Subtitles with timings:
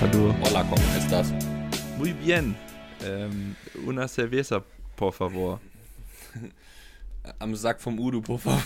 [0.00, 0.34] Hallo.
[0.42, 1.32] Hola, ¿cómo estás?
[1.98, 2.56] Muy bien.
[3.02, 3.54] Ähm,
[3.86, 4.62] una cerveza,
[4.96, 5.60] por favor.
[7.38, 8.62] Am Sack vom Udo, por favor.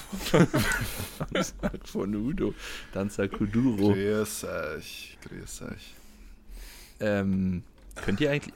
[1.20, 2.54] Am Sack von Udo.
[2.92, 3.92] Danza Kuduro.
[3.92, 5.94] Grüß euch, grüß euch.
[7.00, 7.62] Ähm,
[7.94, 8.54] könnt ihr eigentlich,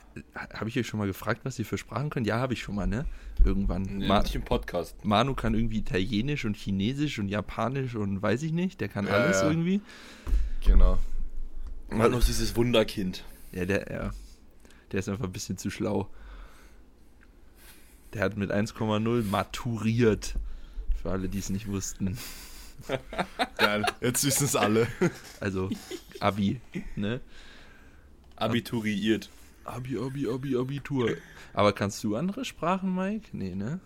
[0.53, 2.27] habe ich euch schon mal gefragt, was ihr für Sprachen könnt?
[2.27, 3.05] Ja, habe ich schon mal, ne?
[3.45, 3.83] Irgendwann.
[3.83, 4.95] Nee, Ma nicht im Podcast.
[5.03, 8.81] Manu kann irgendwie Italienisch und Chinesisch und Japanisch und weiß ich nicht.
[8.81, 9.49] Der kann Ja, alles ja.
[9.49, 9.81] irgendwie.
[10.65, 10.97] Genau.
[11.93, 13.23] Manu ist dieses Wunderkind.
[13.51, 14.11] Ja, der, ja,
[14.91, 16.09] der ist einfach ein bisschen zu schlau.
[18.13, 20.35] Der hat mit 1,0 maturiert.
[21.01, 22.17] Für alle, die es nicht wussten.
[23.57, 23.85] Geil.
[24.01, 24.87] Jetzt wissen es alle.
[25.39, 25.69] Also
[26.19, 26.61] Abi,
[26.95, 27.21] ne?
[28.35, 29.29] Abituriert.
[29.65, 31.15] Abi, Abi, Abi, Abitur.
[31.53, 33.29] Aber kannst du andere Sprachen, Mike?
[33.31, 33.79] Nee, ne?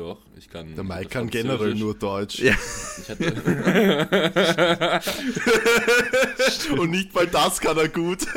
[0.00, 0.74] Doch, ich kann.
[0.74, 1.80] Der Mike kann generell Französisch.
[1.80, 2.38] nur Deutsch.
[2.38, 2.54] Ja.
[6.78, 8.26] Und nicht mal das kann er gut.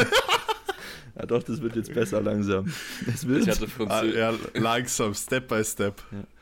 [1.16, 2.74] Ja doch, das wird jetzt besser langsam.
[3.08, 3.44] Es wird.
[3.44, 3.68] ich, hatte Ah,
[4.00, 6.02] Franzö ja, langsam, Step by Step.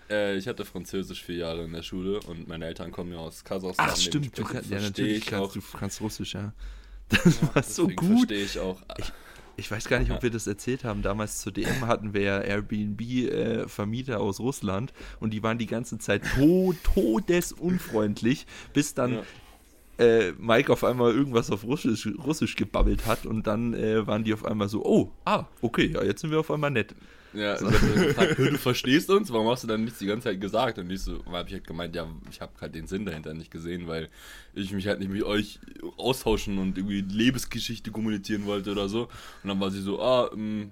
[0.10, 3.44] äh, ich hatte Französisch vier Jahre in der Schule und meine Eltern kommen ja aus
[3.44, 3.90] Kasachstan.
[3.92, 5.54] Ach stimmt, du kannst, ja verstehe natürlich ich kannst auch.
[5.54, 6.54] du kannst Russisch, ja.
[7.10, 8.30] Das war so gut.
[8.30, 8.82] Verstehe ich auch.
[8.98, 9.12] Ich
[9.70, 11.02] weiß gar nicht, ob wir das erzählt haben.
[11.02, 16.24] Damals zur DM hatten wir ja Airbnb-Vermieter aus Russland und die waren die ganze Zeit
[16.36, 19.24] to todesunfreundlich, bis dann Ja.
[20.06, 24.34] äh, Mike auf einmal irgendwas auf Russisch, Russisch gebabbelt hat und dann äh, waren die
[24.34, 26.96] auf einmal so, oh, ah, okay, ja, jetzt sind wir auf einmal nett.
[27.34, 30.26] Ja, ich hab gefragt, "Hör, du verstehst uns, warum hast du dann nichts die ganze
[30.30, 30.78] Zeit gesagt?
[30.80, 33.52] Und ich so, habe ich halt gemeint, ja, ich habe halt den Sinn dahinter nicht
[33.52, 34.10] gesehen, weil
[34.54, 35.60] ich mich halt nicht mit euch
[35.98, 39.04] austauschen und irgendwie Lebensgeschichte kommunizieren wollte oder so.
[39.44, 40.72] Und dann war sie so, ah, ähm,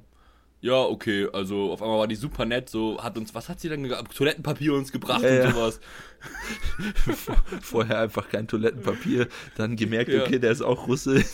[0.61, 3.69] ja, okay, also auf einmal war die super nett, so hat uns, was hat sie
[3.69, 3.87] dann?
[4.13, 5.79] Toilettenpapier uns gebracht Ja, und sowas.
[7.61, 10.23] Vorher einfach kein Toilettenpapier, dann gemerkt, Ja.
[10.23, 11.23] okay, der ist auch Russe.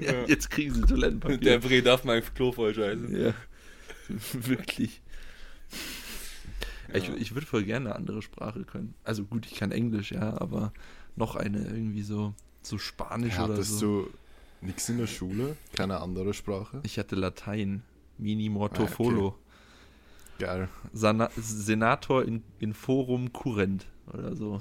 [0.00, 0.12] Ja.
[0.26, 1.36] Jetzt kriegen sie Toilettenpapier.
[1.38, 3.14] Der Bre darf mein Klo voll scheißen.
[3.20, 3.34] Ja,
[4.32, 5.02] wirklich.
[6.92, 7.14] Ich, Ja.
[7.14, 8.94] ich würde voll gerne eine andere Sprache können.
[9.04, 10.72] Also gut, ich kann Englisch, ja, aber
[11.16, 14.02] noch eine irgendwie so, so Spanisch oder Hattest so.
[14.04, 14.10] du
[14.60, 15.56] nichts in der Schule?
[15.74, 16.80] Keine andere Sprache?
[16.84, 17.82] Ich hatte Latein.
[18.18, 18.94] Mini morto Ah, okay.
[18.94, 19.38] folo.
[20.38, 20.68] Geil.
[20.92, 24.60] Sana Senator in, in forum current oder so.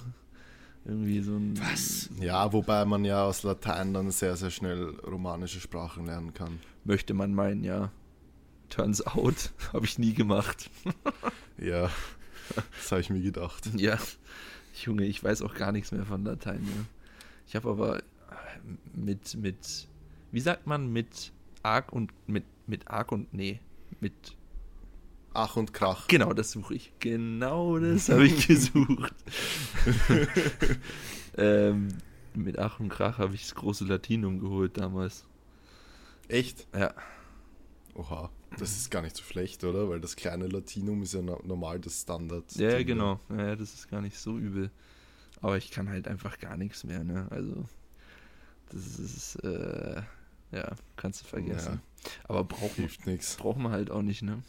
[0.85, 1.57] Irgendwie so ein.
[1.59, 2.09] Was?
[2.19, 6.59] Ja, wobei man ja aus Latein dann sehr, sehr schnell romanische Sprachen lernen kann.
[6.83, 7.91] Möchte man meinen, ja.
[8.73, 10.69] Turns out, habe ich nie gemacht.
[11.59, 11.91] Ja,
[12.75, 13.69] das habe ich mir gedacht.
[13.78, 14.00] Ja,
[14.84, 16.63] Junge, ich weiß auch gar nichts mehr von Latein.
[16.63, 16.85] Ne?
[17.47, 18.01] Ich habe aber
[18.95, 19.88] mit, mit,
[20.31, 23.59] wie sagt man, mit Arg und, mit, mit Arg und, nee,
[24.01, 24.35] mit,
[25.34, 26.07] Ach und Krach.
[26.07, 26.91] genau, das suche ich.
[27.00, 29.13] Genau das habe ich gesucht.
[31.38, 31.90] ähm,
[32.34, 35.23] mit Ach und Krach habe ich das große Latinum geholt damals.
[36.28, 36.67] Echt?
[36.73, 36.95] Ja,
[37.95, 38.31] Oha.
[38.59, 39.90] Das ist gar nicht so schlecht, oder?
[39.90, 42.46] Weil das kleine Latinum ist ja no- normal das Standard.
[42.56, 43.19] ja, ja, genau.
[43.30, 44.69] Ja, ja, das ist gar nicht so übel.
[45.41, 47.28] Aber ich kann halt einfach gar nichts mehr, ne?
[47.30, 47.66] Also,
[48.69, 50.02] das ist, äh,
[50.52, 51.81] ja, kannst du vergessen.
[52.25, 53.36] Aber braucht man, Hilft nichts.
[53.36, 54.41] braucht man halt auch nicht, ne?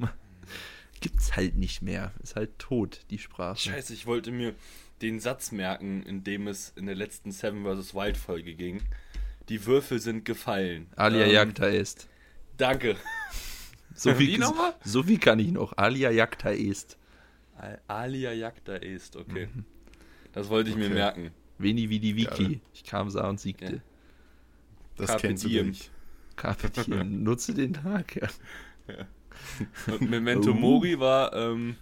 [1.00, 2.12] Gibt's halt nicht mehr.
[2.22, 3.58] Ist halt tot, die Sprache.
[3.58, 4.54] Scheiße, ich wollte mir
[5.02, 7.94] den Satz merken, in dem es in der letzten Seven vs.
[7.94, 8.82] Wild Folge ging.
[9.48, 10.86] Die Würfel sind gefallen.
[10.96, 12.06] Alia Ähm, Jagda ist.
[12.60, 12.96] Danke.
[13.94, 14.74] So Wie nochmal?
[14.84, 15.76] so viel kann ich noch.
[15.76, 16.96] Alia Jagda ist.
[17.56, 19.48] Al- Alia Jagda ist, okay.
[20.32, 20.94] Das wollte ich mir Okay.
[20.94, 21.30] merken.
[21.58, 22.60] Veni wie die Wiki.
[22.72, 23.64] Ich kam, sah und siegte.
[23.76, 23.80] Ja.
[24.96, 25.68] Das Carpe kennst du diem.
[25.68, 25.90] nicht.
[26.36, 27.22] Carpe diem.
[27.22, 28.28] Nutze den Tag, ja.
[29.92, 30.54] Und Memento Oh.
[30.54, 31.76] Mori war, ähm,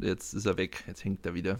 [0.00, 0.84] Jetzt ist er weg.
[0.86, 1.58] Jetzt hängt er wieder.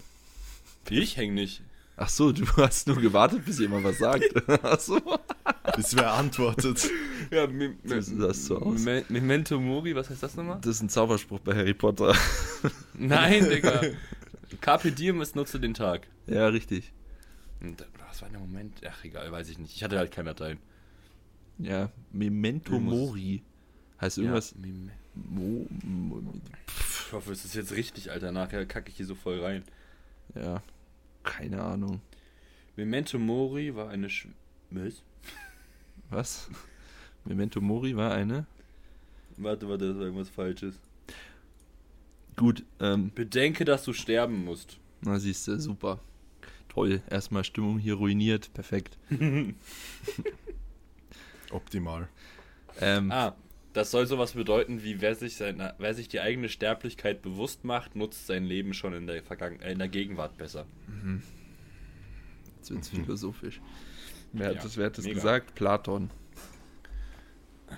[0.89, 1.63] ich häng nicht.
[2.03, 4.25] Ach so, du hast nur gewartet, bis jemand was sagt.
[4.63, 4.99] Ach so.
[5.77, 6.89] Bis wer antwortet.
[7.31, 8.07] Ja, Me das
[8.47, 8.81] so aus.
[8.81, 10.59] Me Memento Mori, was heißt das nochmal?
[10.63, 12.13] Das ist ein Zauberspruch bei Harry Potter.
[12.95, 13.83] Nein, Digga.
[14.61, 16.09] Carpe diem ist nutze den Tag.
[16.27, 16.93] Ja, richtig.
[17.61, 18.81] Und Was war der Moment?
[18.89, 19.77] Ach, egal, weiß ich nicht.
[19.77, 20.59] Ich hatte halt kein Latein.
[21.59, 23.43] Ja, Memento Mori.
[24.01, 24.55] Heißt irgendwas.
[24.61, 24.67] Ja,
[25.15, 26.23] Mo, Mo,
[27.07, 28.33] ich hoffe, es ist jetzt richtig, Alter.
[28.33, 29.63] Nachher kacke ich hier so voll rein.
[30.35, 30.63] ja,
[31.23, 32.01] keine Ahnung.
[32.77, 34.29] Memento Mori war eine Sch
[34.71, 35.03] Was?
[36.11, 36.49] Was?
[37.25, 38.47] Memento Mori war eine.
[39.37, 40.75] Warte, warte, das war irgendwas Falsches.
[42.37, 44.79] Gut, ähm, Bedenke, dass du sterben musst.
[45.03, 45.99] na siehst du, super.
[46.69, 48.97] Toll, erstmal Stimmung hier ruiniert, perfekt.
[51.51, 52.09] Optimal.
[52.81, 53.35] Ähm, Ah,
[53.73, 57.95] das soll sowas bedeuten wie wer sich, seine, wer sich die eigene Sterblichkeit bewusst macht,
[57.97, 60.67] nutzt sein Leben schon in der, Vergangen äh, in der Gegenwart besser.
[62.57, 63.61] Jetzt wird's philosophisch.
[64.33, 65.15] Wer hat Ja, das, wer hat das mega.
[65.17, 65.55] gesagt?
[65.55, 66.11] Platon.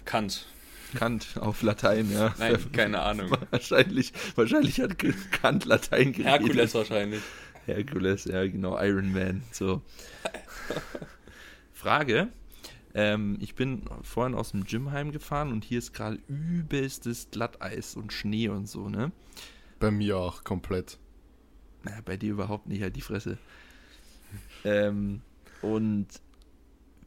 [0.05, 0.47] Kant.
[0.95, 2.35] Kant auf Latein, ja.
[2.39, 3.31] Nein, keine Ahnung.
[3.51, 4.99] Wahrscheinlich, wahrscheinlich hat
[5.31, 6.27] Kant Latein geredet.
[6.27, 7.23] Herkules wahrscheinlich.
[7.65, 9.43] Herkules, ja genau, Iron Man.
[9.53, 9.81] So.
[11.73, 12.29] Frage.
[12.95, 18.13] Ähm, ich bin vorhin aus dem Gym heimgefahren und hier ist gerade übelstes Glatteis und
[18.13, 19.13] Schnee und so, ne?
[19.79, 20.99] Bei mir auch komplett.
[21.85, 23.39] Naja, bei dir überhaupt nicht, halt die Fresse.
[24.65, 25.23] Ähm,
[25.63, 26.07] und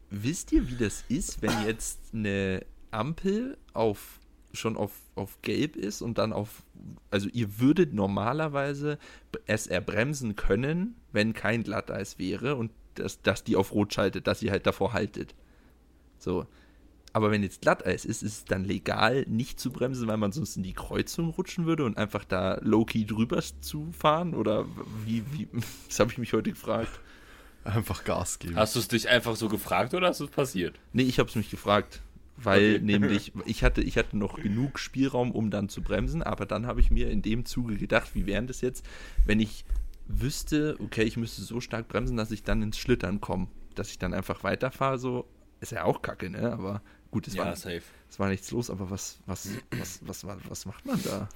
[0.10, 4.20] wisst ihr, wie das ist, wenn jetzt eine Ampel auf
[4.56, 6.64] schon auf, auf gelb ist und dann auf,
[7.12, 8.98] also ihr würdet normalerweise
[9.46, 14.42] es erbremsen können, wenn kein Glatteis wäre und dass, dass die auf rot schaltet, dass
[14.42, 15.36] ihr halt davor haltet.
[16.26, 16.46] So.
[17.14, 20.58] Aber wenn jetzt Glatteis ist, ist es dann legal, nicht zu bremsen, weil man sonst
[20.58, 24.34] in die Kreuzung rutschen würde und einfach da low-key drüber zu fahren?
[24.34, 24.66] Oder
[25.06, 25.48] wie, wie,
[25.88, 27.00] das habe ich mich heute gefragt.
[27.64, 28.58] Einfach Gas geben.
[28.58, 30.78] Hast du es dich einfach so gefragt oder hast es passiert?
[30.92, 32.02] Nee, ich habe es mich gefragt,
[32.36, 32.80] weil Okay.
[32.80, 36.82] nämlich ich hatte, ich hatte noch genug Spielraum, um dann zu bremsen, aber dann habe
[36.82, 38.86] ich mir in dem Zuge gedacht, wie wäre das jetzt,
[39.26, 39.64] wenn ich
[40.08, 44.00] wüsste, okay, ich müsste so stark bremsen, dass ich dann ins Schlittern komme, dass ich
[44.00, 45.26] dann einfach weiterfahre, so
[45.66, 46.52] ist ja auch kacke, ne?
[46.52, 46.82] Aber
[47.12, 47.82] gut, es war, safe.
[48.10, 51.28] es war nichts los, aber was, was, was, was, was, was macht man da?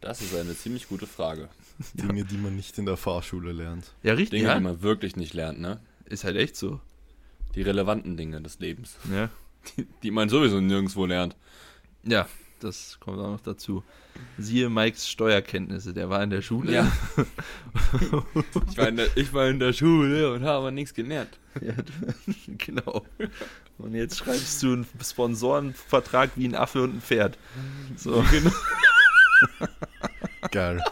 [0.00, 1.48] Das ist eine ziemlich gute Frage.
[1.94, 3.92] Dinge, die man nicht in der Fahrschule lernt.
[4.02, 4.60] Ja, richtig, Dinge, die ja?
[4.60, 5.80] man wirklich nicht lernt, ne?
[6.06, 6.80] ist halt echt so.
[7.54, 8.96] Die relevanten Dinge des Lebens.
[9.12, 9.30] Ja.
[9.76, 11.36] Die, die man sowieso nirgendwo lernt.
[12.04, 12.28] ja,
[12.60, 13.82] das kommt auch noch dazu.
[14.38, 16.72] Siehe Mikes Steuerkenntnisse, der war in der Schule.
[16.72, 16.92] Ja.
[18.70, 21.38] Ich war in der, ich war in der Schule und habe nichts gelernt.
[21.60, 21.74] Ja,
[22.58, 23.04] genau.
[23.78, 27.38] Und jetzt schreibst du einen Sponsorenvertrag wie ein Affe und ein Pferd.
[27.96, 28.50] So, Genau.
[30.50, 30.82] Geil.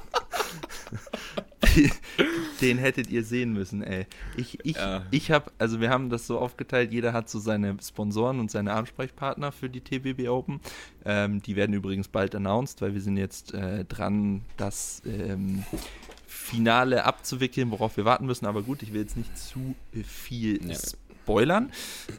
[2.61, 4.07] Den hättet ihr sehen müssen, ey.
[4.37, 5.05] Ich, ich, Ja.
[5.11, 8.73] ich habe, also wir haben das so aufgeteilt, jeder hat so seine Sponsoren und seine
[8.73, 10.61] Ansprechpartner für die TBB Open.
[11.05, 15.65] Ähm, die werden übrigens bald announced, weil wir sind jetzt äh, dran, das ähm,
[16.27, 18.47] Finale abzuwickeln, worauf wir warten müssen.
[18.47, 19.75] Aber gut, ich will jetzt nicht zu
[20.05, 20.77] viel Ja.
[21.23, 21.73] spoilern.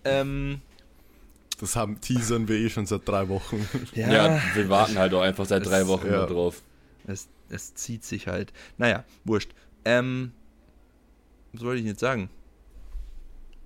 [0.04, 0.62] Ähm,
[1.60, 3.68] Das haben teasern wir eh schon seit drei Wochen.
[3.96, 6.26] Ja, wir warten halt auch einfach seit Es- drei Wochen ja.
[6.26, 6.62] drauf.
[7.08, 8.52] Es, es zieht sich halt.
[8.78, 9.52] Naja, wurscht.
[9.88, 10.34] Ähm,
[11.54, 12.30] was wollte ich jetzt sagen?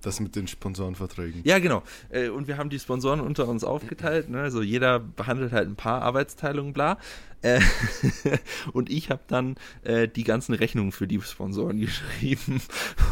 [0.02, 1.42] Das mit den Sponsorenverträgen.
[1.44, 1.82] Ja, genau.
[2.10, 4.28] Äh, und wir haben die Sponsoren unter uns aufgeteilt.
[4.28, 4.40] Ne?
[4.40, 6.98] Also jeder behandelt halt ein paar Arbeitsteilungen, bla.
[7.42, 7.60] Äh,
[8.72, 12.60] und ich habe dann äh, die ganzen Rechnungen für die Sponsoren geschrieben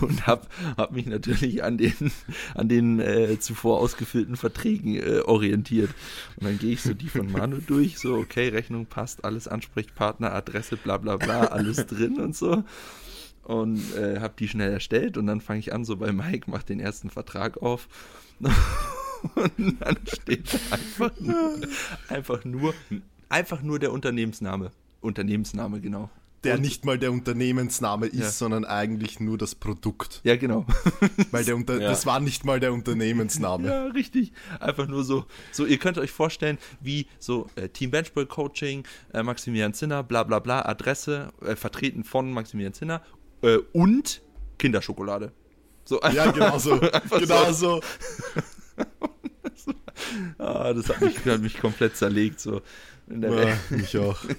[0.00, 0.46] und habe
[0.76, 2.12] hab mich natürlich an den,
[2.54, 5.90] an den äh, zuvor ausgefüllten Verträgen äh, orientiert.
[6.36, 10.32] Und dann gehe ich so die von Manu durch, so, okay, Rechnung passt, alles Ansprechpartner,
[10.32, 12.64] Adresse, bla bla bla, alles drin und so
[13.42, 16.62] und äh, habe die schnell erstellt und dann fange ich an, so bei Mike, mach
[16.62, 17.88] den ersten Vertrag auf
[18.40, 21.58] und dann steht einfach nur,
[22.08, 22.74] einfach nur,
[23.28, 24.70] einfach nur der Unternehmensname.
[25.00, 26.10] Unternehmensname, genau.
[26.42, 28.30] Der Und- nicht mal der Unternehmensname ist, Ja.
[28.30, 30.22] sondern eigentlich nur das Produkt.
[30.24, 30.64] Ja, genau.
[31.32, 31.90] Weil der Unter Ja.
[31.90, 33.68] das war nicht mal der Unternehmensname.
[33.68, 34.32] Ja, richtig.
[34.58, 39.22] Einfach nur so, so ihr könnt euch vorstellen, wie so äh, Team Benchball Coaching, äh,
[39.22, 43.02] Maximilian Zinner, bla bla bla, Adresse, äh, vertreten von Maximilian Zinner
[43.42, 44.22] äh, und
[44.58, 45.32] Kinderschokolade.
[45.84, 46.80] So einfach, Ja, genau so.
[47.18, 47.80] Genau so.
[50.38, 52.40] Ah, das hat mich, hat mich komplett zerlegt.
[52.40, 52.62] So.
[53.08, 54.18] Ja, mich auch.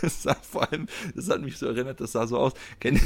[0.00, 2.52] Das sah vor allem, das hat mich so erinnert, das sah so aus.
[2.80, 3.00] Kennt,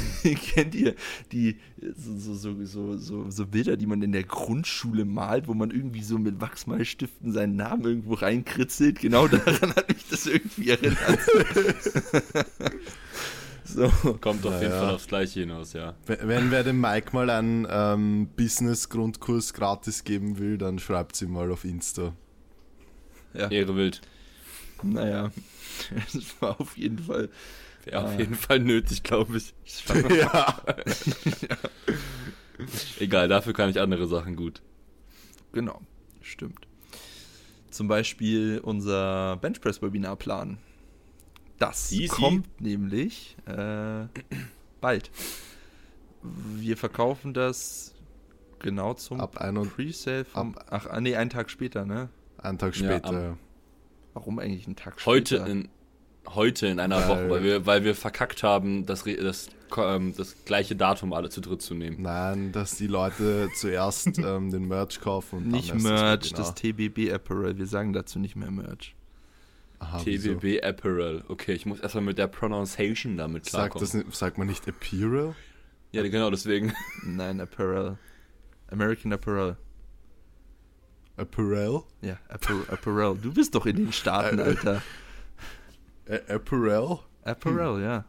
[0.53, 0.95] kennt ihr
[1.31, 1.57] die
[1.95, 5.71] so, so, so, so, so, so Bilder, die man in der Grundschule malt, wo man
[5.71, 8.99] irgendwie so mit Wachsmalstiften seinen Namen irgendwo reinkritzelt?
[8.99, 11.19] Genau daran hat mich das irgendwie erinnert.
[13.67, 13.89] So.
[14.21, 14.81] Kommt auf jeden Naja.
[14.81, 15.95] Fall aufs Gleiche hinaus, ja.
[16.05, 21.51] Wenn wer dem Mike mal einen ähm, Business-Grundkurs gratis geben will, dann schreibt sie mal
[21.51, 22.13] auf Insta.
[23.33, 24.01] Ja, Ehre wild.
[24.83, 25.31] naja,
[26.13, 27.29] das war auf jeden Fall.
[27.85, 28.05] Wäre Ah.
[28.05, 29.53] auf jeden Fall nötig, glaube ich.
[30.17, 30.61] ja.
[32.99, 34.61] Egal, dafür kann ich andere Sachen gut.
[35.53, 35.81] Genau,
[36.21, 36.67] stimmt.
[37.69, 40.57] Zum Beispiel unser Benchpress-Webinar-Plan.
[41.59, 42.07] Das Easy.
[42.07, 44.05] kommt nämlich äh,
[44.81, 45.09] bald.
[46.21, 47.93] Wir verkaufen das
[48.59, 50.55] genau zum Ab ein und Pre-Sale vom.
[50.69, 52.09] Ach, ah, nee, einen Tag später, ne?
[52.37, 53.11] einen Tag später.
[53.13, 53.37] ja.
[54.13, 55.51] Warum eigentlich einen Tag Heute später?
[55.51, 55.69] in,
[56.29, 60.43] heute in einer Weil- Woche, weil wir, weil wir verkackt haben, das, das, ähm, das
[60.45, 62.01] gleiche Datum alle zu dritt zu nehmen.
[62.01, 67.11] Nein, dass die Leute zuerst ähm, den Merch kaufen und nicht Merch, das das TBB
[67.13, 67.57] Apparel.
[67.57, 68.95] Wir sagen dazu nicht mehr Merch.
[69.79, 70.33] Aha, wieso?
[70.35, 71.23] TBB Apparel.
[71.27, 73.81] Okay, ich muss erstmal mit der Pronunciation damit Sagt, klarkommen.
[73.81, 75.35] das, nicht- sagt man nicht Apparel?
[75.91, 76.73] Ja, genau, deswegen.
[77.03, 77.97] Nein, Apparel.
[78.69, 79.55] American Apparel.
[81.15, 81.81] Apparel?
[82.01, 83.17] Ja, Appar Apparel.
[83.21, 84.39] Du bist doch in den Staaten.
[84.39, 84.81] Alter.
[86.27, 86.99] Apparel?
[87.23, 88.05] Apparel, ja.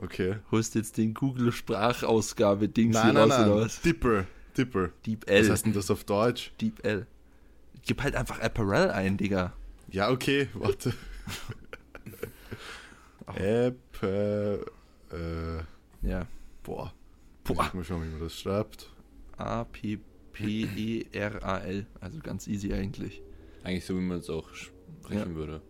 [0.00, 0.36] Okay.
[0.50, 3.64] Holst jetzt den Google-Sprachausgabe-Dings hier Nein, nein, raus, oder nein.
[3.64, 3.80] was?
[3.80, 4.26] Dipper.
[4.56, 4.90] Dipper.
[5.06, 5.50] Deep Was L.
[5.50, 6.52] heißt denn das auf Deutsch?
[6.60, 7.06] Deep L.
[7.86, 9.52] Gib halt einfach Apparel ein, Digga.
[9.94, 10.92] Ja, okay, warte.
[13.36, 14.02] App.
[14.02, 15.62] Äh, äh,
[16.02, 16.26] Ja.
[16.64, 16.92] boah.
[17.44, 17.54] Boah.
[17.54, 17.70] Boah.
[17.72, 18.90] Mal schauen, wie man das schreibt.
[19.36, 19.86] A-P-P-E-R-A-L.
[22.00, 23.22] Also ganz easy eigentlich.
[23.62, 25.62] Eigentlich so, wie man es auch sprechen würde.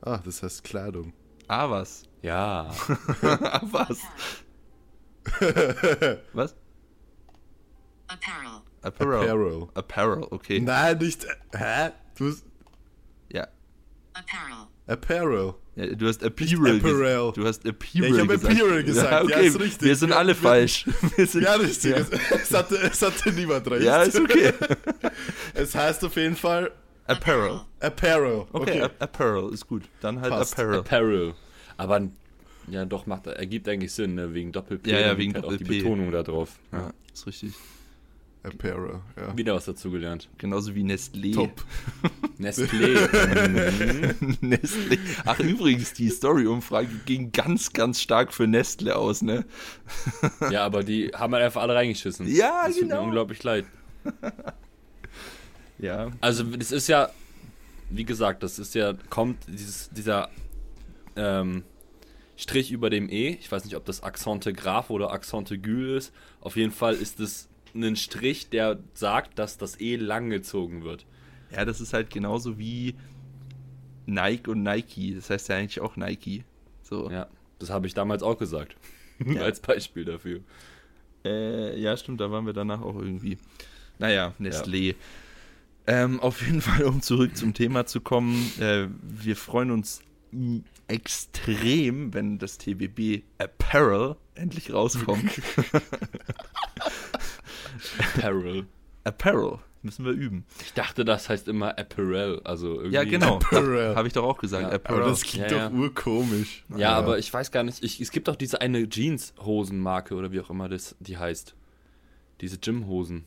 [0.00, 1.12] Ah, das heißt Kleidung.
[1.46, 2.04] Ah, was?
[2.22, 2.70] Ja.
[3.22, 4.00] ah, was?
[6.32, 6.56] was?
[8.08, 9.20] apparel, Apparel.
[9.28, 9.68] Apparel.
[9.74, 10.60] Apparel, okay.
[10.60, 11.26] Nein, nicht.
[11.52, 11.90] Hä?
[12.16, 12.46] Du hast.
[14.16, 14.22] Ja.
[14.22, 15.54] apparel, Apparel.
[15.76, 15.86] ja.
[15.94, 16.80] Du hast Apparel Apparel.
[16.80, 17.36] gesagt.
[17.36, 18.52] Du hast Apparel Ja, ich hab gesagt.
[18.60, 19.10] Apparel gesagt.
[19.10, 19.46] Ja, Ja, okay.
[19.48, 19.82] ist richtig.
[19.88, 20.86] Wir sind Ja, alle wir- falsch.
[21.16, 21.90] Wir sind, Ja, richtig.
[21.96, 22.06] Ja.
[22.36, 23.84] Es, hatte, es hatte niemand recht.
[23.84, 24.52] Ja, ist okay.
[25.54, 26.70] Es heißt auf jeden Fall
[27.06, 27.60] Apparel.
[27.80, 28.46] Apparel.
[28.52, 28.82] Okay, Okay.
[28.82, 29.82] Ap- Apparel ist gut.
[30.00, 30.54] Dann halt Passt.
[30.58, 30.78] Apparel.
[30.80, 31.34] Apparel.
[31.76, 32.08] Aber
[32.68, 34.34] ja, doch, macht, ergibt eigentlich Sinn, ne?
[34.34, 34.90] Wegen Doppel-P.
[34.90, 35.82] Ja, ja, wegen liegt halt auch die Doppel-P.
[35.82, 36.58] Betonung da drauf.
[36.72, 37.52] Ja, ist richtig.
[38.46, 39.36] Apparel, ja.
[39.36, 40.28] Wieder was dazugelernt.
[40.38, 41.34] Genauso wie Nestlé.
[41.34, 41.64] Top.
[42.38, 42.96] Nestlé.
[44.40, 44.98] Nestlé.
[45.24, 49.44] Ach, übrigens, die Story-Umfrage ging ganz, ganz stark für Nestle aus, ne?
[50.50, 52.26] ja, aber die haben halt einfach alle reingeschissen.
[52.28, 53.00] Ja, das tut genau.
[53.00, 53.64] mir unglaublich leid.
[55.78, 56.10] Ja.
[56.20, 57.10] Also, das ist ja,
[57.90, 60.30] wie gesagt, das ist ja, kommt dieses, dieser
[61.16, 61.64] ähm,
[62.36, 63.30] Strich über dem E.
[63.40, 66.12] Ich weiß nicht, ob das Accente Graph oder Accente Gül ist.
[66.40, 67.48] Auf jeden Fall ist es
[67.82, 71.06] ein Strich, der sagt, dass das E langgezogen wird.
[71.50, 72.94] Ja, das ist halt genauso wie
[74.06, 75.14] Nike und Nike.
[75.14, 76.44] Das heißt ja eigentlich auch Nike.
[76.82, 77.10] So.
[77.10, 77.28] Ja,
[77.58, 78.76] das habe ich damals auch gesagt.
[79.24, 79.40] Ja.
[79.44, 80.40] Als Beispiel dafür.
[81.24, 83.38] Äh, ja, stimmt, da waren wir danach auch irgendwie.
[83.98, 84.94] Naja, Nestlé.
[85.86, 90.02] Ähm, auf jeden Fall, um zurück zum Thema zu kommen, äh, wir freuen uns
[90.88, 95.30] extrem, wenn das TWB Apparel endlich rauskommt.
[97.98, 98.66] Apparel.
[99.04, 100.44] Apparel, müssen wir üben.
[100.64, 102.40] Ich dachte, das heißt immer Apparel.
[102.44, 102.94] Also irgendwie.
[102.94, 103.36] Ja, genau.
[103.36, 103.94] Apparel.
[103.94, 104.64] Habe ich doch auch gesagt.
[104.64, 105.02] Ja, Apparel.
[105.02, 105.78] Aber das klingt Ja, doch ja.
[105.80, 106.64] urkomisch.
[106.76, 107.82] Ja, aber ich weiß gar nicht.
[107.84, 111.54] Ich, es gibt doch diese eine Jeans-Hosenmarke oder wie auch immer das, die heißt.
[112.40, 113.24] Diese Gym-Hosen.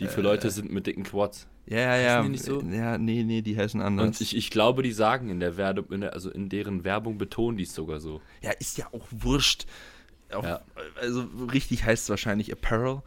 [0.00, 0.24] Die für Äh.
[0.24, 1.46] Leute sind mit dicken Quads.
[1.66, 2.22] ja, ja, ja.
[2.22, 2.60] die nicht so?
[2.60, 4.06] Ja, nee, nee, die heißen anders.
[4.06, 7.62] Und ich, ich glaube, die sagen in der Werbung, also in deren Werbung betonen die
[7.64, 8.20] es sogar so.
[8.42, 9.66] Ja, ist ja auch wurscht.
[10.32, 10.60] Auf, Ja.
[11.00, 13.02] Also richtig heißt es wahrscheinlich Apparel.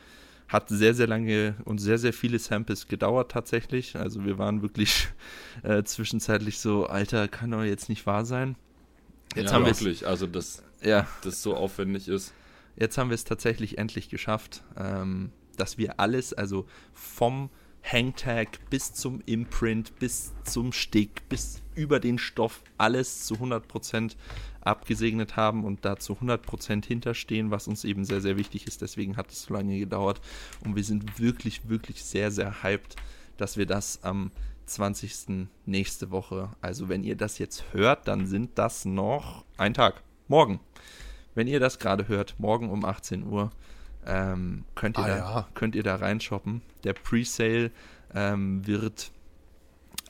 [0.49, 3.97] Hat sehr, sehr lange und sehr, sehr viele Samples gedauert tatsächlich.
[3.97, 5.09] Also wir waren wirklich
[5.63, 8.57] äh, zwischenzeitlich so, Alter, kann doch jetzt nicht wahr sein.
[9.35, 9.81] Jetzt ja, haben wir es.
[9.81, 10.07] wirklich.
[10.07, 12.35] Also, dass Ja, das so aufwendig ist.
[12.77, 17.51] jetzt haben wir es tatsächlich endlich geschafft, ähm, dass wir alles, also vom
[17.85, 24.17] Hangtag bis zum Imprint, bis zum Stick, bis über den Stoff, alles zu 100%
[24.63, 28.81] abgesegnet haben und da zu 100% hinterstehen, was uns eben sehr, sehr wichtig ist.
[28.81, 30.21] Deswegen hat es so lange gedauert
[30.65, 32.97] und wir sind wirklich, wirklich sehr, sehr hyped,
[33.37, 34.31] dass wir das am
[34.67, 35.47] 20.
[35.67, 40.59] nächste Woche, also wenn ihr das jetzt hört, dann sind das noch ein Tag, morgen.
[41.35, 43.51] Wenn ihr das gerade hört, morgen um 18 Uhr,
[44.07, 45.49] ähm, könnt, ihr Ah, da, ja.
[45.55, 46.63] könnt ihr da reinshoppen.
[46.85, 47.71] Der Presale
[48.15, 49.11] ähm, wird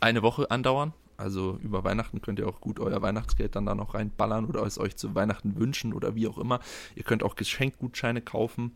[0.00, 0.92] eine Woche andauern.
[1.16, 4.78] Also über Weihnachten könnt ihr auch gut euer Weihnachtsgeld dann da noch reinballern oder es
[4.78, 6.58] euch zu Weihnachten wünschen oder wie auch immer.
[6.96, 8.72] Ihr könnt auch Geschenkgutscheine kaufen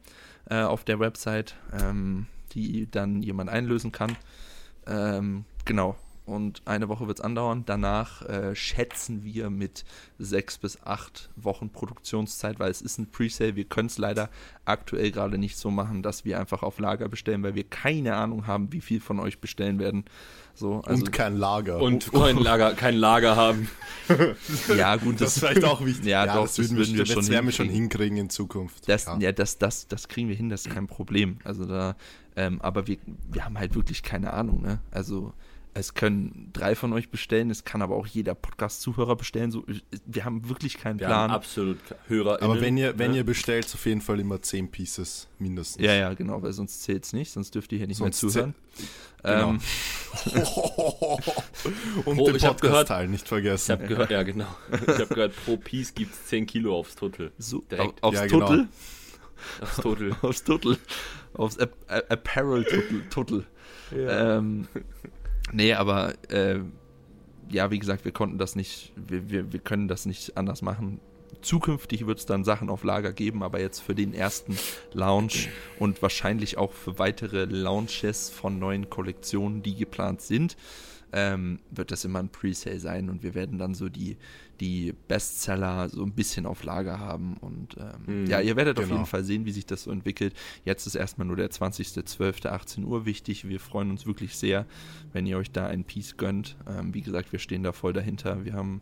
[0.49, 4.17] äh, auf der Website, ähm, die dann jemand einlösen kann.
[4.87, 5.97] Ähm, genau.
[6.29, 7.63] Und eine Woche wird es andauern.
[7.65, 9.87] Danach äh, schätzen wir mit
[10.19, 13.57] sechs bis acht Wochen Produktionszeit, weil es ist ein Presale.
[13.57, 14.29] Wir können es leider
[14.67, 18.47] aktuell gerade nicht so machen, dass wir einfach auf Lager bestellen, weil wir keine Ahnung
[18.47, 20.05] haben, wie viel von euch bestellen werden.
[20.55, 21.81] So, also, Und kein Lager.
[21.81, 23.71] Und kein Lager, kein Lager haben.
[24.77, 26.05] ja, gut, das ist vielleicht auch wichtig.
[26.09, 28.17] Ja, doch, das, das würden würden wir das schon werden wir schon hinkriegen.
[28.17, 28.87] hinkriegen in Zukunft.
[28.87, 29.19] Das, Ja.
[29.19, 31.39] ja, das, das, das kriegen wir hin, das ist kein Problem.
[31.45, 31.97] Also da,
[32.37, 32.99] ähm, aber wir,
[33.31, 34.81] wir haben halt wirklich keine Ahnung, ne?
[34.91, 35.33] Also
[35.75, 39.51] Es können drei von euch bestellen, es kann aber auch jeder Podcast-Zuhörer bestellen.
[39.53, 39.65] So,
[40.07, 41.31] wir haben wirklich keinen Wir Plan.
[41.31, 42.43] haben absolut Hörer.
[42.43, 45.85] Aber wenn ihr, wenn ihr bestellt, auf jeden Fall immer 10 Pieces mindestens.
[45.85, 48.33] ja, ja, genau, weil sonst zählt es nicht, sonst dürft ihr hier nicht Sonst mehr
[48.33, 48.55] zuhören.
[49.23, 49.51] Genau.
[49.51, 49.61] Ähm,
[52.05, 53.73] Und Oh, den ich hab gehört- Podcast-Teil nicht Ich vergessen.
[53.73, 54.47] habe gehört, ja genau.
[54.73, 57.31] Ich habe gehört, pro Piece gibt es 10 Kilo aufs Total.
[57.39, 58.03] so, Direkt.
[58.03, 58.47] auf, aufs Ja, genau.
[58.47, 58.69] Total.
[59.61, 60.17] Aufs Total.
[60.23, 60.79] Aufs Total.
[61.35, 63.01] Aufs App App- Apparel-Total.
[63.11, 63.45] Total.
[63.93, 64.69] Ähm,
[65.53, 66.61] nee, aber äh,
[67.51, 71.01] ja, wie gesagt, wir konnten das nicht, wir, wir, wir können das nicht anders machen.
[71.41, 74.59] Zukünftig wird es dann Sachen auf Lager geben, aber jetzt für den ersten
[74.93, 80.57] Launch und wahrscheinlich auch für weitere Launches von neuen Kollektionen, die geplant sind,
[81.13, 84.17] ähm, wird das immer ein Presale sein und wir werden dann so die,
[84.61, 88.85] die Bestseller so ein bisschen auf Lager haben und ähm, Mhm, ja, ihr werdet auf
[88.85, 88.97] genau.
[88.97, 90.35] jeden Fall sehen, wie sich das so entwickelt.
[90.65, 92.47] Jetzt ist erstmal nur der 20.12.
[92.47, 93.49] 18 Uhr wichtig.
[93.49, 94.67] Wir freuen uns wirklich sehr,
[95.13, 96.57] wenn ihr euch da ein Piece gönnt.
[96.69, 98.45] Ähm, wie gesagt, wir stehen da voll dahinter.
[98.45, 98.81] Wir haben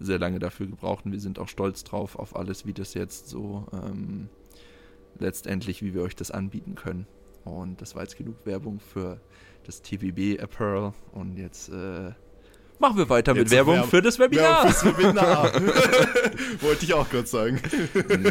[0.00, 3.28] sehr lange dafür gebraucht und wir sind auch stolz drauf auf alles, wie das jetzt
[3.28, 4.28] so ähm,
[5.18, 7.06] letztendlich, wie wir euch das anbieten können.
[7.44, 9.20] Und das war jetzt genug Werbung für
[9.64, 12.12] das TVB Apparel und jetzt äh,
[12.78, 14.66] machen wir weiter mit Jetzt Werbung Werb- für das Webinar.
[14.66, 15.52] Ja, fürs Webinar.
[16.60, 17.60] Wollte ich auch gerade sagen.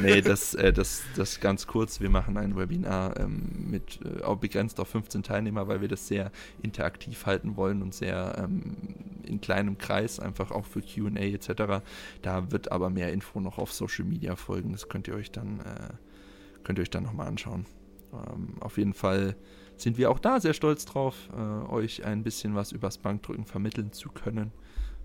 [0.02, 2.02] nee, das, äh, das, das ganz kurz.
[2.02, 6.32] Wir machen ein Webinar ähm, mit äh, begrenzt auf 15 Teilnehmer, weil wir das sehr
[6.62, 8.76] interaktiv halten wollen und sehr ähm,
[9.24, 11.84] in kleinem Kreis, einfach auch für QA etc.
[12.22, 14.74] Da wird aber mehr Info noch auf Social Media folgen.
[14.74, 15.94] Das könnt ihr euch dann, äh,
[16.64, 17.66] könnt ihr euch dann nochmal anschauen.
[18.14, 19.38] Ähm, auf jeden Fall
[19.82, 23.92] sind wir auch da sehr stolz drauf, äh, euch ein bisschen was übers Bankdrücken vermitteln
[23.94, 24.52] zu können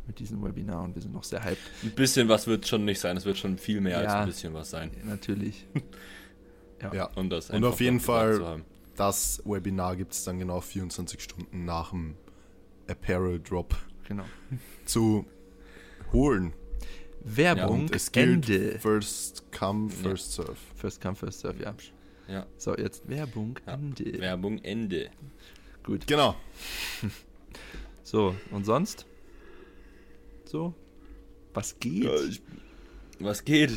[0.07, 1.59] mit diesem Webinar und wir sind noch sehr hyped.
[1.83, 3.17] Ein bisschen was wird schon nicht sein.
[3.17, 4.21] Es wird schon viel mehr als Ja.
[4.21, 4.91] ein bisschen was sein.
[5.05, 5.67] Natürlich.
[6.93, 7.07] Ja.
[7.15, 8.63] Und, das Und auf jeden Fall-.
[8.97, 12.17] Das Webinar gibt es dann genau 24 Stunden nach dem
[12.87, 13.75] Apparel Drop
[14.07, 14.25] Genau.
[14.85, 15.25] zu
[16.13, 16.53] holen.
[17.25, 18.79] Werbung, Und es gilt Ende.
[18.79, 20.55] First Come, First Serve.
[20.77, 21.75] First come, first serve, ja.
[22.29, 22.47] Ja.
[22.57, 23.75] So, jetzt Werbung, Ja.
[23.75, 24.21] Ende.
[24.21, 25.11] Werbung Ende.
[25.83, 26.07] Gut.
[26.07, 26.37] Genau.
[28.03, 29.05] So, und sonst?
[30.45, 30.75] So?
[31.55, 32.05] Was geht?
[32.05, 32.41] Ja, ich,
[33.19, 33.73] was geht?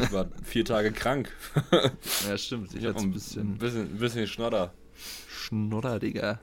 [0.00, 1.32] Ich war vier Tage krank.
[2.28, 2.72] Ja, stimmt.
[2.72, 4.72] Ich Ich hatte ein bisschen bisschen, ein bisschen Schnodder.
[5.28, 6.40] Schnodder, Digga.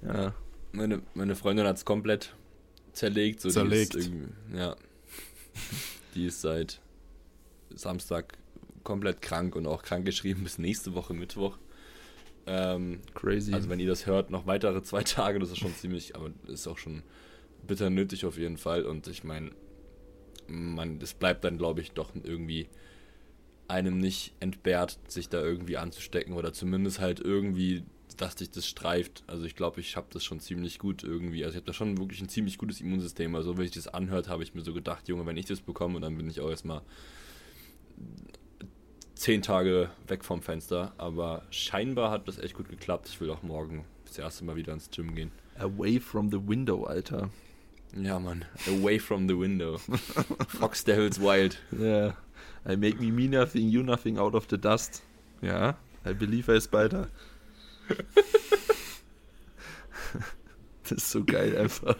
[0.00, 0.34] Ja.
[0.72, 2.34] Meine, meine Freundin hat es komplett
[2.94, 3.42] zerlegt.
[3.42, 3.94] So Zerlegt.
[3.94, 4.74] Die ja.
[6.14, 6.80] Die ist seit
[7.74, 8.38] Samstag
[8.84, 11.58] komplett krank und auch krank geschrieben bis nächste Woche Mittwoch.
[12.46, 13.52] Ähm, Crazy.
[13.52, 16.66] also wenn ihr das hört, noch weitere zwei Tage, das ist schon ziemlich, aber ist
[16.66, 17.02] auch schon
[17.66, 18.84] bitter nötig auf jeden Fall.
[18.84, 19.50] Und ich meine,
[20.46, 22.68] man, es bleibt dann, glaube ich, doch irgendwie
[23.68, 27.84] einem nicht entbehrt, sich da irgendwie anzustecken oder zumindest halt irgendwie,
[28.16, 29.24] dass dich das streift.
[29.26, 31.44] Also ich glaube, ich habe das schon ziemlich gut irgendwie.
[31.44, 33.34] Also ich habe da schon wirklich ein ziemlich gutes Immunsystem.
[33.34, 36.00] Also wenn ich das anhört, habe ich mir so gedacht, Junge, wenn ich das bekomme,
[36.00, 36.80] dann bin ich auch erstmal
[39.18, 40.92] zehn Tage weg vom Fenster.
[40.96, 43.08] Aber scheinbar hat das echt gut geklappt.
[43.08, 45.30] Ich will auch morgen das erste Mal wieder ins Gym gehen.
[45.58, 47.30] Away from the window, Alter.
[47.94, 48.44] Ja, Mann.
[48.66, 49.78] Away from the window.
[50.48, 51.58] Fox Devils Wild.
[51.72, 52.16] Ja.
[52.66, 55.02] I make me me nothing, you nothing out of the dust.
[55.40, 55.76] Ja.
[56.06, 57.08] I believe I spider.
[60.82, 61.96] das ist so geil einfach.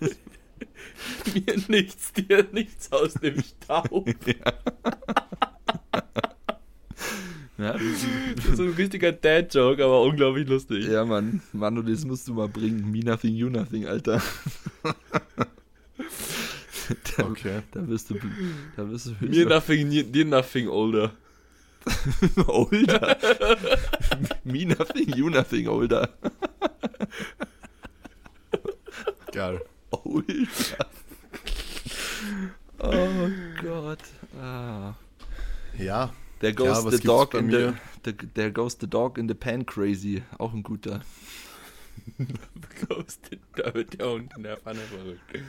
[1.34, 4.06] Mir nichts, dir nichts aus dem Staub.
[4.26, 4.52] Ja,
[7.58, 10.86] Das ist so ein richtiger Dad-Joke, aber unglaublich lustig.
[10.86, 11.40] ja Mann.
[11.52, 12.90] Manu, das musst du mal bringen.
[12.90, 14.20] Me nothing, you nothing, Alter.
[17.16, 17.62] da, Okay.
[17.72, 18.16] da wirst du,
[18.76, 21.12] da wirst du Mir nothing, dir nothing older.
[22.46, 23.16] older.
[24.44, 26.08] Me nothing, you nothing, older.
[29.32, 29.60] Geil.
[29.90, 30.34] Older.
[32.78, 33.28] Oh
[33.62, 34.00] Gott.
[34.40, 34.94] Ah.
[35.78, 36.12] Ja,
[36.46, 39.64] There goes was the dog in the, the there goes the dog in the pan
[39.64, 40.22] crazy.
[40.38, 41.00] Auch ein guter.
[43.56, 45.44] Da wird der Hund in der Pfanne verrückt.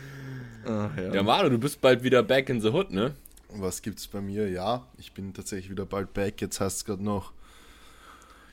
[0.65, 1.13] Ah, ja.
[1.13, 3.13] Ja, Manu, du bist bald wieder back in the hood, ne?
[3.49, 4.49] was gibt's bei mir?
[4.49, 6.41] Ja, ich bin tatsächlich wieder bald back.
[6.41, 7.33] Jetzt heißt es gerade noch,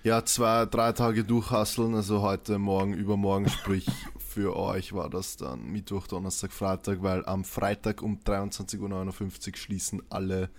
[0.02, 1.94] ja, zwei, drei Tage durchhasseln.
[1.94, 3.48] Also heute, morgen, übermorgen.
[3.48, 3.86] Sprich,
[4.18, 10.02] für euch war das dann Mittwoch, Donnerstag, Freitag, weil am Freitag um 23.59 Uhr schließen
[10.10, 10.50] alle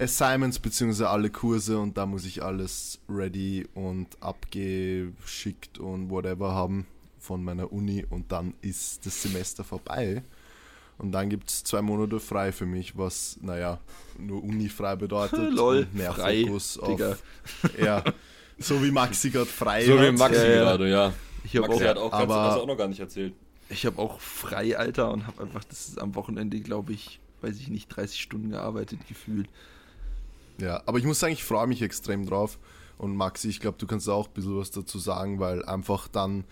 [0.00, 1.04] Assignments bzw.
[1.04, 6.86] alle Kurse und da muss ich alles ready und abgeschickt und whatever haben
[7.18, 10.22] von meiner Uni und dann ist das Semester vorbei.
[10.98, 13.78] Und dann gibt es zwei Monate frei für mich, was, naja,
[14.18, 15.50] nur Uni frei bedeutet.
[15.54, 17.12] Lol, und mehr frei, Fokus Digga.
[17.12, 17.22] auf.
[17.78, 18.04] Ja,
[18.58, 20.10] so wie Maxi gerade frei So wie.
[20.12, 21.12] Maxi Ja, gerade, ja.
[21.44, 23.32] Ich habe Maxi auch, hat auch, ganz, aber- du auch noch gar nicht erzählt.
[23.70, 27.56] ich hab auch frei, Alter, und habe einfach das ist am Wochenende, glaube ich, weiß
[27.58, 29.48] ich nicht, 30 Stunden gearbeitet gefühlt.
[30.60, 32.58] Ja, aber ich muss sagen, ich freue mich extrem drauf.
[32.98, 36.44] Und Maxi, ich glaube, du kannst auch ein bisschen was dazu sagen, weil einfach dann,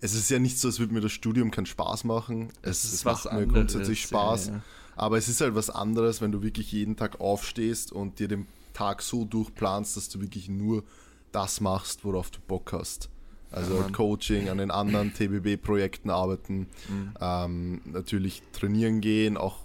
[0.00, 2.50] es ist ja nicht so, als würde mir das Studium keinen Spaß machen.
[2.62, 4.46] Es, ist es was macht mir anderes, grundsätzlich Spaß.
[4.46, 4.62] ja, ja.
[4.94, 8.46] Aber es ist halt was anderes, wenn du wirklich jeden Tag aufstehst und dir den
[8.74, 10.84] Tag so durchplanst, dass du wirklich nur
[11.32, 13.08] das machst, worauf du Bock hast.
[13.50, 13.92] Also Ja, halt.
[13.94, 17.14] Coaching, an den anderen TBB-Projekten arbeiten, Mhm.
[17.20, 19.56] ähm, natürlich trainieren gehen, auch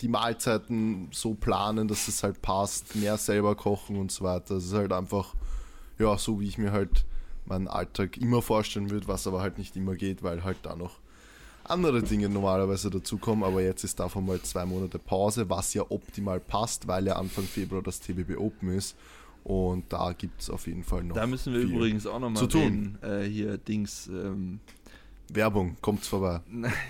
[0.00, 4.54] die Mahlzeiten so planen, dass es halt passt, mehr selber kochen und so weiter.
[4.54, 5.34] Das ist halt einfach,
[5.98, 7.04] ja, so wie ich mir halt
[7.44, 10.98] meinen Alltag immer vorstellen würde, was aber halt nicht immer geht, weil halt da noch
[11.64, 13.44] andere Dinge normalerweise dazukommen.
[13.44, 17.44] Aber jetzt ist davon mal zwei Monate Pause, was ja optimal passt, weil ja Anfang
[17.44, 18.96] Februar das TBB Open ist.
[19.44, 21.14] Und da gibt es auf jeden Fall noch.
[21.14, 21.70] Da müssen wir viel.
[21.70, 22.62] übrigens auch nochmal zu tun.
[22.62, 22.98] reden.
[23.02, 24.58] Äh, hier, Dings, ähm,
[25.28, 26.40] Werbung, kommt's vorbei.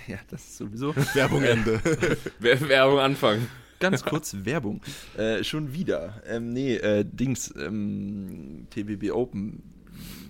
[0.07, 0.95] ja, das ist sowieso.
[1.13, 1.81] Werbung Ende.
[2.39, 3.47] Wer- Werbung anfangen.
[3.79, 4.81] Ganz kurz Werbung.
[5.17, 6.21] Äh, schon wieder.
[6.25, 9.61] Ähm, nee, äh, Dings, ähm, TBB Open.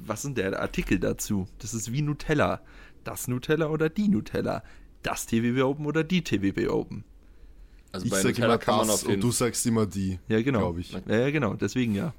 [0.06, 1.48] Was ist denn der Artikel dazu?
[1.60, 2.62] Das ist wie Nutella.
[3.04, 4.63] Das Nutella oder die Nutella?
[5.02, 7.04] Das TBB Open oder die TBB Open?
[7.93, 10.20] Also ich bei sag Nutella immer kann man das und du sagst immer die.
[10.28, 10.76] Ja, genau.
[10.78, 10.91] Ich.
[11.08, 11.54] Ja, genau.
[11.54, 12.13] Deswegen ja.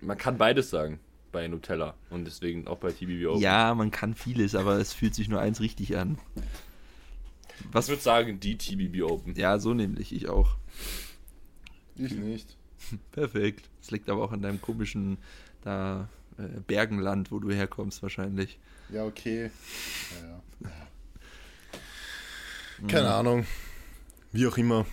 [0.00, 1.00] Man kann beides sagen
[1.32, 3.40] bei Nutella und deswegen auch bei TBB Open.
[3.40, 6.18] Ja, man kann vieles, aber es fühlt sich nur eins richtig an.
[6.36, 6.42] Ich
[7.72, 7.88] Was?
[7.88, 9.34] würde sagen, die TBB Open.
[9.36, 10.56] Ja, so nämlich ich auch.
[11.96, 12.56] Ich nicht.
[13.12, 13.68] Perfekt.
[13.80, 15.18] Das liegt aber auch an deinem komischen
[15.62, 18.58] da äh, Bergenland, wo du herkommst wahrscheinlich.
[18.88, 19.50] Ja, okay.
[20.22, 20.70] Ja, ja.
[22.88, 23.46] Keine Ahnung.
[24.32, 24.86] Wie auch immer.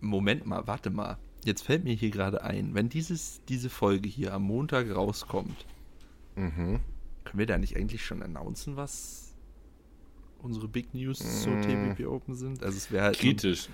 [0.00, 1.18] Moment mal, warte mal.
[1.48, 5.64] Jetzt fällt mir hier gerade ein, wenn dieses, diese Folge hier am Montag rauskommt,
[6.36, 6.80] Mhm.
[7.24, 9.34] können wir da nicht eigentlich schon announcen, was
[10.42, 11.62] unsere Big News zur Mm.
[11.62, 12.62] TBP Open sind?
[12.62, 13.68] Also es wäre halt Kritisch.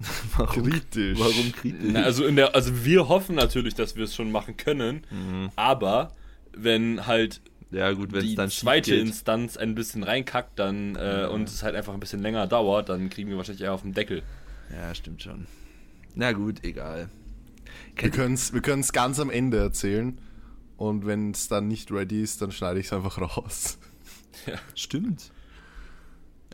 [0.36, 1.18] warum, Kritisch.
[1.20, 1.90] warum kritisch?
[1.92, 5.50] Na, also, in der, also wir hoffen natürlich, dass wir es schon machen können, Mhm.
[5.56, 6.14] aber
[6.52, 7.40] wenn halt
[7.70, 9.00] ja gut, die zweite geht.
[9.06, 13.08] Instanz ein bisschen reinkackt dann äh, und es halt einfach ein bisschen länger dauert, dann
[13.08, 14.22] kriegen wir wahrscheinlich eher auf den Deckel.
[14.72, 15.46] Ja, stimmt schon.
[16.16, 17.08] Na gut, egal.
[17.96, 20.20] Wir können es wir können's ganz am Ende erzählen.
[20.76, 23.78] Und wenn es dann nicht ready ist, dann schneide ich es einfach raus.
[24.74, 25.30] stimmt.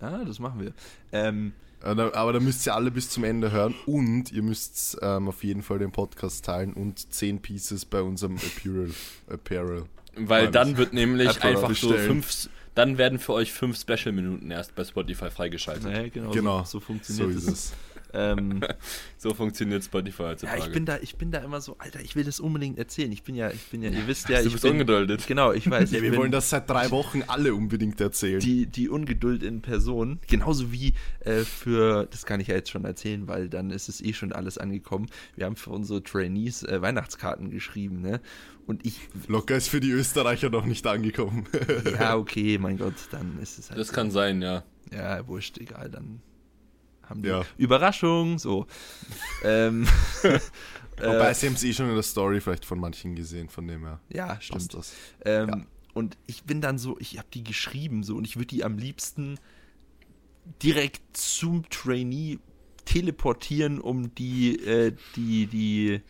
[0.00, 0.72] Ja, das machen wir.
[1.12, 1.52] Ähm,
[1.82, 5.44] Äh, Aber da müsst ihr alle bis zum Ende hören und ihr müsst ähm, auf
[5.44, 8.92] jeden Fall den Podcast teilen und 10 Pieces bei unserem Apparel.
[9.28, 9.84] Apparel.
[10.16, 12.06] Weil dann wird nämlich Einfach einfach so bestellen.
[12.22, 15.84] fünf, dann werden für euch fünf Special-Minuten erst bei Spotify freigeschaltet.
[15.84, 17.72] naja, genau, Genau, so, so So funktioniert ist es.
[18.12, 18.60] Ähm,
[19.18, 20.60] So funktioniert Spotify ja, heutzutage.
[20.60, 23.10] ich bin da, ich bin da immer so, Alter, ich will das unbedingt erzählen.
[23.10, 25.26] Ich bin ja, ich bin ja, ihr wisst ja, du ich bist bin, ungeduldet.
[25.26, 25.90] Genau, ich weiß.
[25.90, 28.40] Ja, ich wir bin wollen das seit drei Wochen alle unbedingt erzählen.
[28.40, 30.20] die, die Ungeduld in Person.
[30.28, 34.00] Genauso wie äh, für, das kann ich ja jetzt schon erzählen, weil dann ist es
[34.00, 35.06] eh schon alles angekommen.
[35.34, 38.20] Wir haben für unsere Trainees äh, Weihnachtskarten geschrieben, ne?
[38.66, 41.46] Und ich, Locker ist für die Österreicher noch nicht angekommen.
[41.98, 43.80] ja, okay, mein Gott, dann ist es halt.
[43.80, 43.92] Das so.
[43.94, 44.64] kann sein, ja.
[44.92, 46.20] Ja, wurscht, egal, dann
[47.06, 47.44] haben die Ja.
[47.56, 48.66] Überraschung, so.
[49.44, 49.86] ähm,
[50.98, 53.84] Wobei, sie haben es eh schon in der Story vielleicht von manchen gesehen, von dem
[53.84, 54.00] her.
[54.08, 54.72] ja, stimmt.
[54.74, 54.94] das.
[55.24, 55.60] Ähm, Ja.
[55.94, 58.76] Und ich bin dann so, ich habe die geschrieben so und ich würde die am
[58.76, 59.38] liebsten
[60.62, 62.38] direkt zum Trainee
[62.84, 66.00] teleportieren, um die, äh, die, die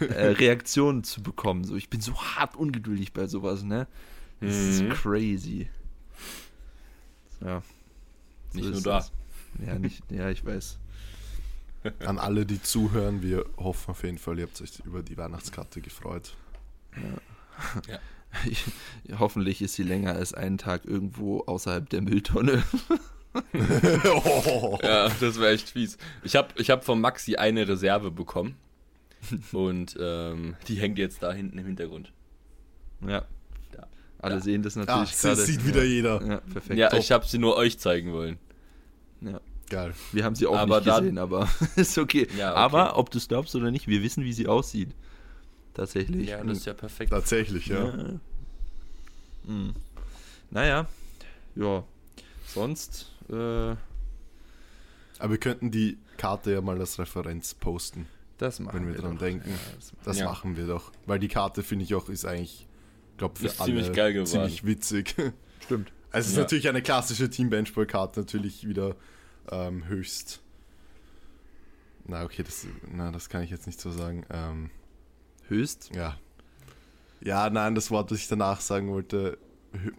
[0.00, 1.64] äh, Reaktionen zu bekommen.
[1.64, 3.86] So, ich bin so hart ungeduldig bei sowas, ne?
[4.40, 4.70] Das Mhm.
[4.90, 5.68] ist crazy.
[7.40, 7.62] Ja.
[8.52, 8.96] So Nicht nur da.
[8.98, 9.12] das.
[9.66, 10.78] Ja, nicht, ja, ich weiß.
[12.00, 15.80] An alle, die zuhören, wir hoffen auf jeden Fall, ihr habt euch über die Weihnachtskarte
[15.80, 16.34] gefreut.
[18.46, 18.64] Ich,
[19.18, 22.62] hoffentlich ist sie länger als einen Tag irgendwo außerhalb der Mülltonne.
[24.04, 24.78] oh.
[24.82, 25.96] Ja, das wäre echt fies.
[26.22, 28.56] Ich habe ich hab von Maxi eine Reserve bekommen.
[29.52, 32.12] Und ähm, die hängt jetzt da hinten im Hintergrund.
[33.00, 33.24] Ja.
[33.74, 33.86] Ja.
[34.20, 34.40] Alle Ja.
[34.40, 35.42] sehen das Ah, natürlich sie gerade.
[35.42, 36.22] sieht wieder jeder.
[36.24, 36.78] Ja, perfekt.
[36.78, 37.00] Ja, top.
[37.00, 38.38] ich habe sie nur euch zeigen wollen.
[39.20, 39.40] Ja.
[39.70, 39.92] Geil.
[40.12, 42.26] Wir haben sie auch Aber nicht dann- gesehen, aber ist okay.
[42.36, 42.58] Ja, okay.
[42.60, 44.90] Aber ob du es glaubst oder nicht, wir wissen, wie sie aussieht.
[45.74, 46.28] Tatsächlich.
[46.28, 47.10] Ja, das ist ja perfekt.
[47.10, 47.84] Tatsächlich, ja.
[47.88, 48.20] Ja.
[49.46, 49.74] Hm.
[50.50, 50.86] Naja,
[51.54, 51.84] ja.
[52.46, 58.06] Sonst, äh, Aber wir könnten die Karte ja mal als Referenz posten.
[58.38, 59.20] das machen Wenn wir wir dran doch.
[59.20, 59.50] denken.
[59.50, 60.24] Ja, das machen Das Ja.
[60.26, 60.92] machen wir doch.
[61.06, 62.66] Weil die Karte, finde ich auch, ist eigentlich,
[63.18, 64.28] glaube für Ist alle ziemlich geil geworden.
[64.30, 65.16] ziemlich witzig.
[65.16, 65.32] wir.
[65.64, 65.92] Stimmt.
[66.10, 66.42] Also es ist Ja.
[66.42, 68.96] natürlich eine klassische Team Benchball-Karte, natürlich wieder
[69.52, 70.40] ähm, höchst.
[72.06, 74.24] Na, okay, das, na, das kann ich jetzt nicht so sagen.
[74.30, 74.70] Ähm,
[75.48, 75.90] Höchst.
[75.94, 76.16] ja.
[77.20, 79.38] Ja, nein, das Wort, das ich danach sagen wollte,
[79.74, 79.92] hö-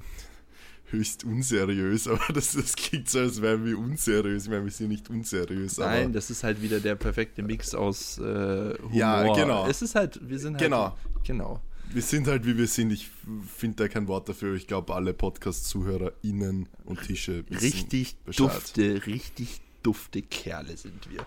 [0.85, 4.43] höchst unseriös, aber das, das klingt so, als wären wir unseriös.
[4.45, 8.17] Ich meine, wir sind nicht unseriös, Nein, das ist halt wieder der perfekte Mix aus
[8.19, 8.93] äh, Humor.
[8.93, 9.67] Ja, genau.
[9.67, 10.63] Es ist halt, wir sind halt.
[10.63, 10.95] Genau.
[11.25, 11.62] Genau.
[11.91, 12.91] Wir sind halt, wie wir sind.
[12.91, 13.10] Ich
[13.56, 14.56] finde da kein Wort dafür.
[14.56, 18.39] Ich glaube, alle Podcast-ZuhörerInnen und Tische Richtig Bescheid.
[18.39, 21.25] dufte, richtig dufte Kerle sind wir.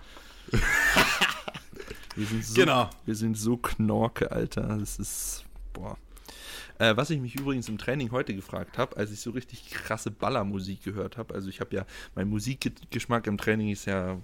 [2.16, 2.90] wir sind so, Genau.
[3.04, 4.78] Wir sind so Knorke, Alter.
[4.78, 5.96] Das ist, boah.
[6.78, 10.10] Äh, was ich mich übrigens im Training heute gefragt habe, als ich so richtig krasse
[10.10, 14.18] Ballermusik gehört habe, also ich habe ja, mein Musikgeschmack im Training ist ja,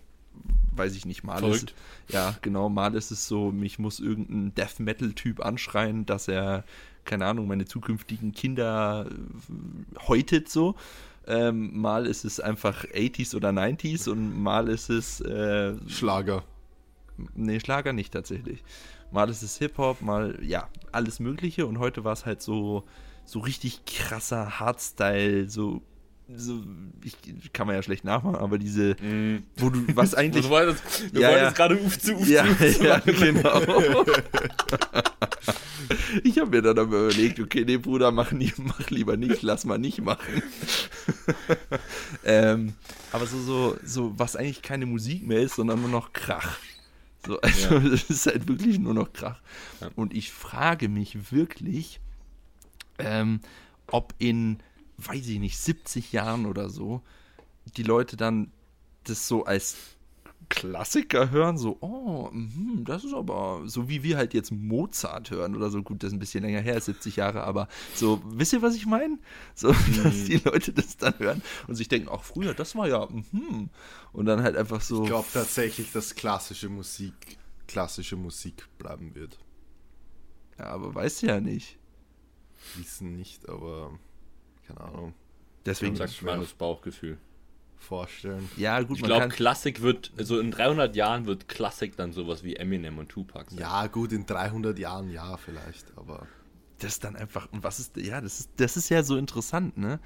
[0.73, 1.75] weiß ich nicht, mal Verrückt.
[2.07, 6.29] ist, ja genau, mal ist es so, mich muss irgendein Death Metal Typ anschreien, dass
[6.29, 6.65] er,
[7.05, 10.77] keine Ahnung, meine zukünftigen Kinder äh, häutet so.
[11.27, 16.45] Ähm, mal ist es einfach 80s oder 90s und mal ist es äh, Schlager.
[17.35, 18.63] Nee, Schlager nicht tatsächlich.
[19.11, 21.67] Mal ist es Hip-Hop, mal, ja, alles Mögliche.
[21.67, 22.85] Und heute war es halt so,
[23.25, 25.83] so richtig krasser Hardstyle, so,
[26.37, 26.63] so,
[27.03, 27.17] ich
[27.55, 28.97] kann man ja schlecht nachmachen, aber diese,
[29.57, 30.45] wo du, was eigentlich.
[30.45, 31.67] Du wolltest, du Ja, wolltest ja.
[31.67, 33.63] gerade Uf zu Uf ja, zu ja, genau.
[36.23, 39.65] ich habe mir dann aber überlegt, okay, nee, Bruder, mach, nie, mach lieber nicht, lass
[39.65, 40.43] mal nicht machen.
[42.25, 42.75] ähm,
[43.13, 46.59] aber so, so, so, was eigentlich keine Musik mehr ist, sondern nur noch Krach.
[47.27, 49.41] So, also, es ist halt wirklich nur noch Krach.
[49.81, 49.89] Ja.
[49.97, 52.01] Und ich frage mich wirklich,
[52.99, 53.41] ähm,
[53.87, 54.59] ob in,
[54.99, 57.03] weiß ich nicht, 70 Jahren oder so,
[57.77, 58.53] die Leute dann
[59.05, 59.77] das so als
[60.49, 65.55] Klassiker hören, so, oh, mhm, das ist aber, so wie wir halt jetzt Mozart hören
[65.55, 68.55] oder so, gut, das ist ein bisschen länger her, ist 70 Jahre, aber so, wisst
[68.55, 69.19] ihr, was ich meine?
[69.55, 73.07] So, dass die Leute das dann hören und sich denken, ach, früher, das war ja,
[73.11, 73.69] mhm,
[74.13, 79.39] und dann halt einfach so, Ich glaube tatsächlich, dass klassische Musik klassische Musik bleiben wird.
[80.59, 81.79] ja, aber weißt du ja nicht.
[82.77, 83.99] Wissen nicht, aber
[84.69, 85.15] keine Ahnung.
[85.67, 87.19] Deswegen, Sagt mal das Bauchgefühl.
[87.81, 88.49] Vorstellen.
[88.57, 92.57] ja, gut, Ich glaube, Klassik wird, also in 300 Jahren wird Klassik dann sowas wie
[92.57, 93.61] Eminem und Tupac sein.
[93.61, 96.27] Ja, gut, in 300 Jahren ja vielleicht, aber
[96.81, 99.79] das ist dann einfach, und was ist, ja, das ist, das ist ja so interessant,
[99.79, 100.01] ne?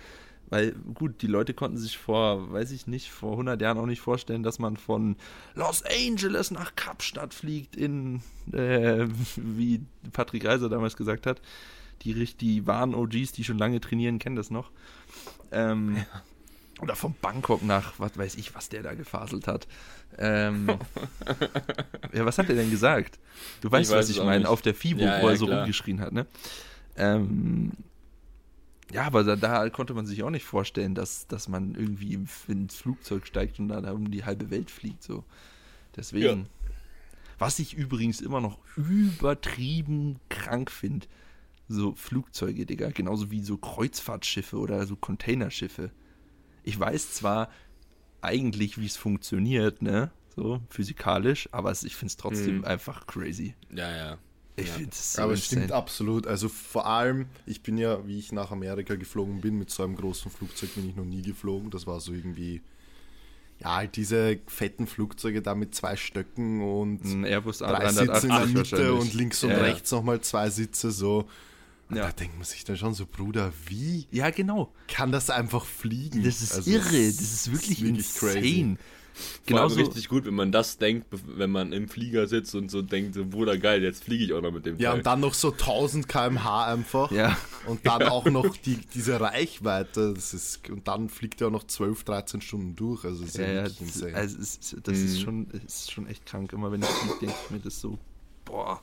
[0.49, 4.03] Weil, gut, die Leute konnten sich vor, weiß ich nicht, vor 100 Jahren auch nicht
[4.03, 5.17] vorstellen, dass man von
[5.55, 8.21] Los Angeles nach Kapstadt fliegt in,
[8.53, 9.81] äh, wie
[10.13, 11.41] Patrick Reiser damals gesagt hat.
[12.03, 14.71] Die, die wahren OGs, die schon lange trainieren, kennen das noch.
[15.51, 16.05] Ähm,
[16.81, 19.69] Oder von Bangkok nach, was weiß ich, was der da gefaselt hat.
[20.19, 20.69] Ähm,
[22.13, 23.19] ja, was hat er denn gesagt?
[23.61, 24.47] Du weißt, weiß was ich meine, nicht.
[24.49, 25.59] auf der FIBO, Ja, wo ja, er so klar.
[25.61, 26.27] rumgeschrien hat, ne?
[26.97, 27.73] Ähm,
[28.93, 32.75] ja, aber da, da konnte man sich auch nicht vorstellen, dass, dass man irgendwie ins
[32.75, 35.03] Flugzeug steigt und dann um die halbe Welt fliegt.
[35.03, 35.25] So.
[35.97, 36.41] Deswegen.
[36.41, 36.47] Ja.
[37.39, 41.07] Was ich übrigens immer noch übertrieben krank finde,
[41.73, 45.91] so Flugzeuge, Digga, genauso wie so Kreuzfahrtschiffe oder so Containerschiffe.
[46.63, 47.49] Ich weiß zwar
[48.21, 50.11] eigentlich, wie es funktioniert, ne?
[50.35, 52.65] So physikalisch, aber ich finde es trotzdem Mhm.
[52.65, 53.55] einfach crazy.
[53.75, 54.19] Ja, ja.
[54.57, 54.75] Ich Ja.
[54.75, 56.27] finde es so Aber es stimmt absolut.
[56.27, 59.97] Also vor allem, ich bin ja, wie ich nach Amerika geflogen bin, mit so einem
[59.97, 61.71] großen Flugzeug bin ich noch nie geflogen.
[61.71, 62.61] Das war so irgendwie,
[63.61, 68.27] ja, halt diese fetten Flugzeuge da mit zwei Stöcken und Ein Airbus drei A380 Sitze
[68.27, 69.63] in der Mitte und links und Ja, ja.
[69.65, 71.29] rechts nochmal zwei Sitze so.
[71.97, 72.07] Ja.
[72.07, 74.73] da denkt man sich dann schon so, Bruder, wie Ja, genau.
[74.89, 76.23] kann das einfach fliegen?
[76.25, 76.83] Das ist Also, irre.
[77.07, 78.33] Das ist wirklich, wirklich insane.
[78.41, 78.61] crazy.
[78.63, 78.79] Allem
[79.45, 83.15] Genauso, richtig gut, wenn man das denkt, wenn man im Flieger sitzt und so denkt,
[83.15, 84.99] so, Bruder, geil, jetzt fliege ich auch noch mit dem Ja, Teil.
[85.01, 87.11] und dann noch so 1000 km/h einfach.
[87.13, 90.15] ja, Und dann auch noch die, diese Reichweite.
[90.15, 93.05] Das ist, und dann fliegt er auch noch 12, 13 Stunden durch.
[93.05, 94.15] Also, das ist ja, ja, ja, das, insane.
[94.15, 95.23] also ist, das ist, Mhm.
[95.23, 96.55] schon, es ist schon echt krank.
[96.55, 97.99] Immer wenn ich fliege, denke ich mir das so,
[98.47, 98.81] boah,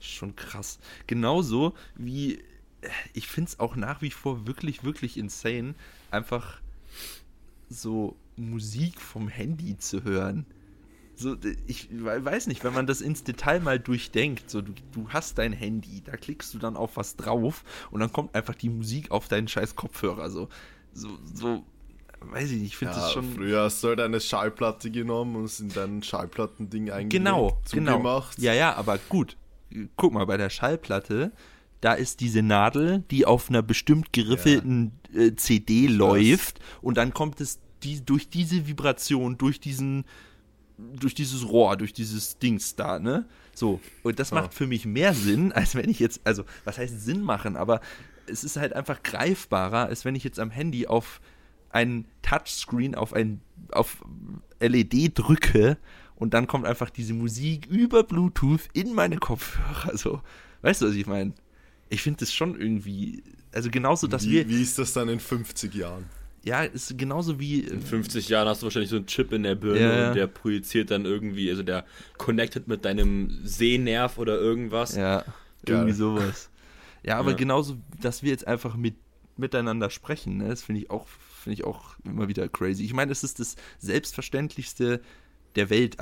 [0.00, 0.78] ist schon krass.
[1.08, 2.38] Genauso wie,
[3.12, 5.74] ich finde es auch nach wie vor wirklich, wirklich insane,
[6.10, 6.60] einfach
[7.68, 10.46] so Musik vom Handy zu hören.
[11.14, 15.08] So, ich we- weiß nicht, wenn man das ins Detail mal durchdenkt, so du, du
[15.10, 18.70] hast dein Handy, da klickst du dann auf was drauf und dann kommt einfach die
[18.70, 20.30] Musik auf deinen scheiß Kopfhörer.
[20.30, 20.48] So,
[20.94, 21.64] so, so
[22.20, 23.34] weiß ich nicht, ich finde ja, das schon.
[23.34, 28.22] früher hast du halt eine Schallplatte genommen und es in dein Schallplattending eingelegt, Genau, genau.
[28.38, 29.36] Ja, ja, aber gut.
[29.96, 31.32] Guck mal, bei der Schallplatte,
[31.82, 37.40] da ist diese Nadel, die auf einer bestimmt geriffelten äh, CD läuft und dann kommt
[37.42, 40.04] es die, durch diese Vibration, durch diesen
[40.78, 43.26] durch dieses Rohr, durch dieses Dings da, ne?
[43.54, 44.40] So, und das Ja.
[44.40, 47.80] macht für mich mehr Sinn, als wenn ich jetzt, also, was heißt Sinn machen, aber
[48.26, 51.20] es ist halt einfach greifbarer, als wenn ich jetzt am Handy auf
[51.70, 53.40] einen Touchscreen, auf ein
[53.70, 54.02] auf
[54.60, 55.76] LED drücke
[56.16, 59.96] und dann kommt einfach diese Musik über Bluetooth in meine Kopfhörer.
[59.96, 60.20] So,
[60.62, 61.32] weißt du, was ich meine?
[61.92, 65.20] Ich finde das schon irgendwie, also genauso, dass wie, wir, wie ist das dann in
[65.20, 66.06] 50 Jahren?
[66.44, 69.54] ja, ist genauso wie, In 50 Jahren hast du wahrscheinlich so einen Chip in der
[69.54, 71.84] Birne Ja, und der projiziert dann irgendwie, also der
[72.18, 74.96] connected mit deinem Sehnerv oder irgendwas.
[74.96, 75.18] ja,
[75.64, 75.76] Geil.
[75.76, 76.50] irgendwie sowas.
[77.04, 77.36] Ja, aber Ja.
[77.36, 78.94] genauso, dass wir jetzt einfach mit,
[79.36, 81.06] miteinander sprechen, ne, das finde ich auch,
[81.42, 82.84] finde ich auch immer wieder crazy.
[82.84, 85.00] Ich meine, es ist das Selbstverständlichste
[85.56, 86.00] der Welt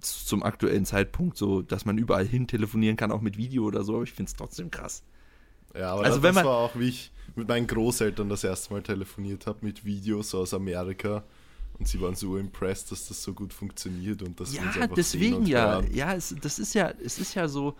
[0.00, 3.94] zum aktuellen Zeitpunkt, so, dass man überall hin telefonieren kann, auch mit Video oder so,
[3.94, 5.02] aber ich finde es trotzdem krass.
[5.74, 8.72] Ja, aber Also das wenn man- war auch, wie ich mit meinen Großeltern das erste
[8.72, 11.22] Mal telefoniert habe, mit Videos aus Amerika.
[11.78, 14.82] Und sie waren so impressed, dass das so gut funktioniert und dass wir uns Ja,
[14.82, 15.72] einfach sehen deswegen und ja.
[15.72, 15.86] hören.
[15.92, 17.76] Ja, es, das ist ja, es ist ja so,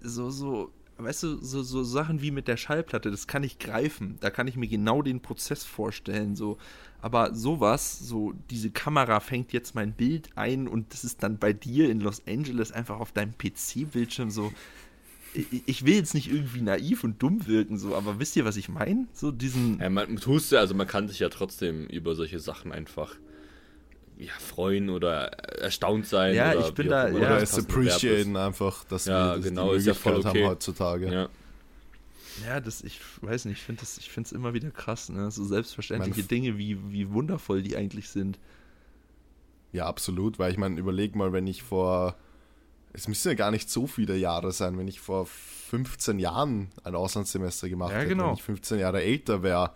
[0.00, 4.16] so, so, weißt du, so, so Sachen wie mit der Schallplatte, das kann ich greifen.
[4.20, 6.58] Da kann ich mir genau den Prozess vorstellen, so.
[7.02, 11.52] Aber sowas, so, diese Kamera fängt jetzt mein Bild ein und das ist dann bei
[11.52, 14.52] dir in Los Angeles einfach auf deinem PC-Bildschirm so.
[15.66, 18.70] Ich, will jetzt nicht irgendwie naiv und dumm wirken, so, aber wisst ihr, was ich
[18.70, 19.06] meine?
[19.12, 19.78] So diesen.
[19.78, 23.16] Ja, man tust ja, also man kann sich ja trotzdem über solche Sachen einfach
[24.18, 25.26] ja, freuen oder
[25.60, 26.34] erstaunt sein.
[26.34, 27.14] Ja, oder ich bin da- ja.
[27.14, 30.32] Oder das es appreciaten einfach, dass Ja, wir das genau, die ist ja voll Möglichkeit
[30.32, 30.42] okay.
[30.44, 31.12] haben heutzutage.
[31.12, 31.28] Ja.
[32.46, 35.30] Ja, das, ich weiß nicht, ich finde es ich find's immer wieder krass, ne?
[35.30, 38.38] So selbstverständliche Mein- Dinge, wie, wie wundervoll die eigentlich sind.
[39.72, 42.14] Ja, absolut, weil ich meine, überleg mal, wenn ich vor,
[42.92, 46.94] es müssen ja gar nicht so viele Jahre sein, wenn ich vor 15 Jahren ein
[46.94, 48.28] Auslandssemester gemacht Ja, hätte, genau.
[48.28, 49.72] wenn ich 15 Jahre älter wäre,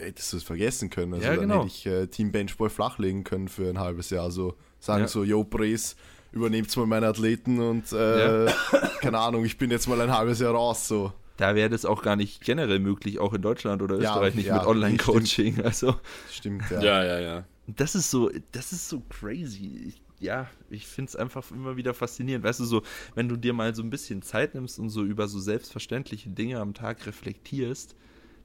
[0.00, 1.14] hättest du es vergessen können.
[1.14, 1.56] Also Ja, dann genau.
[1.64, 4.30] hätte ich äh, Team Benchball flachlegen können für ein halbes Jahr.
[4.30, 5.08] So sagen Ja.
[5.08, 5.96] so, yo, Pres,
[6.32, 8.46] übernehmt mal meine Athleten und äh,
[9.00, 10.86] keine Ahnung, ich bin jetzt mal ein halbes Jahr raus.
[10.88, 11.12] So.
[11.36, 14.46] Da wäre das auch gar nicht generell möglich, auch in Deutschland oder Ja, Österreich nicht
[14.46, 15.62] ja, mit Online-Coaching.
[15.64, 15.94] Also,
[16.30, 16.80] Stimmt, ja.
[16.82, 17.44] Ja, ja, ja.
[17.66, 19.84] das ist so, das ist so crazy.
[19.88, 22.44] Ich, ja, ich finde es einfach immer wieder faszinierend.
[22.44, 22.82] Weißt du, so,
[23.14, 26.58] wenn du dir mal so ein bisschen Zeit nimmst und so über so selbstverständliche Dinge
[26.58, 27.94] am Tag reflektierst,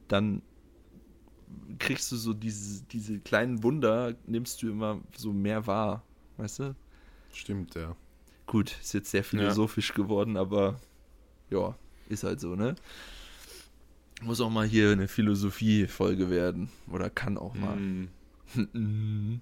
[0.08, 0.44] dann
[1.80, 6.04] kriegst du so diese, diese kleinen Wunder, nimmst du immer so mehr wahr.
[6.38, 6.76] Weißt du?
[7.34, 7.96] Stimmt, ja.
[8.46, 10.80] Gut, ist jetzt sehr philosophisch geworden, aber
[11.50, 11.76] ja,
[12.10, 12.76] ist halt so, ne?
[14.22, 16.70] Muss auch mal hier eine Philosophie-Folge werden.
[16.92, 17.76] Oder kann auch mal.
[17.76, 18.10] Mhm.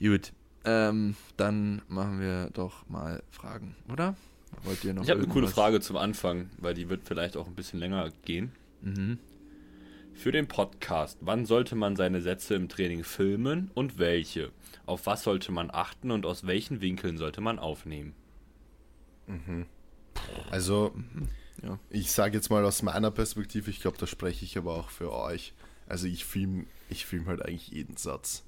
[0.00, 0.32] Gut.
[0.66, 4.16] Ähm, dann machen wir doch mal Fragen, oder?
[4.64, 5.46] Wollt ihr noch Ich habe eine coole?
[5.48, 8.52] Frage zum Anfang, weil die wird vielleicht auch ein bisschen länger gehen.
[8.80, 9.18] Mhm.
[10.14, 14.52] Für den Podcast, wann sollte man seine Sätze im Training filmen und welche?
[14.86, 18.14] Auf was sollte man achten und aus welchen Winkeln sollte man aufnehmen?
[20.50, 20.94] Also,
[21.62, 21.78] Ja.
[21.90, 25.12] ich sage jetzt mal aus meiner Perspektive, ich glaube, da spreche ich aber auch für
[25.12, 25.52] euch.
[25.86, 28.44] Also, ich film, ich film halt eigentlich jeden Satz.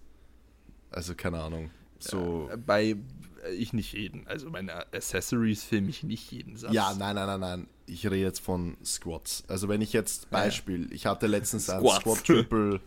[0.90, 1.70] Also, keine Ahnung.
[1.98, 2.48] So.
[2.52, 2.96] Äh, Bei
[3.44, 4.26] äh, ich nicht jeden.
[4.26, 6.72] Also meine Accessories filme ich nicht jeden Satz.
[6.72, 7.68] Ja, nein, nein, nein, nein.
[7.86, 9.44] Ich rede jetzt von Squats.
[9.48, 10.28] Also, wenn ich jetzt.
[10.30, 12.00] Beispiel, ich hatte letztens ein Squats.
[12.00, 12.80] Squat Triple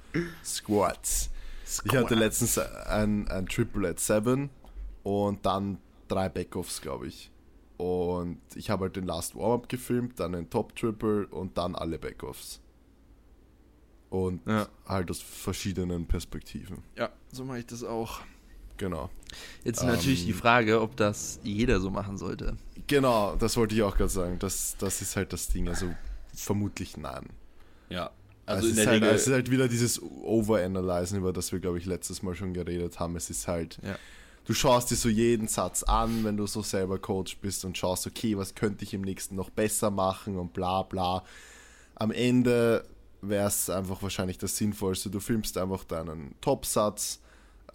[0.44, 1.30] Squats.
[1.86, 4.50] Ich hatte letztens ein, ein Triple at 7
[5.04, 7.32] und dann drei Backoffs, glaube ich.
[7.78, 11.98] Und ich habe halt den Last Warm-Up gefilmt, dann den Top Triple und dann alle
[12.00, 12.60] Backoffs.
[14.10, 14.68] Und Ja.
[14.88, 16.84] halt aus verschiedenen Perspektiven.
[16.98, 18.22] Ja, so mache ich das auch.
[18.80, 19.10] Genau.
[19.64, 22.58] Jetzt natürlich Ähm, die Frage, ob das jeder so machen sollte.
[22.88, 24.40] Genau, das wollte ich auch gerade sagen.
[24.40, 25.68] Das, das ist halt das Ding.
[25.70, 25.88] Also
[26.34, 27.28] vermutlich nein.
[27.90, 28.10] Ja,
[28.48, 29.16] Also, also in es, der ist halt, Regel.
[29.16, 33.00] es ist halt wieder dieses Overanalyzen, über das wir, glaube ich, letztes Mal schon geredet
[33.00, 33.16] haben.
[33.16, 33.98] Es ist halt, Ja.
[34.46, 38.08] du schaust dir so jeden Satz an, wenn du so selber Coach bist und schaust,
[38.08, 41.24] okay, was könnte ich im nächsten noch besser machen und bla bla.
[41.96, 42.86] Am Ende
[43.22, 45.10] wäre es einfach wahrscheinlich das Sinnvollste.
[45.10, 47.20] Du filmst einfach deinen Topsatz.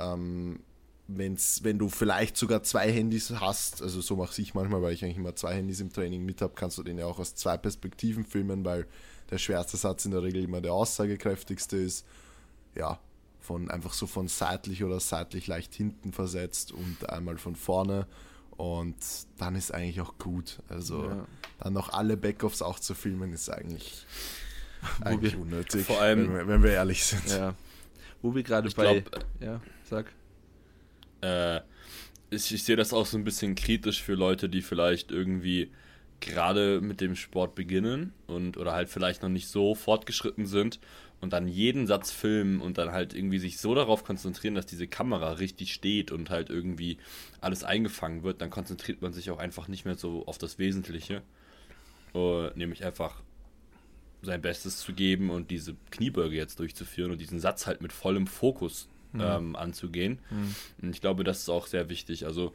[0.00, 0.60] Ähm,
[1.06, 5.04] wenn's, wenn du vielleicht sogar zwei Handys hast, also so mache ich manchmal, weil ich
[5.04, 7.56] eigentlich immer zwei Handys im Training mit habe, kannst du den ja auch aus zwei
[7.58, 8.86] Perspektiven filmen, weil
[9.30, 12.06] der schwerste Satz in der Regel immer der aussagekräftigste ist.
[12.74, 12.98] Ja,
[13.40, 18.06] von einfach so von seitlich oder seitlich leicht hinten versetzt und einmal von vorne.
[18.56, 18.96] Und
[19.38, 20.58] dann ist eigentlich auch gut.
[20.68, 21.26] Also Ja.
[21.60, 24.06] dann noch alle Backoffs auch zu filmen, ist eigentlich,
[25.00, 25.84] eigentlich wir- unnötig.
[25.84, 27.26] Vor allem- wenn, wir- wenn wir ehrlich sind.
[27.28, 27.54] Ja.
[28.22, 29.00] Wo wir gerade bei.
[29.00, 30.06] glaub, ja, sag.
[31.24, 31.60] Äh,
[32.30, 35.70] ich, ich sehe das auch so ein bisschen kritisch für Leute, die vielleicht irgendwie
[36.20, 40.80] gerade mit dem Sport beginnen und oder halt vielleicht noch nicht so fortgeschritten sind
[41.20, 44.86] und dann jeden Satz filmen und dann halt irgendwie sich so darauf konzentrieren, dass diese
[44.86, 46.98] Kamera richtig steht und halt irgendwie
[47.40, 51.22] alles eingefangen wird, dann konzentriert man sich auch einfach nicht mehr so auf das Wesentliche.
[52.14, 53.22] Äh, nämlich einfach
[54.22, 58.26] sein Bestes zu geben und diese Kniebeuge jetzt durchzuführen und diesen Satz halt mit vollem
[58.26, 58.88] Fokus
[59.20, 60.18] ähm, anzugehen.
[60.82, 62.26] Und ich glaube, das ist auch sehr wichtig.
[62.26, 62.52] Also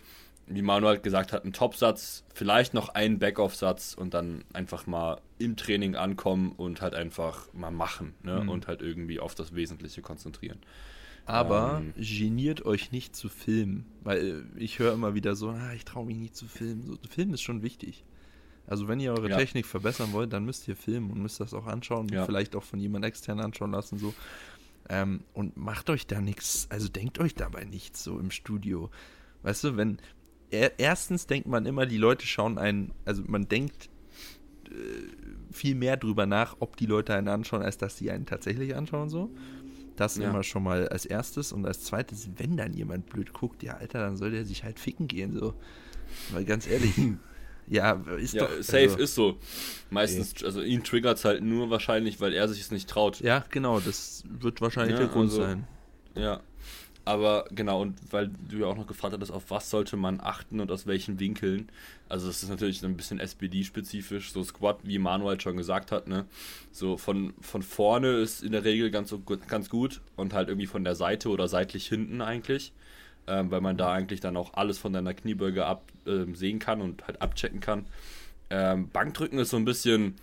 [0.52, 5.22] wie Manu halt gesagt hat, einen Topsatz, vielleicht noch einen Backoff-Satz und dann einfach mal
[5.38, 8.42] im Training ankommen und halt einfach mal machen ne?
[8.42, 8.50] Mhm.
[8.50, 10.58] und halt irgendwie auf das Wesentliche konzentrieren.
[11.28, 11.94] Aber Ähm.
[11.96, 16.18] geniert euch nicht zu filmen, weil ich höre immer wieder so, ah, ich traue mich
[16.18, 16.82] nicht zu filmen.
[16.84, 18.04] So, filmen ist schon wichtig.
[18.66, 19.38] Also wenn ihr eure Ja.
[19.38, 22.26] Technik verbessern wollt, dann müsst ihr filmen und müsst das auch anschauen, Ja.
[22.26, 24.16] vielleicht auch von jemand extern anschauen lassen so.
[24.90, 28.90] Ähm, und macht euch da nichts, also denkt euch dabei nichts so im Studio.
[29.44, 30.00] Weißt du, wenn
[30.50, 33.90] er, erstens denkt man immer, die Leute schauen einen, also man denkt
[34.66, 34.74] äh,
[35.52, 39.10] viel mehr drüber nach, ob die Leute einen anschauen, als dass sie einen tatsächlich anschauen
[39.10, 39.30] so.
[39.96, 40.30] Das Ja.
[40.30, 44.00] immer schon mal als erstes und als zweites, wenn dann jemand blöd guckt, ja Alter,
[44.00, 45.54] dann soll der sich halt ficken gehen so.
[46.32, 46.96] Weil ganz ehrlich,
[47.70, 49.38] ja, ist Ja, doch safe also, ist so.
[49.90, 53.20] Meistens, also ihn triggert es halt nur wahrscheinlich, weil er sich es nicht traut.
[53.22, 55.68] Ja, genau, das wird wahrscheinlich Ja, der Grund also- sein.
[56.16, 56.42] Ja.
[57.06, 60.60] Aber genau, und weil du ja auch noch gefragt hattest, auf was sollte man achten
[60.60, 61.68] und aus welchen Winkeln.
[62.08, 64.32] Also das ist natürlich ein bisschen SPD-spezifisch.
[64.32, 66.26] So Squat, wie Manuel schon gesagt hat, ne?
[66.72, 69.16] So von, von vorne ist in der Regel ganz,
[69.48, 72.74] ganz gut und halt irgendwie von der Seite oder seitlich hinten eigentlich.
[73.30, 76.82] Ähm, weil man da eigentlich dann auch alles von deiner Kniebeuge ab, ähm, sehen kann
[76.82, 77.86] und halt abchecken kann.
[78.50, 80.16] Ähm, Bankdrücken ist so ein bisschen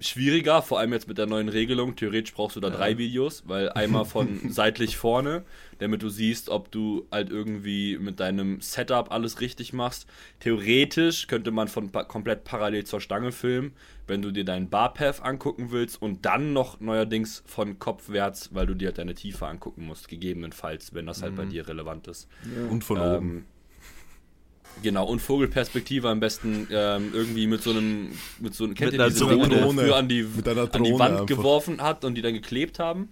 [0.00, 1.94] schwieriger, vor allem jetzt mit der neuen Regelung.
[1.94, 5.44] Theoretisch brauchst du da drei Videos, weil einmal von seitlich vorne,
[5.78, 10.06] damit du siehst, ob du halt irgendwie mit deinem Setup alles richtig machst.
[10.40, 13.72] Theoretisch könnte man von pa komplett parallel zur Stange filmen,
[14.06, 18.74] wenn du dir deinen Barpath angucken willst und dann noch neuerdings von kopfwärts, weil du
[18.74, 22.28] dir halt deine Tiefe angucken musst, gegebenenfalls, wenn das halt bei dir relevant ist.
[22.70, 23.46] Und von oben.
[24.82, 29.00] Genau, und Vogelperspektive am besten ähm, irgendwie mit so einem, mit so einem, kennt Mit
[29.00, 29.48] ihr diese Drohne.
[29.48, 31.26] Dinge, die früher an die, Mit einer an die Wand einfach.
[31.26, 33.10] geworfen hat und die dann geklebt haben?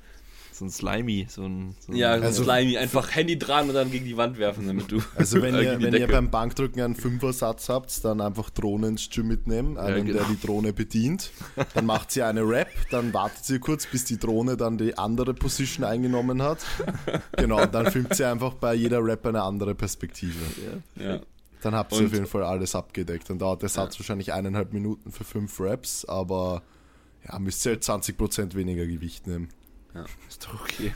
[0.51, 3.75] So ein Slimy, so ein, so ein Ja, Also- so slimy, einfach Handy dran und
[3.77, 5.01] dann gegen die Wand werfen, damit du.
[5.15, 9.29] Also wenn ihr, wenn ihr beim Bankdrücken einen Fünfersatz habt, dann einfach Drohne ins Gym
[9.29, 10.19] mitnehmen, einen, genau.
[10.21, 11.31] der die Drohne bedient.
[11.75, 15.33] Dann macht sie eine Rap, dann wartet sie kurz, bis die Drohne dann die andere
[15.35, 16.59] Position eingenommen hat.
[17.37, 20.35] Genau, und dann filmt sie einfach bei jeder Rap eine andere Perspektive.
[20.97, 21.21] ja.
[21.63, 23.29] Dann habt ihr auf jeden Fall alles abgedeckt.
[23.29, 26.63] Dann dauert der Satz wahrscheinlich eineinhalb Minuten für fünf Raps, aber
[27.27, 29.49] ja, müsst ihr halt 20% weniger Gewicht nehmen.
[30.29, 30.95] ist doch okay.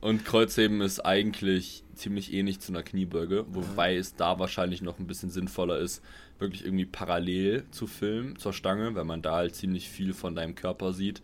[0.00, 5.08] Und Kreuzheben ist eigentlich ziemlich ähnlich zu einer Kniebeuge, wobei es da wahrscheinlich noch ein
[5.08, 6.02] bisschen sinnvoller ist,
[6.38, 10.54] wirklich irgendwie parallel zu filmen zur Stange, weil man da halt ziemlich viel von deinem
[10.54, 11.20] Körper sieht.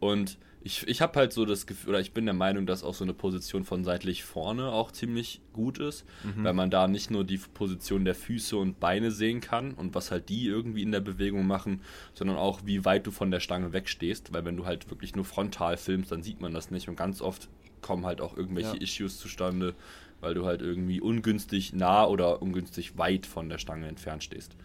[0.00, 2.94] Und ich, ich habe halt so das Gefühl, oder ich bin der Meinung, dass auch
[2.94, 6.06] so eine Position von seitlich vorne auch ziemlich gut ist,
[6.36, 10.10] weil man da nicht nur die Position der Füße und Beine sehen kann und was
[10.10, 11.82] halt die irgendwie in der Bewegung machen,
[12.14, 15.26] sondern auch wie weit du von der Stange wegstehst, weil wenn du halt wirklich nur
[15.26, 17.48] frontal filmst, dann sieht man das nicht und ganz oft
[17.82, 18.80] kommen halt auch irgendwelche Ja.
[18.82, 19.74] Issues zustande,
[20.22, 24.56] weil du halt irgendwie ungünstig nah oder ungünstig weit von der Stange entfernt stehst.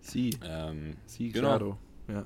[0.00, 1.48] Sie, Ähm, sie, genau.
[1.58, 1.78] claro.
[2.08, 2.24] Ja.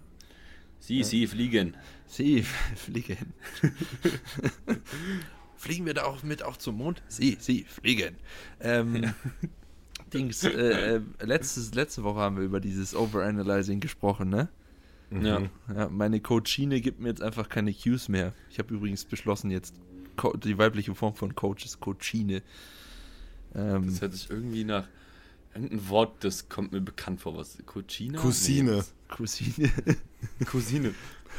[0.78, 1.76] Sie, sie fliegen.
[2.10, 2.42] Sie,
[2.76, 3.32] fliegen.
[5.56, 7.02] fliegen wir da auch mit auch zum Mond?
[7.08, 8.16] Sie, sie, fliegen.
[8.60, 9.14] Ähm,
[10.12, 14.48] Dings, äh, äh, letztes, letzte Woche haben wir über dieses Overanalyzing gesprochen, ne?
[15.12, 15.42] Ja.
[15.74, 18.32] Ja, meine Coachine gibt mir jetzt einfach keine Cues mehr.
[18.50, 19.74] Ich habe übrigens beschlossen, jetzt
[20.16, 22.42] Co die weibliche Form von Coach ist Coachine.
[23.54, 24.86] Ähm, Das hört sich irgendwie nach
[25.54, 27.36] irgendein Wort, das kommt mir bekannt vor.
[27.36, 27.58] Was?
[27.66, 28.18] Cousine?
[28.18, 28.84] Cousine.
[29.08, 29.70] Cousine.
[30.38, 30.94] Nee, Cousine.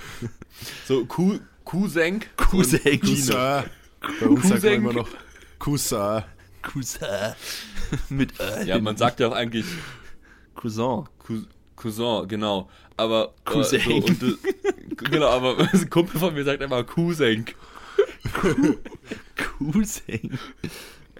[0.88, 2.22] so, Ku Cousin.
[2.38, 2.80] Cousin.
[3.34, 5.10] Bei uns sagt man immer noch
[5.60, 6.24] Cousin.
[6.62, 7.08] Cousin.
[8.10, 8.64] Mit Ö.
[8.66, 9.66] Ja, man sagt ja auch eigentlich
[10.56, 11.06] Cousin.
[11.20, 11.46] Cou-
[11.76, 12.70] Cousin, genau.
[12.98, 13.34] Aber.
[13.46, 13.82] äh, Cousin.
[13.82, 14.36] so, und, äh,
[14.98, 17.46] genau, aber ein Kumpel von mir sagt immer Cousin.
[19.36, 20.38] Cousin.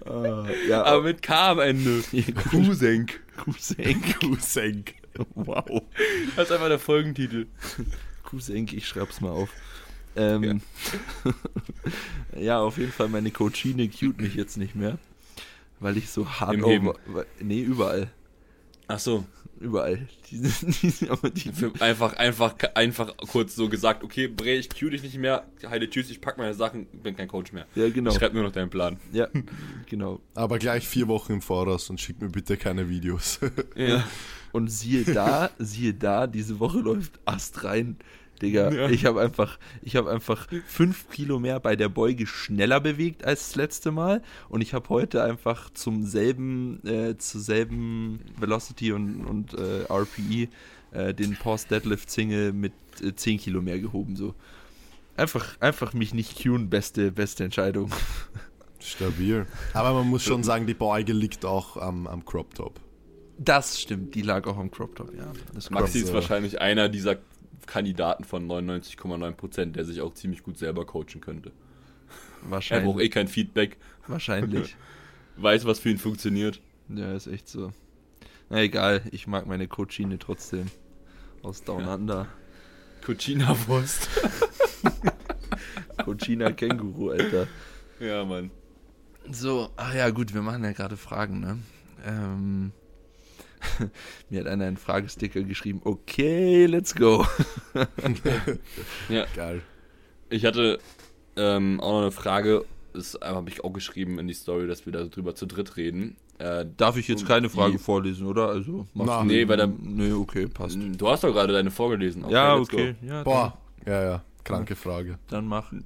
[0.04, 2.02] Äh, ja, Aber mit K am Ende.
[2.50, 3.06] Cousin.
[3.36, 4.02] Cousin.
[4.20, 4.84] Cousin.
[5.34, 5.82] Wow.
[6.36, 7.46] Das ist einfach der Folgentitel.
[8.32, 9.50] Cousin, ich schreib's mal auf.
[10.16, 10.62] Ähm,
[12.34, 12.60] ja.
[12.60, 14.98] auf jeden Fall, meine Coachine cute mich jetzt nicht mehr.
[15.80, 16.88] Weil ich so hart Im Heben.
[16.88, 17.26] over.
[17.40, 18.10] Nee, überall.
[18.88, 19.24] Ach so.
[19.60, 20.08] Überall.
[20.30, 20.40] Die,
[21.00, 25.18] die, aber die, einfach, einfach, einfach kurz so gesagt, okay, Bre, ich cue dich nicht
[25.18, 27.66] mehr, heide tschüss, ich pack meine Sachen, bin kein Coach mehr.
[27.74, 28.10] ja, genau.
[28.10, 28.98] Ich schreib nur noch deinen Plan.
[29.12, 29.28] Ja,
[29.86, 30.20] genau.
[30.34, 33.40] Aber gleich vier Wochen im Voraus und schickt mir bitte keine Videos.
[33.76, 34.04] Ja.
[34.52, 37.96] Und siehe da, siehe da, diese Woche läuft Ast rein.
[38.42, 38.88] Digga, Ja.
[38.90, 43.48] ich habe einfach, ich habe einfach fünf Kilo mehr bei der Beuge schneller bewegt als
[43.48, 49.24] das letzte Mal und ich habe heute einfach zum selben, äh, zur selben Velocity und,
[49.24, 50.48] und äh, RPE
[50.92, 52.72] äh, den Pause Deadlift Single mit
[53.02, 54.34] äh, 10 Kilo mehr gehoben, so.
[55.16, 57.90] Einfach, einfach mich nicht cueen, beste, beste Entscheidung.
[58.80, 59.46] Stabil.
[59.74, 62.80] Aber man muss schon sagen, die Beuge liegt auch am, am Crop Top.
[63.38, 65.30] Das stimmt, die lag auch am Crop Top, ja.
[65.54, 66.14] Das Crop Maxi ist so.
[66.14, 67.16] wahrscheinlich einer dieser
[67.66, 71.50] Kandidaten von 99,9%, der sich auch ziemlich gut selber coachen könnte.
[71.50, 71.52] Er
[72.40, 72.96] braucht wahrscheinlich.
[73.06, 74.76] eh kein Feedback, Wahrscheinlich.
[75.36, 76.60] weiß, was für ihn funktioniert.
[76.88, 77.72] Ja, ist echt so.
[78.50, 80.66] Na egal, ich mag meine Coachine trotzdem.
[81.42, 81.94] Aus Down Ja.
[81.94, 82.26] Under.
[83.04, 84.08] Cochina-Wurst.
[86.04, 87.46] Coachina Känguru, Alter.
[88.00, 88.50] ja, Mann.
[89.30, 91.58] So, ach ja, gut, wir machen ja gerade Fragen, ne?
[92.04, 92.72] Ähm,
[94.30, 97.26] mir hat einer einen Fragesticker geschrieben, okay, let's go.
[99.08, 99.62] Ja, Geil.
[100.30, 100.78] ich hatte
[101.36, 104.92] ähm, auch noch eine Frage, das habe ich auch geschrieben in die Story, dass wir
[104.92, 106.16] darüber zu dritt reden.
[106.38, 108.48] Äh, Darf ich jetzt keine Frage Die- vorlesen, oder?
[108.48, 110.76] Also, machst Na, du- nee, weil dann- Nee, okay, passt.
[110.80, 112.28] du hast doch gerade deine vorgelesen.
[112.28, 112.76] ja, let's go.
[112.78, 112.94] okay.
[113.02, 113.58] Ja, Boah.
[113.86, 114.22] Ja, ja.
[114.44, 115.18] Kranke Frage.
[115.28, 115.84] Dann, machen.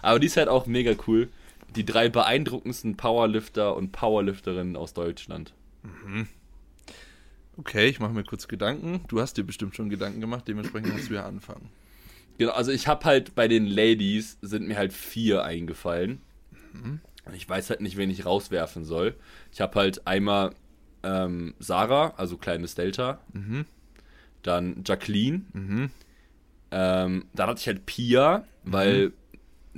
[0.00, 1.28] Aber die ist halt auch mega cool.
[1.74, 5.52] Die drei beeindruckendsten Powerlifter und Powerlifterinnen aus Deutschland.
[7.58, 9.00] Okay, ich mache mir kurz Gedanken.
[9.08, 11.70] Du hast dir bestimmt schon Gedanken gemacht, dementsprechend kannst du ja anfangen.
[12.38, 16.20] Genau, also ich habe halt bei den Ladies sind mir halt vier eingefallen.
[17.34, 19.14] Ich weiß halt nicht, wen ich rauswerfen soll.
[19.52, 20.54] Ich habe halt einmal
[21.02, 23.20] ähm, Sarah, also kleines Delta.
[24.42, 25.42] Dann Jacqueline.
[26.70, 29.12] Ähm, dann hatte ich halt Pia, weil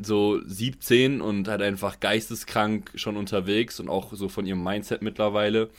[0.03, 5.71] so 17 und halt einfach geisteskrank schon unterwegs und auch so von ihrem Mindset mittlerweile.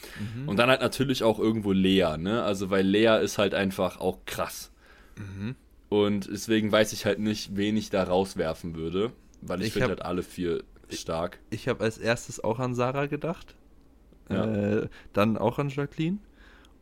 [0.45, 2.43] Und dann halt natürlich auch irgendwo Lea, ne?
[2.43, 4.72] Also weil Lea ist halt einfach auch krass.
[5.89, 9.11] Und deswegen weiß ich halt nicht, wen ich da rauswerfen würde,
[9.41, 11.39] weil ich, Ich finde halt alle vier stark.
[11.49, 13.55] Ich habe als erstes auch an Sarah gedacht.
[14.30, 14.45] Ja.
[14.45, 16.20] Äh, dann auch an Jacqueline.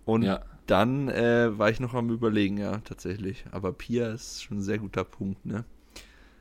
[0.06, 0.42] Und Ja.
[0.66, 3.46] dann äh, war ich noch am Überlegen, ja, tatsächlich.
[3.52, 5.64] Aber Pia ist schon ein sehr guter Punkt, ne?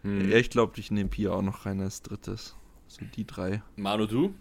[0.07, 0.31] Hm.
[0.31, 2.55] Ja, ich glaube, ich nehme Pia auch noch rein als drittes.
[2.89, 3.63] So die drei.
[3.77, 4.35] Manu, du?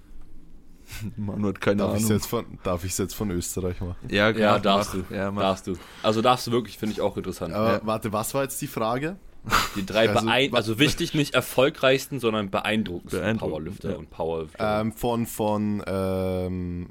[1.18, 2.18] Manu hat keine Darf ich es Ahnung.
[2.18, 3.96] jetzt, von- darf ich's jetzt von Österreich machen?
[4.10, 5.08] Ja, Ja, mach, darfst mach.
[5.08, 5.14] du.
[5.16, 5.74] Ja, darfst du.
[6.04, 7.54] Also darfst du wirklich, finde ich auch interessant.
[7.54, 7.82] Aber Ja.
[7.84, 9.18] warte, was war jetzt die Frage?
[9.76, 13.96] Die drei Also, also wichtig nicht erfolgreichsten, sondern beeindruckendsten Beeindruckend, Powerlifter ja.
[13.98, 14.82] und Powerlifter.
[14.82, 16.90] Ähm, von von ähm,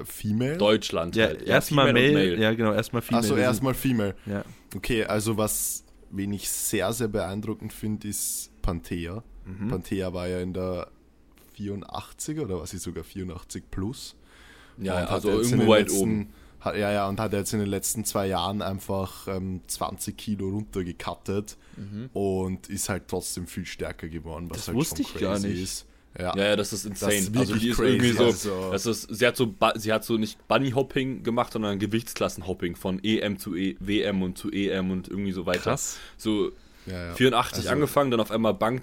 [0.00, 0.58] äh, Female?
[0.58, 1.42] Deutschland Ja, halt.
[1.42, 2.34] erstmal Female Mail.
[2.34, 3.24] und Ja, genau, erstmal Female.
[3.24, 4.14] Achso, erstmal Female.
[4.26, 4.44] Ja.
[4.76, 9.22] Okay, also was, wen ich sehr, sehr beeindruckend finde, ist Panthea.
[9.44, 9.68] Mhm.
[9.68, 10.88] Panthea war ja in der
[11.54, 14.14] 84 oder was ist sogar 84 plus.
[14.78, 16.28] Ja, Und hat also irgendwo den weit letzten, oben.
[16.60, 20.48] Hat, ja, ja, und hat jetzt in den letzten zwei Jahren einfach ähm, 20 Kilo
[20.50, 21.56] runtergekattet
[22.12, 25.62] und ist halt trotzdem viel stärker geworden, was Das halt wusste schon ich gar nicht.
[25.62, 25.86] ist.
[26.18, 27.14] Ja, Ja, das ist insane.
[27.14, 30.04] ist also die ist crazy, irgendwie so, also- das ist, sie hat so, sie hat
[30.04, 34.90] so nicht Bunny Hopping gemacht, sondern Gewichtsklassenhopping von EM zu e WM und zu EM
[34.90, 35.60] und irgendwie so weiter.
[35.60, 35.96] Krass.
[36.16, 36.50] So
[36.86, 37.14] ja, ja.
[37.14, 38.82] 84 Also- angefangen, dann auf einmal Bank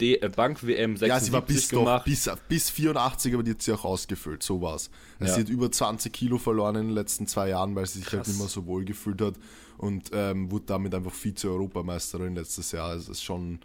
[0.00, 2.04] D, äh, Bank WM 76 Ja, sie war bis, doch, gemacht.
[2.04, 4.90] bis, bis 84, aber die hat sie auch ausgefüllt, so war's.
[5.20, 5.34] Also Ja.
[5.36, 8.22] Sie hat über 20 Kilo verloren in den letzten zwei Jahren, weil sie sich halt
[8.22, 8.28] Krass.
[8.28, 9.34] nicht mehr so wohl gefühlt hat
[9.78, 12.88] und ähm, wurde damit einfach Vize-Europameisterin letztes Jahr.
[12.90, 13.60] Also das ist schon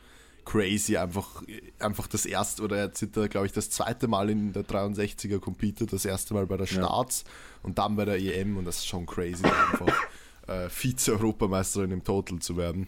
[0.46, 1.44] crazy, einfach,
[1.80, 5.40] einfach das erste, oder jetzt sind da, glaube ich, das zweite Mal in der 63er
[5.40, 7.24] competed, das erste Mal bei der Starts
[7.64, 9.94] und dann bei der EM und das ist schon crazy, einfach
[10.48, 12.88] äh, Vize-Europameisterin im Total zu werden.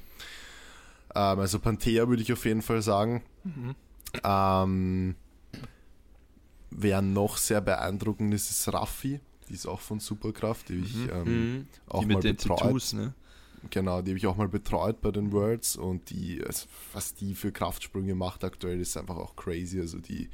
[1.16, 3.24] Ähm, also Panthea würde ich auf jeden Fall sagen.
[4.24, 5.16] Ähm,
[6.70, 9.20] wer noch sehr beeindruckend ist, ist Raffi.
[9.50, 11.24] Die ist auch von Superkraft, die ich ähm,
[11.60, 11.68] Mhm.
[11.88, 12.60] auch Die mal mit den betreut.
[12.60, 13.14] Tattoos, ne?
[13.70, 17.36] Genau, die habe ich auch mal betreut bei den Worlds und die, also was die
[17.36, 19.80] für Kraftsprünge macht aktuell, ist einfach auch crazy.
[19.80, 20.30] Also die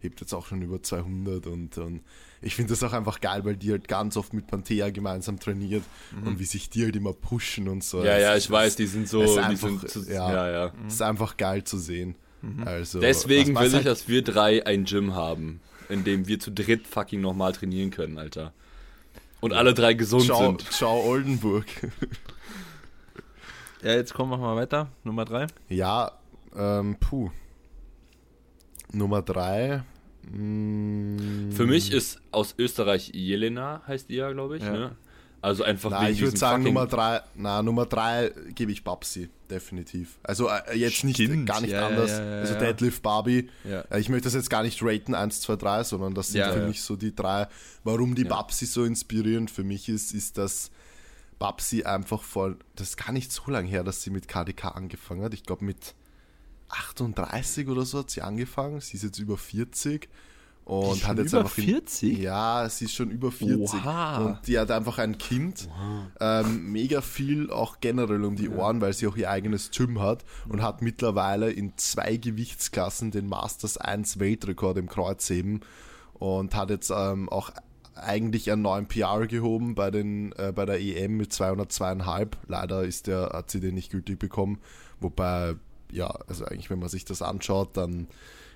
[0.00, 2.02] hebt jetzt auch schon über 200 und, und
[2.40, 5.82] ich finde das auch einfach geil, weil die halt ganz oft mit Panthea gemeinsam trainiert
[6.24, 7.98] und wie sich die halt immer pushen und so.
[8.04, 10.32] Ja, Das ja, ist- ich weiß, die sind so, es die einfach- sind zu, ja.
[10.32, 10.72] ja, ja.
[10.84, 12.14] Das ist einfach geil zu sehen.
[12.64, 16.52] Also, Deswegen will ich, halt- dass wir drei ein Gym haben, in dem wir zu
[16.52, 18.52] dritt fucking nochmal trainieren können, Alter.
[19.40, 20.70] Und alle drei gesund Ciao, sind.
[20.70, 21.66] ciao Oldenburg.
[23.82, 24.88] Ja, jetzt kommen wir mal weiter.
[25.04, 25.46] Nummer drei.
[25.68, 26.12] Ja,
[26.56, 27.30] ähm, puh.
[28.92, 29.82] Nummer drei.
[30.30, 34.72] mm, Für mich ist aus Österreich Jelena, heißt die ja, glaube ich, Ja.
[34.72, 34.96] ne?
[35.40, 39.28] Also einfach Na, wegen ich würde sagen, Nummer drei, na, Nummer drei gebe ich Babsi,
[39.48, 40.18] definitiv.
[40.24, 42.10] Also äh, jetzt nicht, Stimmt, gar nicht ja, anders.
[42.10, 42.58] ja, ja, also ja.
[42.58, 43.48] Deadlift Barbie.
[43.62, 43.82] Ja.
[43.82, 46.50] Äh, Ich möchte das jetzt gar nicht raten, 1, 2, 3, sondern das sind Ja,
[46.52, 46.66] für ja.
[46.66, 47.46] mich so die drei.
[47.84, 48.30] Warum die Ja.
[48.30, 50.72] Babsi so inspirierend für mich ist, ist, dass
[51.38, 55.22] Babsi einfach vor, das ist gar nicht so lange her, dass sie mit KDK angefangen
[55.22, 55.34] hat.
[55.34, 55.94] Ich glaube mit
[56.68, 58.80] 38 oder so hat sie angefangen.
[58.80, 60.08] Sie ist jetzt über 40
[60.64, 62.18] Und hat jetzt über einfach in- 40?
[62.18, 63.58] Ja, sie ist schon über 40.
[63.80, 64.18] Oha.
[64.18, 65.68] Und die hat einfach ein Kind.
[66.20, 70.24] Ähm, mega viel auch generell um die Ohren, weil sie auch ihr eigenes Gym hat
[70.48, 75.60] und hat mittlerweile in zwei Gewichtsklassen den Masters 1 Weltrekord im Kreuzheben
[76.14, 77.50] und hat jetzt ähm, auch
[78.02, 82.28] eigentlich einen neuen PR gehoben bei, den, äh, bei der EM mit 202,5.
[82.46, 84.58] Leider ist der, hat sie den nicht gültig bekommen.
[85.00, 85.54] Wobei,
[85.92, 88.06] ja, also eigentlich, wenn man sich das anschaut, dann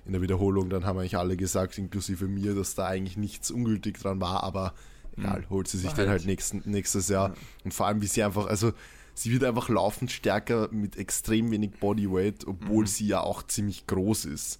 [0.05, 3.97] in der Wiederholung, dann haben eigentlich alle gesagt, inklusive mir, dass da eigentlich nichts ungültig
[3.99, 4.73] dran war, aber
[5.17, 7.33] egal, holt sie sich War den halt- halt nächsten, nächstes Jahr.
[7.63, 8.73] Und vor allem, wie sie einfach, also
[9.13, 14.25] sie wird einfach laufend stärker mit extrem wenig Bodyweight, obwohl sie ja auch ziemlich groß
[14.25, 14.59] ist.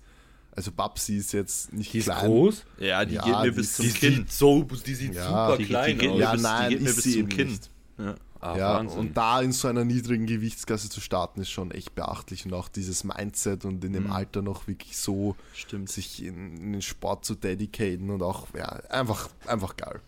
[0.55, 2.25] Also Babsi ist jetzt nicht Die ist klein.
[2.27, 2.63] groß.
[2.79, 4.13] Ja, die Ja, geht mir die bis ist- zum Die Kinn.
[4.15, 6.15] sieht so, die sieht Ja, super Die, die klein geht aus.
[6.17, 7.47] mir Ja, nein, die geht mir ist bis zum Kinn.
[7.47, 7.69] nicht.
[7.97, 8.15] Ja.
[8.39, 12.45] Ah, Ja, und da in so einer niedrigen Gewichtsklasse zu starten, ist schon echt beachtlich.
[12.45, 15.89] Und auch dieses Mindset und in dem Alter noch wirklich so Stimmt.
[15.89, 20.01] sich in, in den Sport zu dedicaten und auch, ja, einfach, einfach geil.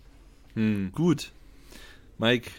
[0.92, 1.32] Gut.
[2.18, 2.52] Mike,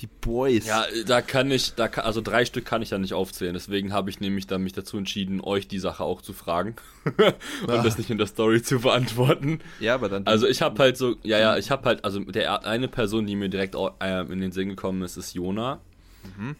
[0.00, 0.66] die Boys.
[0.66, 3.54] Ja, da kann ich, da kann, also drei Stück kann ich da nicht aufzählen.
[3.54, 7.70] Deswegen habe ich nämlich dann mich dazu entschieden, euch die Sache auch zu fragen und
[7.70, 7.82] Ah.
[7.82, 9.60] das nicht in der Story zu beantworten.
[9.80, 10.26] ja aber dann.
[10.26, 13.36] Also ich habe halt so, ja, ja, ich habe halt, also der eine Person, die
[13.36, 15.80] mir direkt äh, in den Sinn gekommen ist, ist Jona.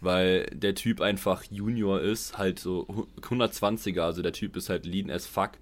[0.00, 4.86] Weil der Typ einfach Junior ist, halt so hu- 120er, also der Typ ist halt
[4.86, 5.52] lean as fuck.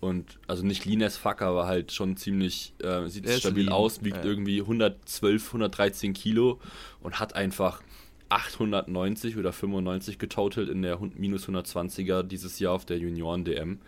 [0.00, 3.64] Und, also nicht lean as fuck, aber halt schon ziemlich, äh, sieht Er ist stabil
[3.64, 4.24] lean, aus, wiegt ja.
[4.24, 6.58] irgendwie 112, 113 Kilo
[7.02, 7.82] und hat einfach
[8.30, 13.78] 890 oder 95 getotelt in der minus 120er dieses Jahr auf der Junioren-DM.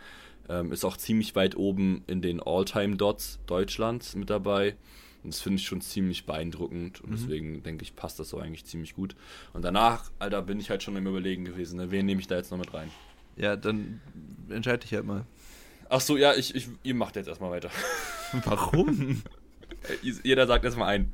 [0.48, 4.76] Ähm, ist auch ziemlich weit oben in den All-Time-Dots Deutschlands mit dabei.
[5.24, 7.00] Und das finde ich schon ziemlich beeindruckend.
[7.00, 9.14] Und deswegen denke ich, passt das so eigentlich ziemlich gut.
[9.52, 11.76] Und danach, Alter, bin ich halt schon im Überlegen gewesen.
[11.76, 11.90] Ne?
[11.90, 12.90] Wen nehme ich da jetzt noch mit rein?
[13.36, 14.00] ja, dann
[14.48, 15.24] entscheide dich halt mal.
[15.88, 17.70] Ach so, ja, ich, ich, ihr macht jetzt erstmal weiter.
[18.44, 19.22] Warum?
[20.22, 21.12] Jeder sagt erstmal ein.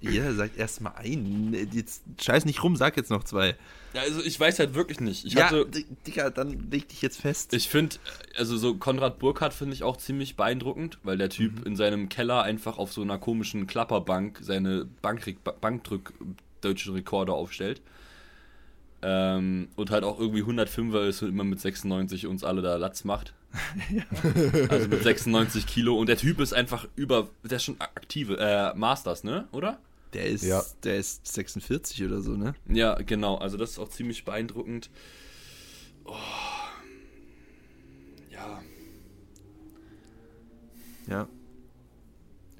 [0.00, 1.54] Jeder sagt erstmal ein.
[1.72, 3.56] Jetzt scheiß nicht rum, sag jetzt noch zwei.
[3.92, 5.26] Ja, also ich weiß halt wirklich nicht.
[5.26, 5.66] Ich ja, hatte.
[6.06, 7.52] Digga, dann leg dich jetzt fest.
[7.52, 7.96] Ich finde,
[8.36, 12.42] also so Konrad Burkhardt finde ich auch ziemlich beeindruckend, weil der Typ in seinem Keller
[12.42, 16.14] einfach auf so einer komischen Klapperbank seine Bankre Bankdrück
[16.60, 17.82] deutschen Rekorde aufstellt.
[19.02, 23.04] Ähm, und halt auch irgendwie 105er ist und immer mit 96 uns alle da Latz
[23.04, 23.34] macht.
[24.68, 25.98] Also mit 96 Kilo.
[25.98, 29.48] Und der Typ ist einfach über, der ist schon aktive, äh, Masters, ne?
[29.52, 29.78] Oder?
[30.12, 30.62] Der ist, Ja.
[30.82, 32.54] der ist 46 oder so, ne?
[32.68, 33.36] Ja, genau.
[33.36, 34.90] Also das ist auch ziemlich beeindruckend.
[36.04, 36.16] Oh.
[38.30, 38.62] Ja.
[41.06, 41.28] Ja.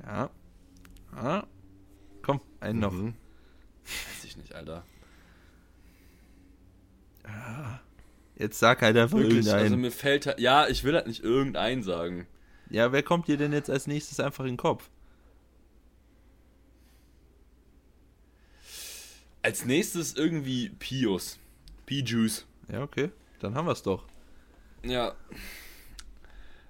[0.05, 0.31] Ja.
[1.17, 1.47] Ja.
[2.23, 2.93] Komm, einen noch.
[2.93, 3.15] Mhm.
[3.85, 4.85] Weiß ich nicht, Alter.
[8.37, 9.63] Jetzt sag halt einfach Wirklich, irgendeinen.
[9.65, 12.27] also mir fällt halt, ja, ich will halt nicht irgendeinen sagen.
[12.71, 14.89] ja, wer kommt dir denn jetzt als nächstes einfach in den Kopf?
[19.43, 21.39] Als nächstes irgendwie Pius.
[21.87, 22.47] P-Juice.
[22.71, 23.11] Ja, okay.
[23.41, 24.05] Dann haben wir es doch.
[24.85, 25.15] Ja,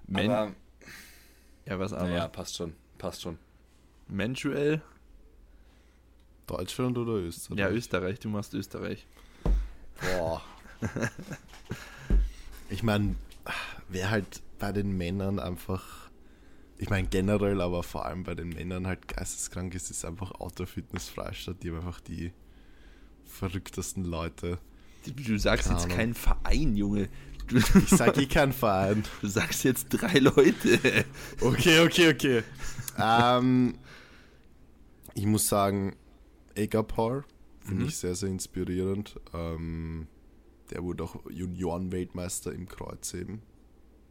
[0.07, 0.55] Men aber,
[1.67, 2.09] ja, was aber?
[2.09, 3.39] naja, passt schon, passt schon.
[4.09, 4.83] Mensuell?
[6.47, 7.59] Deutschland oder Österreich?
[7.59, 8.19] Ja, Österreich.
[8.19, 9.07] Du machst Österreich.
[10.01, 10.43] Boah.
[12.71, 13.15] ich meine,
[13.89, 16.11] wer halt bei den Männern einfach,
[16.79, 20.67] ich meine generell, aber vor allem bei den Männern halt geisteskrank ist, ist einfach Outdoor
[20.67, 21.63] Fitness Freistadt.
[21.63, 22.33] Die haben einfach die
[23.31, 24.59] verrücktesten Leute.
[25.07, 25.97] Du, du sagst Keine jetzt Ahnung.
[25.97, 27.09] keinen Verein, Junge.
[27.49, 29.03] Du, Ich sage eh keinen Verein.
[29.23, 31.05] du sagst jetzt drei Leute.
[31.41, 32.43] Okay, okay, okay.
[32.99, 33.75] ähm,
[35.15, 35.97] ich muss sagen,
[36.55, 37.25] Egapar
[37.65, 39.19] finde ich sehr, sehr inspirierend.
[39.35, 40.07] Ähm,
[40.71, 43.43] der wurde auch Junioren-Weltmeister im Kreuzheben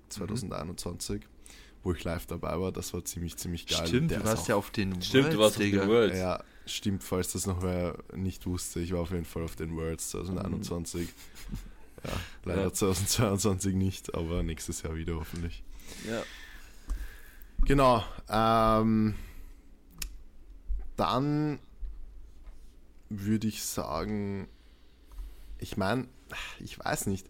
[0.10, 1.22] 2021,
[1.84, 2.72] wo ich live dabei war.
[2.72, 3.88] Das war ziemlich, ziemlich geil.
[3.88, 5.82] Stimmt, der du warst auch- ja auf den Stimmt, du warst auf Digga.
[5.82, 6.18] den Worlds.
[6.18, 6.44] Ja,
[6.74, 8.80] stimmt, falls das noch wer nicht wusste.
[8.80, 11.10] Ich war auf jeden Fall auf den Worlds 2021.
[12.02, 12.12] Ja,
[12.46, 12.74] leider Ja.
[12.74, 15.64] 2022 nicht, aber nächstes Jahr wieder hoffentlich.
[16.08, 16.24] Ja.
[17.66, 18.02] Genau.
[18.30, 19.16] Ähm,
[20.96, 21.60] dann
[23.10, 24.48] würde ich sagen,
[25.58, 26.08] ich meine,
[26.60, 27.28] ich weiß nicht.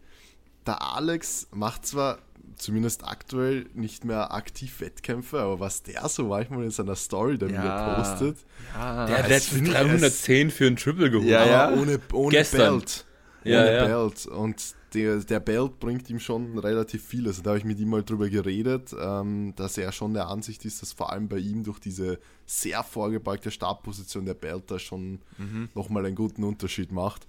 [0.68, 2.20] Der Alex macht zwar
[2.60, 7.50] zumindest aktuell nicht mehr aktiv Wettkämpfe, aber was der so manchmal in seiner Story dann
[7.50, 7.64] Ja.
[7.64, 8.38] wieder postet,
[8.76, 11.28] Ja, Der hat das letztens finde ich 310 für ein Triple geholt.
[11.30, 11.72] Ja, ja.
[11.74, 12.80] ohne, ohne Gestern.
[12.80, 13.06] Belt.
[13.44, 13.86] Ja, ohne ja.
[13.88, 14.26] Belt.
[14.28, 17.28] Und der, der Belt bringt ihm schon relativ viel.
[17.28, 20.66] Also da habe ich mit ihm mal drüber geredet, ähm, dass er schon der Ansicht
[20.66, 25.22] ist, dass vor allem bei ihm durch diese sehr vorgebeugte Startposition der Belt da schon
[25.38, 25.70] Mhm.
[25.76, 27.28] nochmal einen guten Unterschied macht.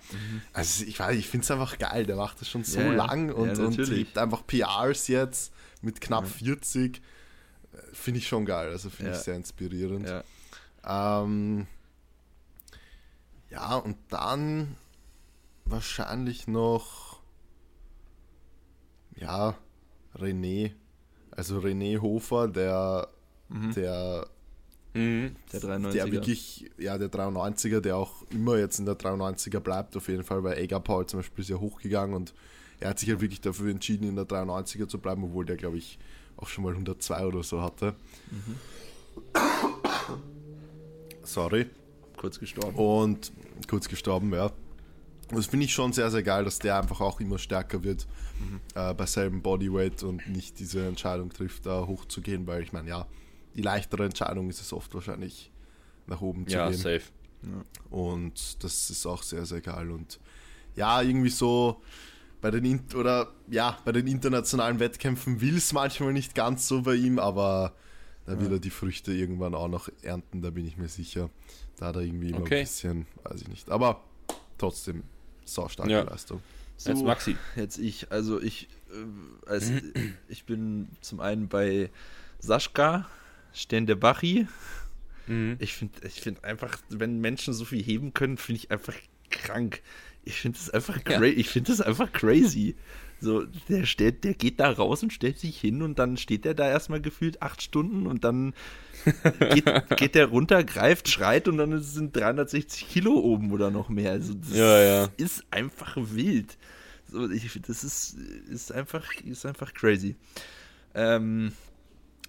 [0.52, 2.06] Also ich weiß, ich finde es einfach geil.
[2.06, 5.52] Der macht das schon so Ja, lang und, Ja, und hebt einfach PRs jetzt
[5.82, 7.00] mit knapp 40.
[7.92, 8.70] finde ich schon geil.
[8.70, 9.18] Also finde Ja.
[9.18, 10.08] ich sehr inspirierend.
[10.08, 11.22] Ja.
[11.22, 11.66] Ähm,
[13.50, 14.76] ja, und dann
[15.70, 17.20] wahrscheinlich noch,
[19.16, 19.56] ja,
[20.16, 20.72] René.
[21.30, 23.08] Also René Hofer, der,
[23.74, 24.26] der,
[24.92, 25.36] Mhm.
[25.52, 25.92] Der 93er.
[25.92, 30.24] der wirklich, ja, der 93er, der auch immer jetzt in der 93er bleibt, auf jeden
[30.24, 32.34] Fall, weil Egar Paul zum Beispiel ist ja hochgegangen und
[32.80, 35.78] er hat sich halt wirklich dafür entschieden, in der 93er zu bleiben, obwohl der, glaube
[35.78, 35.98] ich,
[36.36, 37.94] auch schon mal 102 oder so hatte.
[41.22, 41.66] Sorry.
[42.16, 42.74] Kurz gestorben.
[42.76, 43.32] Und
[43.68, 44.50] kurz gestorben, ja.
[45.32, 48.06] Das finde ich schon sehr, sehr geil, dass der einfach auch immer stärker wird
[48.74, 53.06] äh, bei selben Bodyweight und nicht diese Entscheidung trifft, da hochzugehen, weil ich meine, ja,
[53.54, 55.50] die leichtere Entscheidung ist es oft wahrscheinlich
[56.06, 56.78] nach oben zu Ja, gehen.
[56.78, 57.02] safe.
[57.90, 59.90] Und das ist auch sehr, sehr geil.
[59.90, 60.20] Und
[60.76, 61.80] ja, irgendwie so
[62.40, 66.82] bei den In oder ja, bei den internationalen Wettkämpfen will es manchmal nicht ganz so
[66.82, 67.74] bei ihm, aber
[68.26, 71.30] da will er die Früchte irgendwann auch noch ernten, da bin ich mir sicher.
[71.78, 72.58] Da hat er irgendwie immer Okay.
[72.60, 73.70] ein bisschen, weiß ich nicht.
[73.70, 74.02] Aber
[74.58, 75.02] trotzdem,
[75.44, 76.02] saustarke Ja.
[76.02, 76.42] Leistung.
[76.76, 77.36] So, Jetzt Maxi.
[77.56, 79.70] Jetzt ich, also ich, äh, als,
[80.28, 81.90] ich bin zum einen bei
[82.38, 83.06] Sascha
[83.52, 84.46] Stendebachi.
[85.26, 85.56] Mhm.
[85.58, 88.94] Ich finde ich find einfach, wenn Menschen so viel heben können, finde ich einfach
[89.30, 89.82] krank.
[90.24, 91.22] Ich finde einfach Ja.
[91.22, 92.76] ich finde es einfach crazy.
[93.20, 96.54] So, der stellt, der geht da raus und stellt sich hin und dann steht er
[96.54, 98.54] da erstmal gefühlt acht Stunden und dann
[99.52, 99.66] geht,
[99.96, 104.12] geht der runter, greift, schreit und dann sind 360 Kilo oben oder noch mehr.
[104.12, 105.08] Also das Ja, ja.
[105.18, 106.56] ist einfach wild.
[107.08, 108.16] So, ich, das ist,
[108.48, 110.16] ist, einfach, ist einfach crazy.
[110.94, 111.52] Ähm,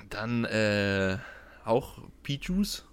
[0.09, 1.17] dann äh,
[1.63, 2.85] auch Pichus.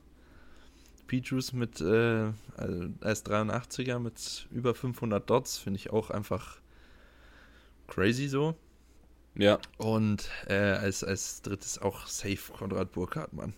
[1.06, 6.58] Pichus mit äh, also als 83er mit über 500 Dots finde ich auch einfach
[7.88, 8.54] crazy so.
[9.34, 9.58] Ja.
[9.76, 13.54] Und äh, als, als drittes auch safe Konrad Burkhardt, Mann.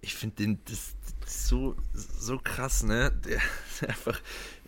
[0.00, 3.10] Ich finde den das, das so, so krass, ne?
[3.24, 3.36] Der
[3.72, 4.20] ist einfach,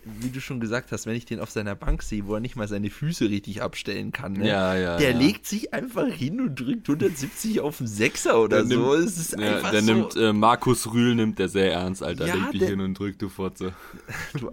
[0.05, 2.55] wie du schon gesagt hast, wenn ich den auf seiner Bank sehe, wo er nicht
[2.55, 4.47] mal seine Füße richtig abstellen kann, ne?
[4.47, 5.17] Ja, ja, Der ja.
[5.17, 8.95] legt sich einfach hin und drückt 170 auf den Sechser oder Der so.
[8.95, 9.93] nimmt- es ist Ja, einfach der so.
[9.93, 12.25] nimmt, äh, Markus Rühl nimmt der sehr ernst, Alter.
[12.25, 13.73] Ja, Leg dich der- hin und drück, du Fotze.
[14.39, 14.49] Du,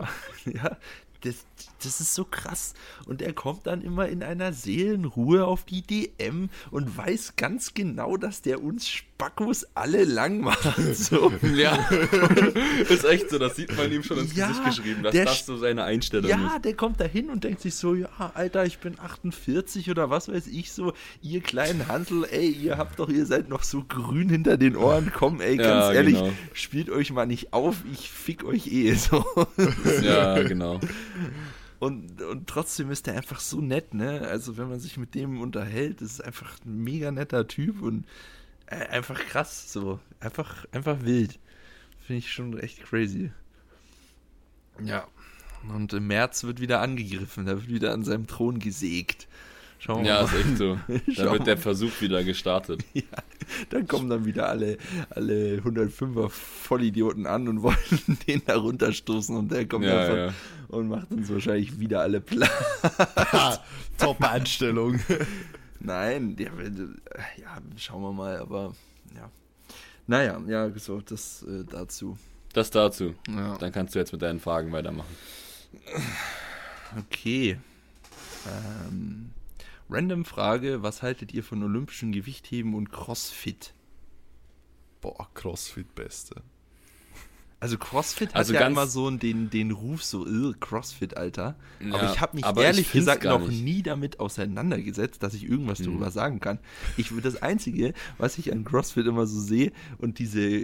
[0.51, 0.77] ja,
[1.25, 1.47] das,
[1.83, 2.75] das ist so krass.
[3.07, 8.17] Und er kommt dann immer in einer Seelenruhe auf die DM und weiß ganz genau,
[8.17, 10.65] dass der uns Spackos alle lang macht.
[10.95, 11.33] So.
[11.55, 11.77] Ja,
[12.89, 15.47] ist echt so, das sieht man ihm schon ins Ja, Gesicht geschrieben, dass der das
[15.47, 16.65] so seine Einstellung Ja, ist.
[16.65, 20.29] der kommt da hin und denkt sich so, ja, Alter, ich bin 48 oder was
[20.29, 20.93] weiß ich so,
[21.23, 25.13] ihr kleinen Hansel, ey, ihr habt doch, ihr seid noch so grün hinter den Ohren,
[25.15, 26.33] komm, ey, ganz Ja, ehrlich, genau.
[26.53, 29.25] spielt euch mal nicht auf, ich fick euch eh, so.
[30.03, 30.81] Ja, genau.
[31.79, 34.23] Und, und trotzdem ist er einfach so nett, ne?
[34.29, 38.05] Also wenn man sich mit dem unterhält, das ist einfach ein mega netter Typ und
[38.91, 40.01] einfach krass, so.
[40.21, 41.39] Einfach, einfach wild.
[42.07, 43.31] Finde ich schon echt crazy.
[44.83, 45.07] Ja.
[45.75, 49.27] Und im März wird wieder angegriffen, da wird wieder an seinem Thron gesägt.
[49.79, 50.25] Schauen wir Ja, mal.
[50.27, 50.79] ist echt so.
[51.17, 51.57] Da wird der.
[51.59, 52.85] Versuch wieder gestartet.
[52.95, 53.03] Ja,
[53.71, 54.79] dann kommen dann wieder alle,
[55.11, 57.77] alle 105er Vollidioten an und wollen
[58.27, 60.35] den da runterstoßen und der kommt Ja, einfach ja.
[60.69, 62.51] und macht uns wahrscheinlich wieder alle platt.
[63.33, 63.63] Ha,
[63.99, 65.01] Top-Einstellung.
[65.85, 66.51] Nein, ja,
[67.37, 68.75] ja, schauen wir mal, aber
[69.15, 69.31] ja.
[70.07, 72.19] Naja, ja, so, das äh, dazu.
[72.55, 73.15] Das dazu.
[73.29, 73.59] Ja.
[73.59, 75.15] Dann kannst du jetzt mit deinen Fragen weitermachen.
[76.97, 77.59] Okay.
[78.47, 79.31] Ähm,
[79.91, 83.75] random Frage, was haltet ihr von olympischen Gewichtheben und Crossfit?
[85.01, 86.37] Boah, Crossfit Beste.
[87.65, 91.57] Also Crossfit hat Also ja immer so den, den Ruf, so "Ugh, Crossfit, Alter.
[91.81, 93.61] aber Ja, ich habe mich aber ich ehrlich gesagt noch nicht.
[93.61, 93.65] Mhm.
[93.65, 96.59] nie damit auseinandergesetzt, dass ich irgendwas darüber sagen kann.
[96.99, 100.61] Ich das Einzige, was ich an Crossfit immer so sehe und diese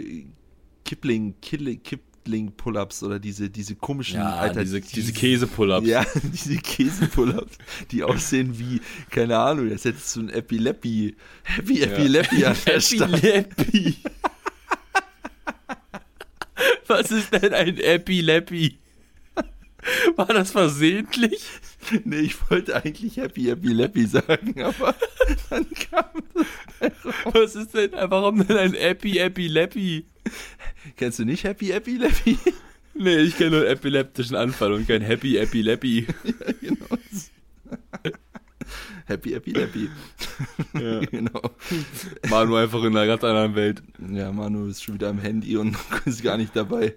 [0.85, 5.87] Kipling, Kille, Kipling Pull-ups oder diese, diese komischen, Ja, Alter, diese, diese Käse-Pull-Ups.
[5.87, 7.57] Ja, diese Käse-Pull-ups,
[7.93, 12.77] die aussehen wie, keine Ahnung, als hättest du ein Epileppi, Happy Epileppi an der.
[12.77, 13.97] Epileppi.
[16.91, 18.79] Was ist denn ein Epileppi?
[20.17, 21.41] War das versehentlich?
[22.05, 24.95] Nee, ich wollte eigentlich Happy Epileppi sagen, aber
[25.49, 26.93] dann kam das.
[27.33, 30.05] Was ist denn, warum denn ein Epi Epileppi?
[30.97, 32.39] Kennst du nicht Happy Epileppi?
[32.95, 36.07] Nee, ich kenne nur einen epileptischen Anfall und kein Happy Epileppi.
[36.61, 36.99] genau.
[39.11, 39.89] Happy Epileppi.
[40.73, 41.01] Ja.
[41.11, 41.43] genau.
[42.31, 43.83] Manu einfach in einer ganz anderen Welt.
[44.11, 46.95] Ja, Manu ist schon wieder am Handy und ist gar nicht dabei.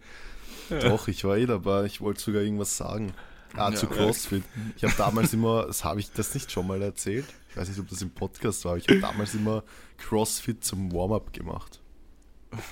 [0.70, 1.86] Doch, ich war eh dabei.
[1.86, 3.14] Ich wollte sogar irgendwas sagen.
[3.55, 3.76] Ah, Ja.
[3.76, 4.43] zu CrossFit.
[4.78, 7.26] Ich habe damals immer, das habe ich das nicht schon mal erzählt.
[7.49, 9.64] Ich weiß nicht, ob das im Podcast war, aber ich habe damals immer
[9.97, 11.80] CrossFit zum Warm-up gemacht.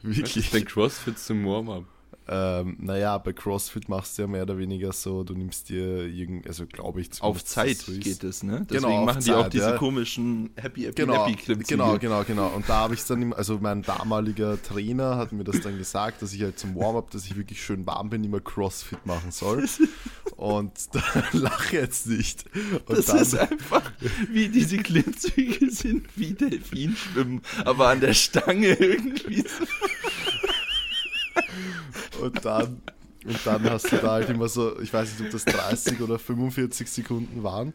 [0.03, 0.37] Wirklich.
[0.37, 1.85] ist denn CrossFit zum Warm-up?
[2.27, 6.47] Ähm, naja, bei CrossFit machst du ja mehr oder weniger so, du nimmst dir irgend,
[6.47, 8.51] also glaube ich Auf Zeit geht es, ne?
[8.51, 9.77] Genau, Deswegen auf machen die auch diese ja.
[9.77, 11.77] komischen Happy Happy Genau, Happy Klimmzüge.
[11.77, 12.47] genau, genau, genau.
[12.49, 16.21] Und da habe ich dann, immer, also mein damaliger Trainer hat mir das dann gesagt,
[16.21, 19.67] dass ich halt zum Warm-up, dass ich wirklich schön warm bin, immer CrossFit machen soll.
[20.37, 21.01] Und da
[21.33, 22.45] lache jetzt nicht.
[22.85, 23.91] Und Das dann, ist einfach,
[24.29, 29.41] wie diese Klimmzüge sind, wie Delfinschwimmen, aber an der Stange irgendwie.
[29.41, 29.65] So.
[32.21, 32.81] Und dann,
[33.25, 36.19] und dann hast du da halt immer so, ich weiß nicht, ob das 30 oder
[36.19, 37.73] 45 Sekunden waren.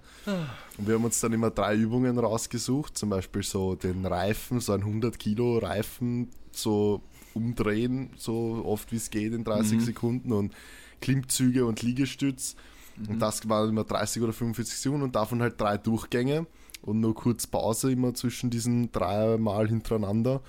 [0.78, 4.72] Und wir haben uns dann immer drei Übungen rausgesucht, zum Beispiel so den Reifen, so
[4.72, 7.02] ein 100 Kilo Reifen, so
[7.34, 10.54] umdrehen, so oft wie es geht in 30 Sekunden und
[11.00, 12.56] Klimmzüge und Liegestütz.
[13.08, 16.46] Und das waren immer 30 oder 45 Sekunden und davon halt drei Durchgänge
[16.82, 20.40] und nur kurz Pause immer zwischen diesen dreimal hintereinander.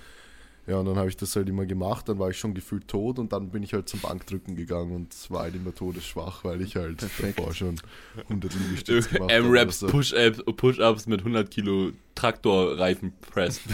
[0.68, 3.18] Ja, und dann habe ich das halt immer gemacht, dann war ich schon gefühlt tot
[3.18, 6.76] und dann bin ich halt zum Bankdrücken gegangen und war halt immer todesschwach, weil ich
[6.76, 7.38] halt Perfekt.
[7.38, 7.80] davor schon
[8.28, 9.48] 100 Liegestütze gemacht habe.
[9.48, 9.80] M-Raps.
[9.80, 13.60] Push-Ups Push mit 100 Kilo Traktorreifen-Press.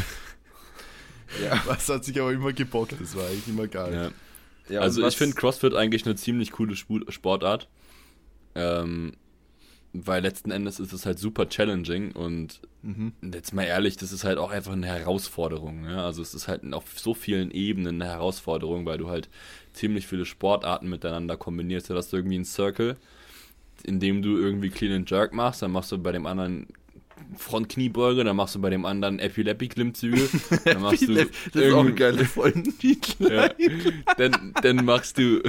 [1.43, 1.61] Ja.
[1.67, 3.93] Das hat sich aber immer gebockt, das war eigentlich immer geil.
[3.93, 4.11] ja.
[4.73, 7.69] Ja, also ich finde CrossFit eigentlich eine ziemlich coole Sportart.
[8.55, 9.15] Ähm,
[9.95, 13.13] weil letzten Endes ist es halt super challenging und Mhm.
[13.33, 15.85] jetzt mal ehrlich, das ist halt auch einfach eine Herausforderung.
[15.85, 16.05] Ja?
[16.05, 19.31] Also es ist halt auf so vielen Ebenen eine Herausforderung, weil du halt
[19.73, 21.89] ziemlich viele Sportarten miteinander kombinierst.
[21.89, 22.97] Du hast irgendwie einen Circle,
[23.85, 26.67] in dem du irgendwie Clean and Jerk machst, dann machst du bei dem anderen
[27.37, 30.29] Frontkniebeuge, dann machst du bei dem anderen Epileptic-Klimmzüge,
[30.65, 33.33] dann machst du das ist auch geiler Folgentitel.
[33.33, 33.49] ja.
[34.17, 35.43] dann, dann machst du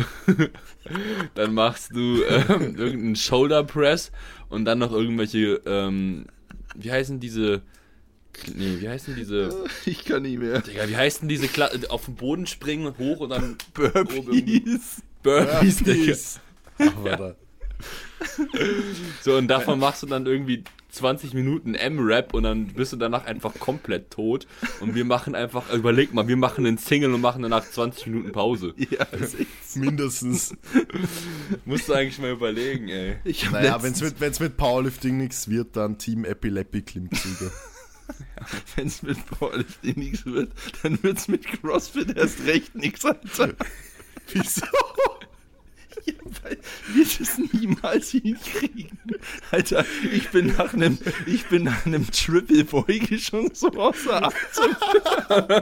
[1.35, 4.11] dann machst du ähm, irgendeinen Shoulder Press
[4.49, 6.25] und dann noch irgendwelche ähm,
[6.75, 7.61] wie heißen diese
[8.53, 10.61] nee, wie heißen diese Ich kann nicht mehr.
[10.61, 15.01] Digga, wie heißen diese Kla auf den Boden springen hoch und dann Burpees.
[15.23, 16.15] Burpees, Digga.
[16.97, 17.35] Aber da,
[19.21, 20.63] So und davon machst du dann irgendwie
[20.95, 24.47] 20 Minuten M-Rap und dann bist du danach einfach komplett tot
[24.79, 28.31] und wir machen einfach überleg mal, wir machen einen Single und machen danach 20 Minuten
[28.31, 28.73] Pause.
[28.89, 29.37] Ja, so.
[29.79, 30.55] mindestens.
[31.65, 33.15] Musst du eigentlich mal überlegen, ey.
[33.23, 37.51] Ich Naja, wenn es mit, wenn's mit Powerlifting nichts wird, dann Team Epileptic Klimmzüge.
[38.75, 40.51] wenn es mit Powerlifting nichts wird,
[40.83, 43.53] dann wird es mit CrossFit erst recht nichts, Alter.
[44.31, 44.65] Wieso?
[46.07, 46.57] Ja, weil
[46.93, 48.99] wir das niemals hinkriegen.
[49.51, 55.55] Alter, ich bin nach einem, ich bin nach einem Triple Beuge schon so außer Atem.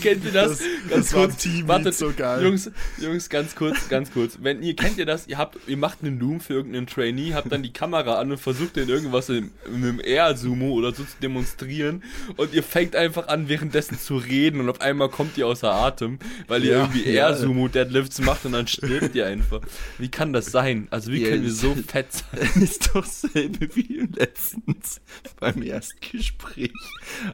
[0.00, 0.58] Kennt ihr das?
[0.88, 2.42] Das- das im Team wartet, so geil.
[2.44, 4.38] Jungs, Jungs, ganz kurz, ganz kurz.
[4.40, 7.50] Wenn ihr kennt ihr das, ihr habt, ihr macht einen Loom für irgendeinen Trainee, habt
[7.52, 11.16] dann die Kamera an und versucht den irgendwas in, in einem Air-Sumo oder so zu
[11.22, 12.02] demonstrieren
[12.36, 16.18] und ihr fängt einfach an, währenddessen zu reden und auf einmal kommt ihr außer Atem,
[16.48, 17.28] weil ihr Ja, irgendwie ja.
[17.28, 19.59] Air-Sumo Deadlifts macht und dann stirbt ihr einfach.
[19.98, 20.88] Wie kann das sein?
[20.90, 22.62] Also wie Ja, können wir so fett sein?
[22.62, 25.00] ist doch dasselbe wie letztens
[25.38, 26.72] beim Erstgespräch,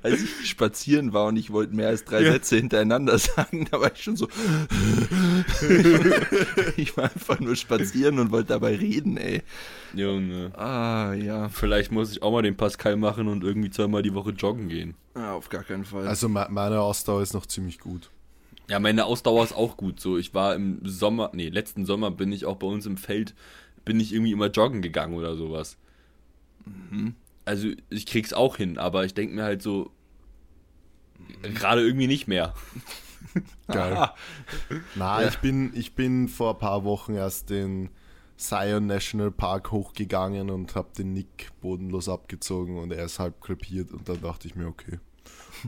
[0.03, 2.33] als ich spazieren war und ich wollte mehr als drei Ja.
[2.33, 4.29] Sätze hintereinander sagen, da war ich schon so.
[6.77, 9.43] ich war einfach nur spazieren und wollte dabei reden, ey.
[9.95, 10.53] Junge.
[10.59, 11.49] Ah, ja.
[11.49, 14.95] Vielleicht muss ich auch mal den Pascal machen und irgendwie zweimal die Woche joggen gehen.
[15.15, 16.07] Ah, auf gar keinen Fall.
[16.07, 18.11] Also me- meine Ausdauer ist noch ziemlich gut.
[18.69, 20.01] Ja, meine Ausdauer ist auch gut.
[20.01, 23.35] So, ich war im Sommer, nee, letzten Sommer bin ich auch bei uns im Feld,
[23.85, 25.77] bin ich irgendwie immer joggen gegangen oder sowas.
[27.45, 29.93] Also ich krieg's auch hin, aber ich denke mir halt so,
[31.43, 32.55] gerade irgendwie nicht mehr.
[33.69, 34.11] Geil.
[34.97, 35.29] Na, Ja.
[35.29, 37.91] ich bin, ich bin vor ein paar Wochen erst den
[38.37, 43.93] Zion National Park hochgegangen und habe den Nick bodenlos abgezogen und er ist halb krepiert
[43.93, 44.99] und dann dachte ich mir, okay,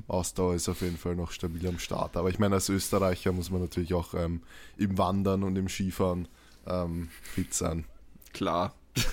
[0.06, 2.16] Ausdauer ist auf jeden Fall noch stabil am Start.
[2.16, 4.42] Aber ich meine, als Österreicher muss man natürlich auch ähm,
[4.76, 6.28] im Wandern und im Skifahren
[6.66, 7.84] ähm, fit sein.
[8.32, 8.74] klar.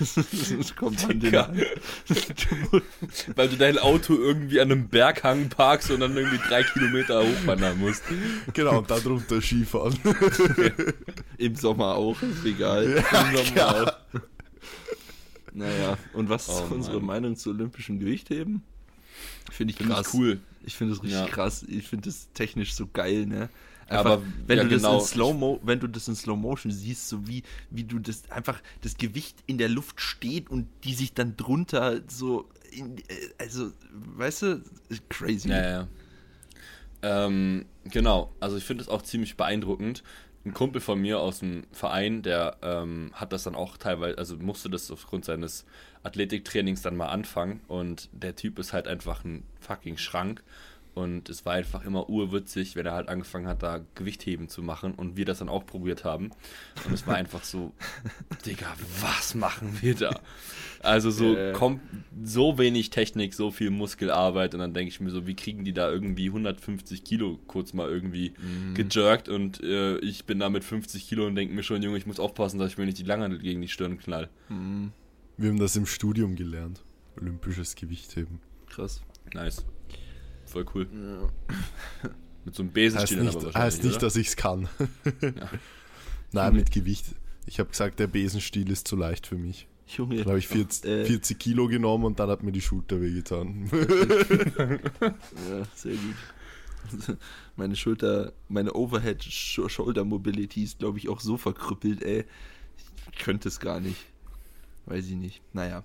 [0.57, 1.53] Das kommt an den Digga.
[3.35, 7.77] Weil du dein Auto irgendwie an einem Berghang parkst und dann irgendwie drei Kilometer hochwandern
[7.77, 8.01] musst.
[8.53, 9.95] Genau, und darunter Skifahren.
[11.37, 12.83] Im Sommer auch, ist egal.
[12.85, 13.03] Im
[13.45, 13.75] Sommer
[14.15, 14.19] auch.
[15.53, 16.99] Naja, und was ist Oh, unsere.
[17.01, 18.63] Meinung zu olympischen Gewichtheben?
[19.51, 20.07] Finde ich Finde krass.
[20.07, 20.39] ich cool.
[20.65, 21.27] Ich finde das richtig Ja.
[21.27, 21.63] krass.
[21.67, 23.49] Ich finde das technisch so geil, ne?
[23.87, 24.99] Aber, wenn ja, du das genau.
[24.99, 28.29] in Slow Mo, wenn du das in Slow Motion siehst, so wie wie du das
[28.31, 33.03] einfach das Gewicht in der Luft steht und die sich dann drunter so in, äh,
[33.37, 33.71] also
[34.17, 34.63] weißt du,
[35.09, 35.49] crazy.
[35.49, 35.87] Ja, ja.
[37.03, 40.03] Ähm, genau, also ich finde es auch ziemlich beeindruckend.
[40.45, 44.37] Ein Kumpel von mir aus dem Verein, der ähm, hat das dann auch teilweise, also
[44.37, 45.65] musste das aufgrund seines
[46.03, 47.61] Athletiktrainings dann mal anfangen.
[47.67, 50.43] Und der Typ ist halt einfach ein fucking Schrank
[50.95, 54.93] und es war einfach immer urwitzig, wenn er halt angefangen hat, da Gewichtheben zu machen
[54.95, 56.31] und wir das dann auch probiert haben.
[56.85, 57.73] Und es war einfach so,
[58.45, 60.19] Digga, was machen wir da?
[60.79, 61.53] Also so, Äh.
[61.53, 61.81] kommt
[62.23, 65.73] so wenig Technik, so viel Muskelarbeit und dann denke ich mir so, wie kriegen die
[65.73, 68.33] da irgendwie 150 Kilo kurz mal irgendwie
[68.73, 72.05] gejerkt und äh, ich bin da mit 50 Kilo und denke mir schon, Junge, ich
[72.05, 74.29] muss aufpassen, dass ich mir nicht die Langhandel gegen die Stirn knall.
[75.37, 76.81] Wir haben das im Studium gelernt.
[77.19, 78.39] Olympisches Gewichtheben.
[78.69, 79.01] Krass.
[79.33, 79.65] Nice.
[80.55, 80.87] Voll cool.
[82.45, 84.05] Mit so einem Besen Heißt nicht, aber heißt nicht oder?
[84.05, 84.69] dass ich es kann.
[86.31, 87.07] Nein, mit Gewicht.
[87.45, 89.67] Ich habe gesagt, der Besenstiel ist zu leicht für mich.
[89.87, 90.17] Junge.
[90.17, 91.05] Dann habe ich 40, Äh.
[91.05, 93.69] 40 Kilo genommen und dann hat mir die Schulter wehgetan.
[95.01, 97.17] Ja, sehr gut.
[97.57, 102.23] Meine Schulter, meine Overhead-Shoulder-Mobility ist, glaube ich, auch so verkrüppelt, ey.
[103.11, 104.05] Ich könnte es gar nicht.
[104.85, 105.41] Weiß ich nicht.
[105.51, 105.83] Naja.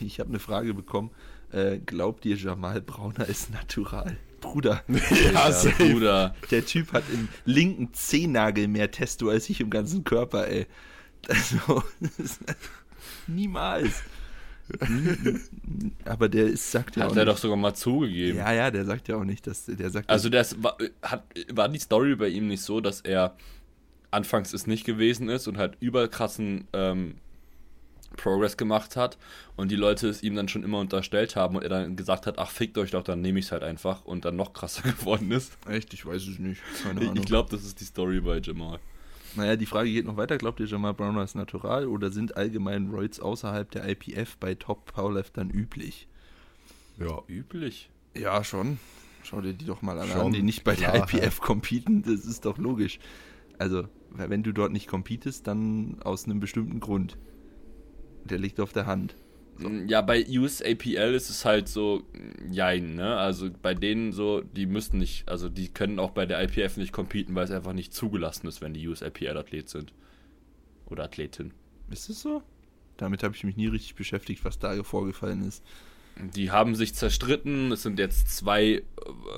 [0.00, 1.10] Ich habe eine Frage bekommen.
[1.52, 4.16] Äh, glaubt ihr, Jamal Brauner ist natural?
[4.40, 5.70] Bruder, ja, Ja.
[5.78, 6.34] Bruder.
[6.50, 10.66] der Typ hat im linken Zehennagel mehr Testo als ich im ganzen Körper, ey.
[11.28, 11.82] Also,
[13.26, 14.02] niemals.
[16.04, 17.32] Aber der ist, sagt ja Hat auch er nicht.
[17.34, 18.38] doch sogar mal zugegeben.
[18.38, 20.08] Ja, ja, der sagt ja auch nicht, dass der sagt.
[20.10, 23.34] Also das war, hat, war die Story bei ihm nicht so, dass er
[24.10, 27.16] anfangs es nicht gewesen ist und halt überkrassen ähm,
[28.18, 29.16] Progress gemacht hat
[29.56, 32.38] und die Leute es ihm dann schon immer unterstellt haben und er dann gesagt hat,
[32.38, 35.30] ach fickt euch doch, dann nehme ich es halt einfach und dann noch krasser geworden
[35.30, 35.56] ist.
[35.66, 36.60] echt, ich weiß es nicht.
[36.82, 37.22] Keine Ich, Ahnung.
[37.22, 38.78] ich glaube, das ist die Story bei Jamal.
[39.36, 40.36] Naja, die Frage geht noch weiter.
[40.38, 45.50] Glaubt ihr, Jamal Browner ist natural oder sind allgemein Roids außerhalb der IPF bei Top-Powerliftern
[45.50, 46.08] üblich?
[46.98, 47.22] Ja.
[47.28, 47.90] Üblich.
[48.16, 48.78] Ja, schon.
[49.22, 52.02] Schau dir die doch mal alle Schon, an, die nicht bei klar, der IPF competen.
[52.02, 52.98] Das ist doch logisch.
[53.58, 57.16] Also, wenn du dort nicht competest, dann aus einem bestimmten Grund.
[58.24, 59.14] Der liegt auf der Hand.
[59.88, 62.04] Ja, bei USAPL ist es halt so,
[62.48, 63.16] jein, ne?
[63.16, 66.92] Also bei denen so, die müssen nicht, also die können auch bei der IPF nicht
[66.92, 69.92] competen, weil es einfach nicht zugelassen ist, wenn die USAPL-Athlet sind.
[70.86, 71.52] Oder Athletin.
[71.90, 72.42] Ist es so?
[72.98, 75.64] Damit habe ich mich nie richtig beschäftigt, was da vorgefallen ist.
[76.34, 78.82] Die haben sich zerstritten, es sind jetzt zwei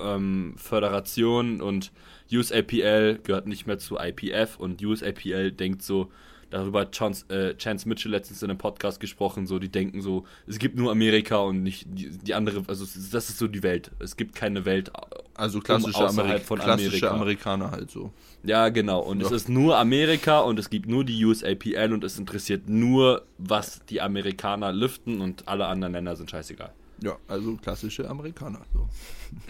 [0.03, 1.93] ähm, Föderationen und
[2.33, 6.11] USAPL gehört nicht mehr zu IPF und USAPL denkt so,
[6.51, 10.25] darüber hat Chance, äh, Chance Mitchell letztens in einem Podcast gesprochen, so die denken so,
[10.47, 13.63] es gibt nur Amerika und nicht die, die andere, also es das ist so die
[13.63, 13.91] Welt.
[13.99, 14.91] Es gibt keine Welt.
[15.35, 17.51] Also klassische, Um Amerik von klassische Amerika.
[17.57, 18.13] Amerikaner halt so.
[18.43, 19.01] Ja, genau.
[19.01, 19.37] Und es Ja.
[19.37, 24.01] ist nur Amerika und es gibt nur die USAPL und es interessiert nur, was die
[24.01, 26.73] Amerikaner lüften und alle anderen Länder sind scheißegal.
[27.03, 28.61] Ja, also klassische Amerikaner.
[28.75, 28.89] So.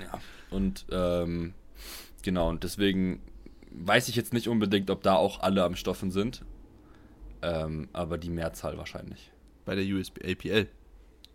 [0.01, 0.18] Ja.
[0.51, 1.55] Und ähm,
[2.22, 3.20] genau, und deswegen
[3.72, 6.42] weiß ich jetzt nicht unbedingt, ob da auch alle am Stoffen sind.
[7.43, 9.30] Ähm, aber die Mehrzahl wahrscheinlich.
[9.64, 10.68] Bei der USAPL.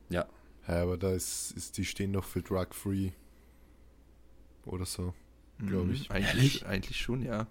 [0.09, 0.25] Ja.
[0.67, 3.11] Ja, aber da ist, ist, die stehen doch für Drug-Free.
[4.65, 5.13] Oder so,
[5.59, 6.09] glaube ich.
[6.09, 6.15] Mhm.
[6.15, 7.47] Eigentlich, eigentlich schon, ja.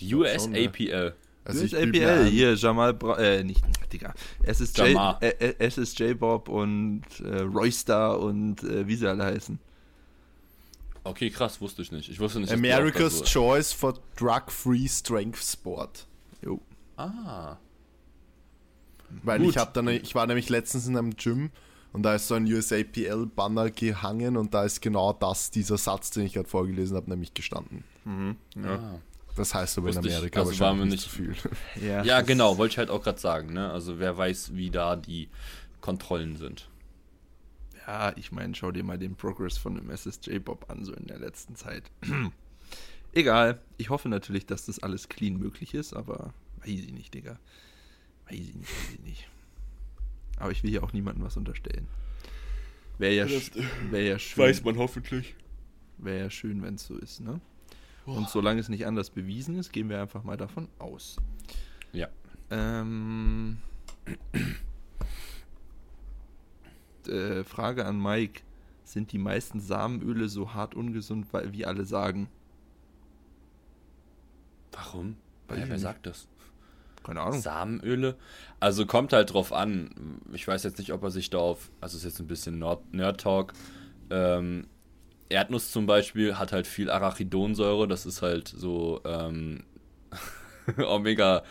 [0.00, 1.14] USAPL.
[1.44, 3.62] Also USAPL, hier, Jamal Bra äh, nicht,
[3.92, 4.14] Digga.
[4.42, 5.22] SSJ, Jamar.
[5.22, 9.58] äh, äh, SSJ Bob und äh, Roystar und äh, wie sie alle heißen.
[11.04, 12.08] Okay, krass, wusste ich nicht.
[12.08, 16.06] Ich wusste nicht, America's Choice for Drug-Free Strength Sport.
[16.42, 16.60] Jo.
[16.96, 17.58] Ah.
[19.22, 19.50] Weil Gut.
[19.50, 21.50] ich habe dann, ich war nämlich letztens in einem Gym
[21.92, 26.24] und da ist so ein USAPL-Banner gehangen und da ist genau das, dieser Satz, den
[26.24, 27.84] ich gerade vorgelesen habe, nämlich gestanden.
[28.04, 28.98] Ah.
[29.36, 31.34] Das heißt aber in Wusste ich, Amerika also war mir nicht zu viel.
[31.82, 33.52] Ja, Ja, genau, wollte ich halt auch gerade sagen.
[33.52, 33.70] Ne?
[33.70, 35.28] Also wer weiß, wie da die
[35.80, 36.68] Kontrollen sind.
[37.86, 41.06] Ja, ich meine, schau dir mal den Progress von dem SSJ Bob an, so in
[41.06, 41.84] der letzten Zeit.
[43.12, 43.60] Egal.
[43.76, 47.38] Ich hoffe natürlich, dass das alles clean möglich ist, aber weiß ich nicht, Digga.
[48.28, 49.28] Weiß ich nicht, weiß ich nicht.
[50.38, 51.86] Aber ich will hier auch niemandem was unterstellen.
[52.98, 53.26] Wäre ja,
[53.90, 54.64] wär ja schön.
[54.64, 55.34] man hoffentlich.
[55.98, 57.40] Wäre ja schön, wenn es so ist, ne?
[58.06, 61.16] Und solange es nicht anders bewiesen ist, gehen wir einfach mal davon aus.
[61.92, 62.08] Ja.
[62.50, 63.58] Ähm,
[67.08, 68.42] äh, Frage an Mike.
[68.84, 72.28] Sind die meisten Samenöle so hart ungesund, weil, wie alle sagen?
[74.72, 75.16] Warum?
[75.48, 76.28] Weiß Hä, ich wer sagt das?
[77.04, 77.40] Keine Ahnung.
[77.40, 78.16] Samenöle?
[78.60, 80.20] Also kommt halt drauf an.
[80.32, 82.92] Ich weiß jetzt nicht, ob er sich da auf, also ist jetzt ein bisschen Nerd-
[82.92, 83.52] Nerd-Talk.
[84.10, 84.66] Ähm,
[85.28, 89.64] Erdnuss zum Beispiel hat halt viel Arachidonsäure, das ist halt so ähm,
[90.86, 91.42] Omega,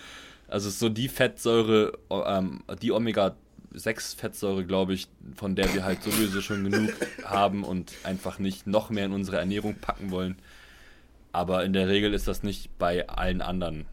[0.47, 6.69] also so die Fettsäure, ähm, die Omega-6-Fettsäure, glaube ich, von der wir halt sowieso schon
[6.69, 6.91] genug
[7.25, 10.37] haben und einfach nicht noch mehr in unsere Ernährung packen wollen.
[11.31, 13.85] Aber in der Regel ist das nicht bei allen anderen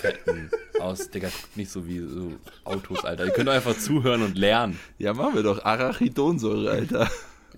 [0.00, 0.50] Fetten
[0.80, 1.10] aus.
[1.10, 2.32] Digga, guckt nicht so wie so
[2.64, 3.24] Autos, Alter.
[3.26, 4.78] Ihr könnt doch einfach zuhören und lernen.
[4.98, 5.64] Ja, machen wir doch.
[5.64, 7.10] Arachidonsäure, Alter.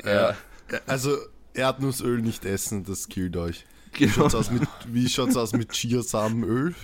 [0.04, 0.34] Ja.
[0.86, 1.16] Also
[1.54, 3.64] Erdnussöl nicht essen, das killt euch.
[3.92, 4.12] Genau.
[4.12, 6.74] Schaut's aus mit, wie schaut's aus mit Chiasamenöl?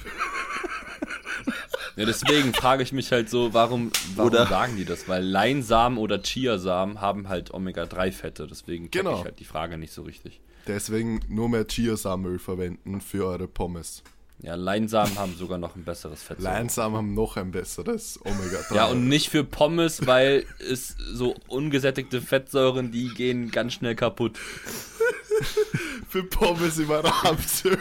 [1.97, 5.09] Ja, deswegen frage ich mich halt so, warum, warum Oder- sagen die das?
[5.09, 9.19] Weil Leinsamen oder Chiasamen haben halt Omega-3-Fette, deswegen Genau.
[9.19, 10.41] ich halt die Frage nicht so richtig.
[10.67, 14.03] Deswegen nur mehr Chiasamenöl verwenden für eure Pommes.
[14.43, 16.41] Ja, Leinsamen haben sogar noch ein besseres Fett.
[16.41, 18.75] Leinsamen haben noch ein besseres Omega-3.
[18.75, 24.37] Ja, und nicht für Pommes, weil es so ungesättigte Fettsäuren, die gehen ganz schnell kaputt.
[26.09, 27.79] für Pommes immer Rapsöl.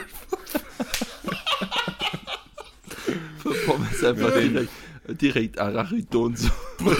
[3.39, 4.71] Für Pommes einfach direkt,
[5.19, 6.53] direkt Arachidonsäure.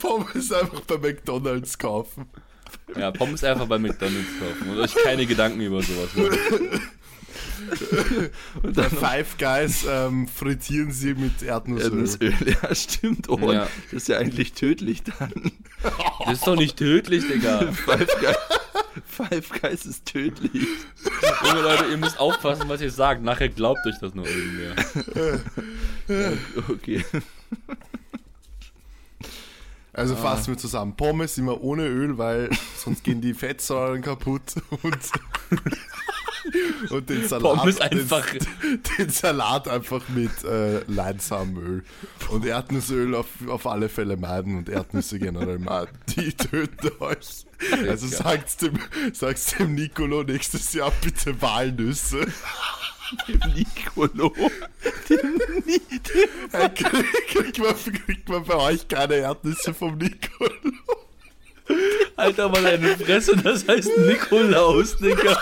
[0.00, 2.28] Pommes einfach bei McDonalds kaufen.
[2.96, 6.80] Ja, Pommes einfach bei McDonalds kaufen und euch keine Gedanken über sowas machen.
[8.62, 11.84] Und dann Five Guys ähm, frittieren sie mit Erdnussöl.
[11.84, 12.34] Erdnussöl.
[12.62, 13.28] Ja, stimmt.
[13.28, 13.68] Oh, Ja.
[13.90, 15.32] das ist ja eigentlich tödlich dann.
[16.24, 17.72] Das ist doch nicht tödlich, Digga.
[17.72, 18.36] Five Guys,
[19.06, 20.52] Five Guys ist tödlich.
[21.44, 23.22] Junge Leute, ihr müsst aufpassen, was ihr sagt.
[23.22, 24.74] Nachher glaubt euch das nur irgendwer.
[26.70, 27.04] Okay.
[29.92, 30.18] Also Ah.
[30.18, 30.94] fassen wir zusammen.
[30.96, 34.42] Pommes immer ohne Öl, weil sonst gehen die Fettsäuren kaputt
[34.82, 34.98] und,
[36.90, 41.84] und den Salat, Pommes einfach- Den, den Salat einfach mit äh, Leinsamenöl
[42.30, 45.96] und Erdnussöl auf, auf alle Fälle meiden und Erdnüsse generell meiden.
[46.16, 47.46] Die töten euch.
[47.88, 48.78] Also sagt's dem,
[49.12, 52.26] sagt's dem Nicolo nächstes Jahr bitte Walnüsse.
[53.54, 54.32] Nicolo.
[55.08, 55.34] Dem
[55.64, 57.74] Ni dem Hey, kriegt, kriegt, man,
[58.04, 60.50] kriegt man bei euch keine Erdnüsse vom Nicolo?
[62.16, 65.38] Alter, mal deine Fresse, das heißt Nikolaus, Digga.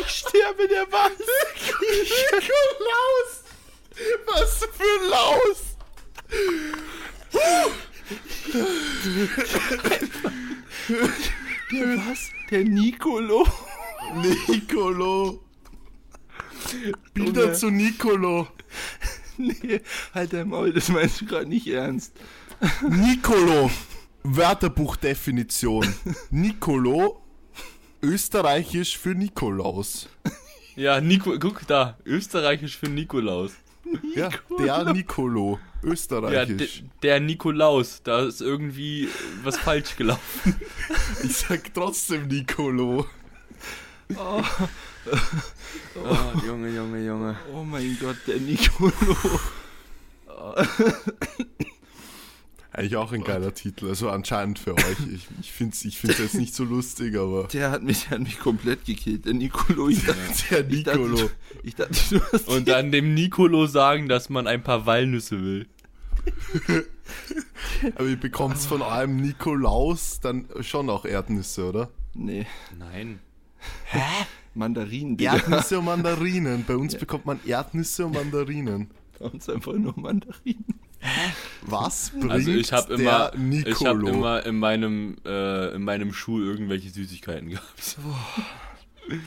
[0.00, 1.10] ich sterbe der Wahl.
[1.80, 3.44] Nikolaus!
[4.26, 5.76] Was für ein Laus!
[11.72, 12.30] Der was?
[12.50, 13.46] Der Nicolo.
[14.48, 15.40] Nicolo!
[17.14, 18.48] Bilder zu Nicolo!
[19.38, 19.82] Nee,
[20.14, 22.12] halt dein Maul, das meinst du gerade nicht ernst.
[22.88, 23.70] Nicolo!
[24.28, 25.94] Wörterbuchdefinition.
[26.30, 27.22] Nicolo,
[28.02, 30.08] österreichisch für Nikolaus.
[30.74, 33.52] Ja, Nico, guck da, österreichisch für Nikolaus.
[34.14, 36.80] Ja, der Nicolo, Ja, österreichisch.
[36.80, 39.08] de, der Nikolaus, da ist irgendwie
[39.44, 40.54] was falsch gelaufen.
[41.22, 43.06] ich sag trotzdem Nicolo.
[44.16, 44.42] Oh,
[46.46, 47.36] Junge, Junge, Junge.
[47.54, 48.92] Oh mein Gott, der Nicolo.
[52.76, 54.98] Eigentlich auch ein geiler Titel, also anscheinend für euch.
[55.10, 58.18] Ich, ich finde es ich find's jetzt nicht so lustig, aber Der hat mich, der
[58.18, 59.24] hat mich komplett gekillt.
[59.24, 59.88] Der Nicolo.
[59.88, 60.20] Ich dachte,
[60.50, 61.30] der ich dachte, Nicolo.
[61.62, 65.66] ich dachte du Und dann dem Nikolo sagen, dass man ein paar Walnüsse will.
[67.94, 71.88] Aber ihr bekommt von eurem Nikolaus dann schon auch Erdnüsse, oder?
[72.12, 72.44] Nee,
[72.78, 73.20] Nein.
[74.52, 75.36] Mandarinen, Digga.
[75.36, 76.66] Erdnüsse und Mandarinen.
[76.66, 78.90] Bei uns bekommt man Erdnüsse und Mandarinen.
[79.18, 80.85] Bei uns einfach nur Mandarinen.
[81.62, 84.06] Was bringt Also ich habe der immer, ich Nicolo?
[84.06, 87.96] habe immer in meinem, äh, in meinem Schuh irgendwelche Süßigkeiten gehabt.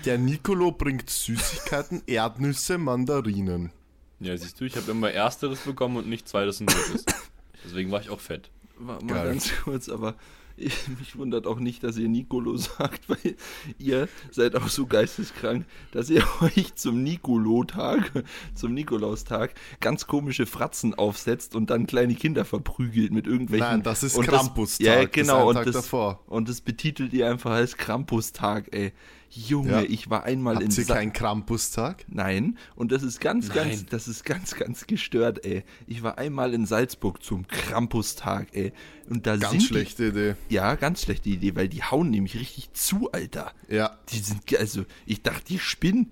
[0.05, 3.71] Der Nicolo bringt Süßigkeiten, Erdnüsse, Mandarinen.
[4.19, 7.05] Ja, siehst du, ich habe immer ersteres bekommen und nicht zweites und drittes.
[7.63, 8.49] Deswegen war ich auch fett.
[8.77, 9.27] Mal, mal Geil.
[9.27, 10.15] ganz kurz, aber ich,
[10.99, 13.35] mich wundert auch nicht, dass ihr Nicolo sagt, weil
[13.77, 18.23] ihr seid auch so geisteskrank, dass ihr euch zum Nicolo-Tag,
[18.55, 23.67] zum Nikolaustag, ganz komische Fratzen aufsetzt und dann kleine Kinder verprügelt mit irgendwelchen.
[23.67, 25.41] Nein, das ist Krampustag, ja, das ist genau.
[25.41, 26.23] ein und, Tag das, davor.
[26.27, 28.93] und das betitelt ihr einfach als Krampustag, ey.
[29.31, 29.81] Junge, Ja.
[29.83, 32.03] ich war einmal in Habt ihr Sa- keinen Krampustag?
[32.07, 33.85] Nein, und das ist ganz, ganz, Nein.
[33.91, 35.63] das ist ganz, ganz gestört, ey.
[35.85, 38.73] Ich war einmal in Salzburg zum Krampustag, ey.
[39.07, 40.35] Und da Ganz sind schlechte Idee.
[40.49, 43.51] Die, ja, ganz schlechte Idee, weil die hauen nämlich richtig zu, Alter.
[43.67, 43.97] Ja.
[44.09, 46.11] Die sind, also, ich dachte, die spinnen.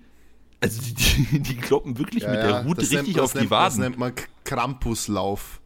[0.60, 3.38] Also, die, die, die kloppen wirklich ja mit der das nennt- richtig das auf die
[3.38, 3.80] nennt, Das Waden.
[3.80, 4.12] nennt man
[4.44, 5.60] Krampuslauf.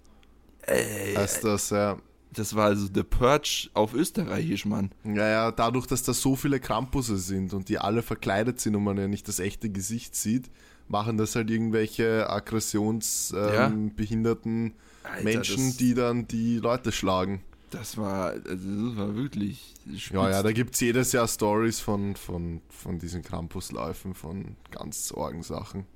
[0.63, 1.99] Ey, Heißt das, ja.
[2.35, 4.91] Das war also The Purge auf Österreichisch, Mann.
[5.05, 8.85] Ja, ja, dadurch, dass da so viele Krampusse sind und die alle verkleidet sind und
[8.85, 10.51] man ja nicht das echte Gesicht sieht,
[10.89, 14.71] machen das halt irgendwelche aggressionsbehinderten Ja.
[14.71, 17.43] ähm, Alter, Menschen, die dann die Leute schlagen.
[17.71, 19.75] Das war, also, das war wirklich.
[20.11, 25.09] Ja, ja, da gibt es jedes Jahr Stories von, von, von diesen Krampusläufen, von ganz
[25.09, 25.87] Sorgensachen.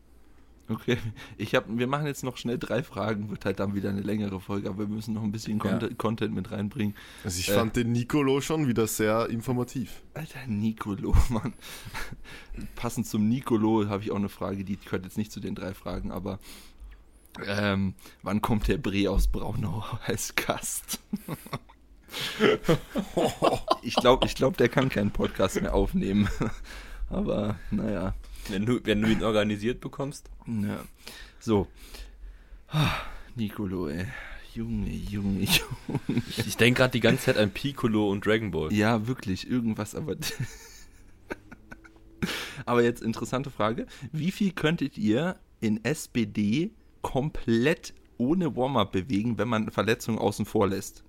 [0.68, 0.98] Okay,
[1.36, 4.40] ich hab, wir machen jetzt noch schnell drei Fragen, wird halt dann wieder eine längere
[4.40, 5.78] Folge, aber wir müssen noch ein bisschen Ja.
[5.96, 6.96] Content, mit reinbringen.
[7.22, 7.54] Also ich Äh.
[7.54, 10.02] fand den Nicolo schon wieder sehr informativ.
[10.14, 11.52] Alter, Nicolo, Mann.
[12.74, 15.72] Passend zum Nicolo habe ich auch eine Frage, die gehört jetzt nicht zu den drei
[15.72, 16.40] Fragen, aber
[17.46, 20.98] ähm, wann kommt der Bre aus Braunau als Gast?
[23.82, 26.28] ich glaube, ich glaub, der kann keinen Podcast mehr aufnehmen.
[27.10, 28.14] aber naja.
[28.48, 30.30] Wenn du, wenn du ihn organisiert bekommst.
[30.46, 30.84] Ja.
[31.40, 31.66] So.
[32.68, 32.92] Ah,
[33.34, 34.06] Nicolo, ey.
[34.54, 36.22] Junge, Junge, Junge.
[36.46, 38.72] Ich denke gerade die ganze Zeit an Piccolo und Dragon Ball.
[38.72, 40.16] Ja, wirklich, irgendwas, aber.
[42.64, 43.86] aber jetzt interessante Frage.
[44.12, 46.70] Wie viel könntet ihr in SPD
[47.02, 51.04] komplett ohne Warm-up bewegen, wenn man Verletzungen außen vor lässt?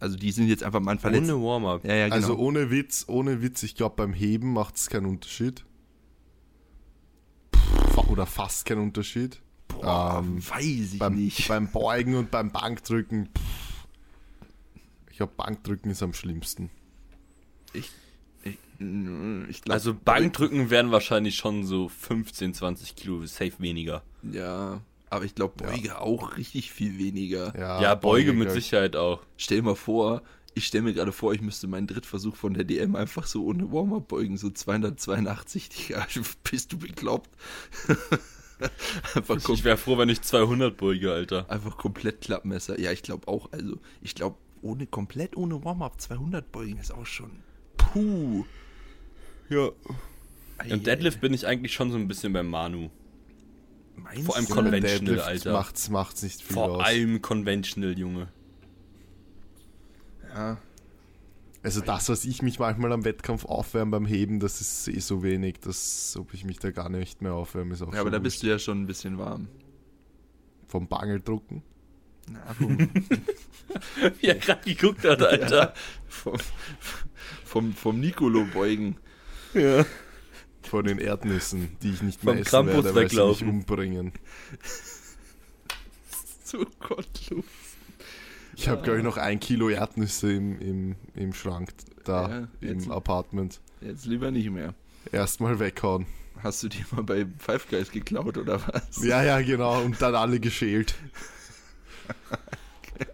[0.00, 1.30] Also die sind jetzt einfach mal verletzt.
[1.30, 1.84] Ohne Warm-up.
[1.84, 2.16] ja, ja, genau.
[2.16, 5.64] Also ohne Witz, ohne Witz, ich glaube beim Heben macht es keinen Unterschied.
[8.08, 9.40] Oder fast keinen Unterschied.
[9.68, 11.46] Boah, ähm, weiß ich Beim, nicht.
[11.48, 13.26] beim Beugen und beim Bankdrücken.
[13.26, 13.86] pff.
[15.10, 16.70] Ich glaube, Bankdrücken ist am schlimmsten.
[17.72, 17.90] ich,
[18.44, 18.56] ich,
[19.48, 24.02] ich glaub, Also Bankdrücken werden wahrscheinlich schon so 15, 20 Kilo safe weniger.
[24.22, 24.80] Ja,
[25.10, 27.52] aber ich glaube Beuge auch richtig viel weniger.
[27.58, 28.64] Ja, Ja, Beuge mit glaub ich.
[28.64, 29.20] Sicherheit auch.
[29.36, 30.22] Stell mal vor,
[30.54, 33.70] ich stelle mir gerade vor, ich müsste meinen Drittversuch von der DM einfach so ohne
[33.72, 36.06] Warm-up beugen, so 282, Digga.
[36.50, 37.30] Bist du bekloppt?
[39.14, 41.48] einfach, Ich wäre froh, wenn ich 200 beuge, Alter.
[41.50, 42.78] einfach komplett Klappmesser.
[42.80, 43.52] Ja, ich glaube auch.
[43.52, 47.30] Also, ich glaube, ohne komplett ohne Warm-up 200 beugen ist auch schon.
[47.76, 48.44] Puh.
[49.48, 49.70] Ja.
[50.58, 52.90] Ei, Im Deadlift bin ich eigentlich schon so ein bisschen beim Manu.
[53.96, 55.52] meinst vor allem Conventional, Deadlift Alter.
[55.52, 56.84] Macht's, macht's nicht viel Vor aus.
[56.84, 58.28] allem Conventional, Junge.
[60.34, 60.58] Ja,
[61.62, 65.22] Also das, was ich mich manchmal am Wettkampf aufwärme beim Heben, das ist eh so
[65.22, 68.18] wenig, dass ob ich mich da gar nicht mehr aufwärme, ist auch ja aber da
[68.18, 69.48] bist du ja schon ein bisschen warm.
[70.66, 71.62] vom Bangeldrucken.
[72.30, 72.78] Na, vom,
[74.20, 75.74] Wie er gerade geguckt hat, Alter.
[76.08, 76.36] vom,
[77.44, 78.96] vom, vom Nicolo beugen.
[79.54, 79.84] Ja.
[80.62, 84.12] Vor den Erdnüssen, die ich nicht Vom mehr essen Krampus werde, weil sie mich umbringen.
[86.44, 87.44] So gottlos.
[88.58, 91.72] Ich habe, glaube ich, noch ein Kilo Erdnüsse im, im, im Schrank
[92.04, 93.60] da Ja, jetzt- im Apartment.
[93.80, 94.74] Jetzt lieber nicht mehr.
[95.12, 96.06] Erstmal weghauen.
[96.42, 99.04] Hast du die mal bei Five Guys geklaut oder was?
[99.04, 99.80] Ja, ja, genau.
[99.82, 100.94] Und dann alle geschält.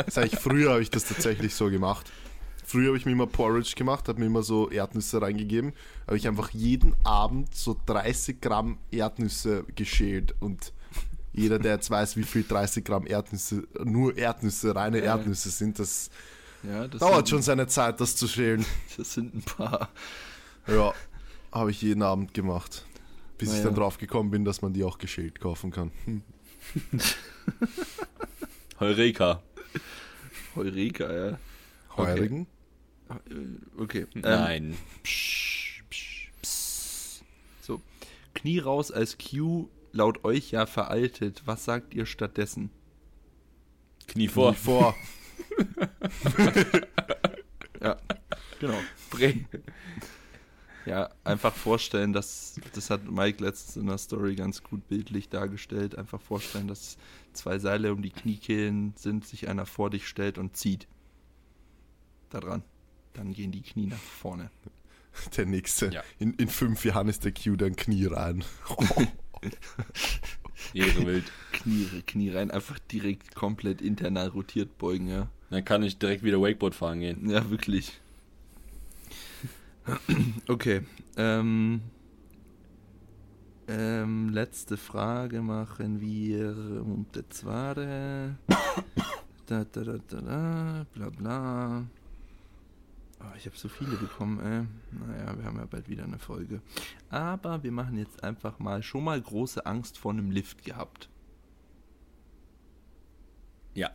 [0.08, 2.10] Sag ich, früher habe ich das tatsächlich so gemacht.
[2.64, 5.74] Früher habe ich mir immer Porridge gemacht, habe mir immer so Erdnüsse reingegeben.
[6.06, 10.34] Habe ich einfach jeden Abend so 30 Gramm Erdnüsse geschält.
[10.40, 10.72] Und
[11.34, 15.16] jeder, der jetzt weiß, wie viel 30 Gramm Erdnüsse, nur Erdnüsse, reine Ja.
[15.16, 16.10] Erdnüsse sind, das
[16.62, 18.64] Ja, das dauert sind, schon seine Zeit, das zu schälen.
[18.96, 19.88] Das sind ein paar.
[20.66, 20.94] Ja,
[21.52, 22.84] habe ich jeden Abend gemacht.
[23.36, 23.64] Bis ich Naja.
[23.66, 25.90] dann drauf gekommen bin, dass man die auch geschält kaufen kann.
[26.04, 26.22] Hm.
[28.80, 29.42] Heureka.
[30.56, 31.38] Heureka, ja.
[31.96, 32.42] Heurigen?
[32.42, 32.48] Äh,
[33.76, 34.06] Okay.
[34.14, 34.76] Ähm, Nein.
[35.02, 37.20] psch, psch, psch.
[37.60, 37.80] So.
[38.34, 41.42] Knie raus als Q, laut euch ja veraltet.
[41.46, 42.70] Was sagt ihr stattdessen?
[44.06, 44.52] Knie vor.
[44.52, 44.94] Wie vor.
[47.80, 47.98] Ja,
[48.60, 48.78] genau.
[50.86, 55.98] Ja, einfach vorstellen, dass, das hat Mike letztens in der Story ganz gut bildlich dargestellt,
[55.98, 56.96] einfach vorstellen, dass
[57.34, 60.88] zwei Seile um die Kniekehlen sind, sich einer vor dich stellt und zieht.
[62.30, 62.62] Da dran.
[63.12, 64.50] Dann gehen die Knie nach vorne.
[65.36, 65.92] Der nächste.
[65.92, 66.02] Ja.
[66.18, 68.44] In, in fünf Jahren ist der Q dann Knie rein.
[70.74, 71.24] Ehre wild.
[71.52, 75.28] Knie, Knie rein, einfach direkt komplett internal rotiert beugen, ja.
[75.50, 77.28] Dann kann ich direkt wieder Wakeboard fahren gehen.
[77.28, 78.00] Ja, wirklich.
[80.48, 80.80] Okay.
[81.16, 81.82] Ähm,
[83.68, 88.36] ähm, letzte Frage machen wir um das Zware.
[89.46, 91.84] Da, da, da, da, da, bla bla.
[93.24, 94.66] Oh, ich habe so viele bekommen, ey.
[95.06, 96.60] Naja, wir haben ja bald wieder eine Folge.
[97.08, 101.08] Aber wir machen jetzt einfach mal schon mal große Angst vor einem Lift gehabt.
[103.74, 103.90] Ja.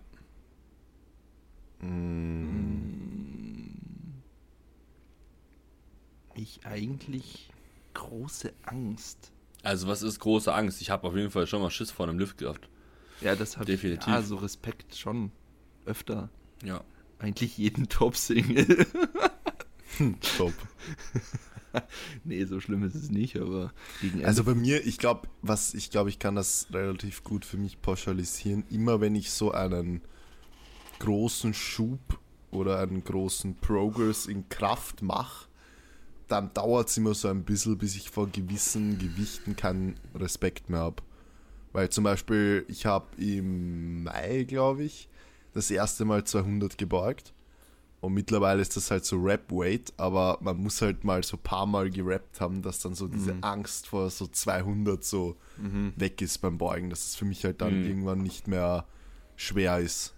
[6.34, 7.52] Ich eigentlich
[7.94, 9.32] große Angst.
[9.64, 10.82] Also was ist große Angst?
[10.82, 12.70] Ich habe auf jeden Fall schon mal Schiss vor einem Lift gehabt.
[13.22, 13.80] Ja, das habe ich.
[13.80, 14.08] Definitiv.
[14.08, 15.32] Ja, so Respekt schon
[15.86, 16.30] öfter.
[16.64, 16.84] Ja.
[17.20, 18.88] Eigentlich jeden Top-Single.
[20.38, 20.54] Top.
[22.24, 23.74] nee, so schlimm ist es nicht, aber.
[24.24, 27.82] Also bei mir, ich glaube, was ich glaube, ich kann das relativ gut für mich
[27.82, 28.64] pauschalisieren.
[28.70, 30.02] Immer wenn ich so einen
[31.00, 32.20] großen Schub
[32.52, 35.48] oder einen großen Progress in Kraft mache,
[36.28, 40.82] dann dauert es immer so ein bisschen, bis ich vor gewissen Gewichten keinen Respekt mehr
[40.82, 41.04] habe.
[41.74, 45.10] Weil zum Beispiel, ich habe im Mai, glaube ich,
[45.54, 47.34] das erste Mal 200 geborgt.
[48.02, 51.66] Und mittlerweile ist das halt so Rap-Weight, aber man muss halt mal so ein paar
[51.66, 55.36] Mal gerappt haben, dass dann so diese Angst vor so 200 so
[55.98, 57.88] weg ist beim Beugen, dass es für mich halt dann Mhm.
[57.90, 58.86] irgendwann nicht mehr
[59.36, 60.14] schwer ist.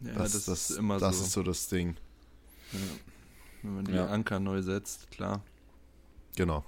[0.00, 1.24] Ja, das, das, das, ist immer das so.
[1.24, 1.96] ist so das Ding.
[3.62, 4.06] Wenn man die Ja.
[4.06, 5.42] Anker neu setzt, klar.
[6.36, 6.64] Genau.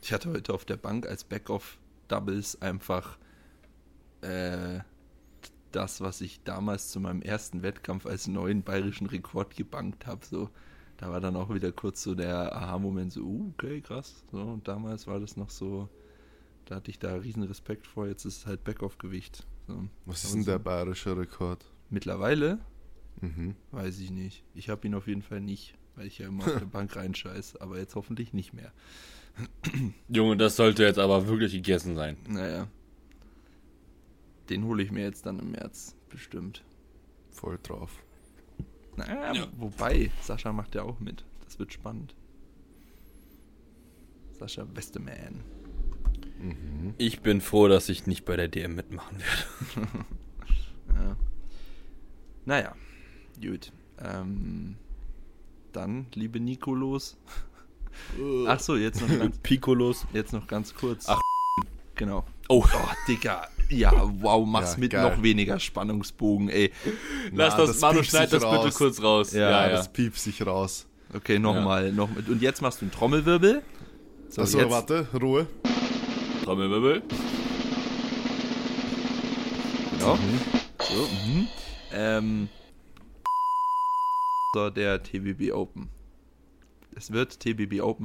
[0.00, 3.18] Ich hatte heute auf der Bank als Backoff-Doubles einfach
[4.22, 4.80] äh,
[5.72, 10.24] das, was ich damals zu meinem ersten Wettkampf als neuen bayerischen Rekord gebankt habe.
[10.24, 10.50] So,
[10.96, 14.24] da war dann auch wieder kurz so der Aha-Moment, so, uh, okay, krass.
[14.30, 15.88] So, und damals war das noch so,
[16.66, 19.46] da hatte ich da riesen Respekt vor, jetzt ist es halt Backoff-Gewicht.
[19.66, 19.84] So.
[20.06, 21.64] Was ist denn so der bayerische Rekord?
[21.90, 22.58] Mittlerweile
[23.20, 23.54] Mhm.
[23.70, 24.42] weiß ich nicht.
[24.54, 27.56] Ich habe ihn auf jeden Fall nicht, weil ich ja immer auf der Bank reinscheiß,
[27.56, 28.72] aber jetzt hoffentlich nicht mehr.
[30.08, 32.16] Junge, das sollte jetzt aber wirklich gegessen sein.
[32.28, 32.68] Naja.
[34.52, 36.62] Den hole ich mir jetzt dann im März, bestimmt.
[37.30, 37.90] Voll drauf.
[38.96, 39.46] Naja, Ja.
[39.56, 41.24] wobei, Sascha macht ja auch mit.
[41.46, 42.14] Das wird spannend.
[44.38, 45.40] Sascha Westeman.
[46.38, 46.92] Mhm.
[46.98, 49.88] Ich bin froh, dass ich nicht bei der DM mitmachen werde.
[50.94, 51.16] Ja.
[52.44, 52.76] Naja,
[53.40, 53.72] gut.
[53.98, 54.76] Ähm,
[55.72, 57.16] dann, liebe Nikolos.
[58.46, 60.06] Ach so, jetzt noch ganz, Piccolos.
[60.12, 61.08] jetzt noch ganz kurz.
[61.08, 61.20] Ach.
[61.94, 62.26] Genau.
[62.50, 63.48] Oh, Oh, Digga.
[63.72, 65.02] Ja, wow, mach's Ja, mit geil.
[65.16, 66.70] noch weniger Spannungsbogen, ey.
[67.32, 68.74] lass Na, das, Manu, piepst schneid das bitte raus.
[68.74, 69.32] kurz raus.
[69.32, 69.68] Ja, Ja, ja.
[69.76, 70.86] Das piept sich raus.
[71.14, 71.92] Okay, nochmal.
[71.92, 73.62] Noch, mit- und jetzt machst du einen Trommelwirbel.
[74.28, 75.46] So, Achso, warte, Ruhe.
[76.44, 77.02] Trommelwirbel.
[79.98, 80.18] Genau.
[80.80, 81.48] So, mhm.
[81.92, 82.48] ähm,
[84.54, 85.88] so, der TBB Open.
[86.96, 88.04] Es wird TBB Open.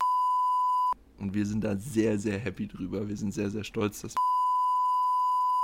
[1.20, 3.08] Und wir sind da sehr, sehr happy drüber.
[3.08, 4.14] Wir sind sehr, sehr stolz, dass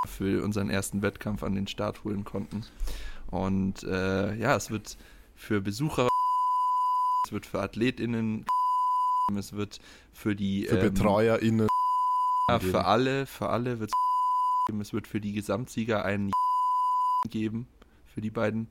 [0.08, 2.66] für unseren ersten Wettkampf an den Start holen konnten.
[3.28, 4.98] Und äh, ja, es wird
[5.36, 6.08] für Besucher,
[7.26, 8.46] es wird für AthletInnen,
[9.38, 9.80] es wird
[10.14, 11.68] für die Für ähm, BetreuerInnen.
[12.50, 14.82] ja, für alle, für alle wird es geben.
[14.82, 16.32] Es wird für die Gesamtsieger einen
[17.30, 17.68] geben.
[18.14, 18.68] Für die beiden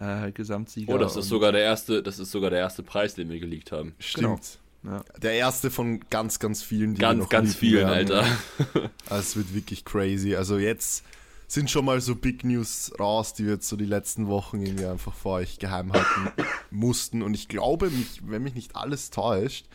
[0.00, 0.94] äh, Gesamtsieger.
[0.94, 3.72] Oh, das ist sogar der erste, das ist sogar der erste Preis, den wir geleakt
[3.72, 3.94] haben.
[3.98, 4.58] Stimmt.
[4.84, 5.04] Ja.
[5.20, 8.12] Der erste von ganz, ganz vielen, die wir Ganz, noch ganz vielen, werden.
[8.12, 8.26] Alter.
[9.08, 10.34] Also es wird wirklich crazy.
[10.34, 11.04] Also jetzt
[11.46, 14.86] sind schon mal so Big News raus, die wir jetzt so die letzten Wochen irgendwie
[14.86, 16.30] einfach vor euch geheim halten
[16.70, 17.22] mussten.
[17.22, 19.66] Und ich glaube, mich, wenn mich nicht alles täuscht,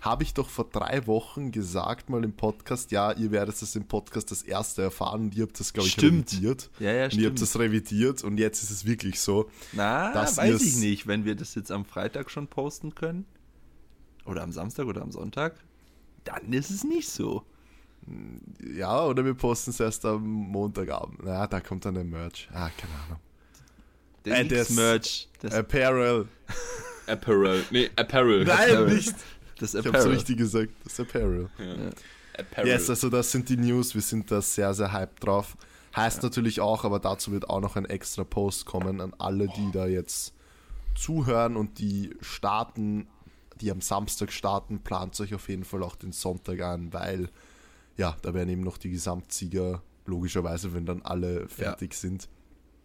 [0.00, 3.84] habe ich doch vor drei Wochen gesagt mal im Podcast, ja, ihr werdet das im
[3.86, 6.32] Podcast das erste erfahren und ihr habt das, glaube ich, Stimmt.
[6.32, 6.70] revidiert.
[6.80, 7.42] Ja, ja, und ihr habt stimmt.
[7.42, 9.50] das revidiert und jetzt ist es wirklich so.
[9.72, 11.06] Na, dass weiß ich nicht.
[11.06, 13.26] Wenn wir das jetzt am Freitag schon posten können,
[14.24, 15.54] oder am Samstag oder am Sonntag,
[16.24, 17.44] dann ist es nicht so.
[18.74, 21.20] Ja, oder wir posten es erst am Montagabend.
[21.22, 22.48] Na, da kommt dann der Merch.
[22.52, 23.20] Ah, keine Ahnung.
[24.24, 26.26] Der Äh, das- Merch, das, Apparel.
[27.06, 27.64] Apparel.
[27.70, 28.44] Nee, Apparel.
[28.44, 28.94] Nein, Apparel.
[28.94, 29.14] nicht.
[29.58, 30.12] das Ich habe es Apparel.
[30.16, 30.72] richtig gesagt.
[30.84, 31.48] Das Apparel.
[32.38, 32.68] Apparel.
[32.68, 33.94] Yes, also das sind die News.
[33.94, 35.56] Wir sind da sehr, sehr hyped drauf.
[35.96, 39.70] Heißt natürlich auch, aber dazu wird auch noch ein extra Post kommen an alle, die
[39.72, 40.32] da jetzt
[40.94, 43.08] zuhören und die starten,
[43.60, 47.28] die am Samstag starten, plant euch auf jeden Fall auch den Sonntag an, weil
[47.96, 52.28] ja, da werden eben noch die Gesamtsieger, logischerweise, wenn dann alle fertig sind.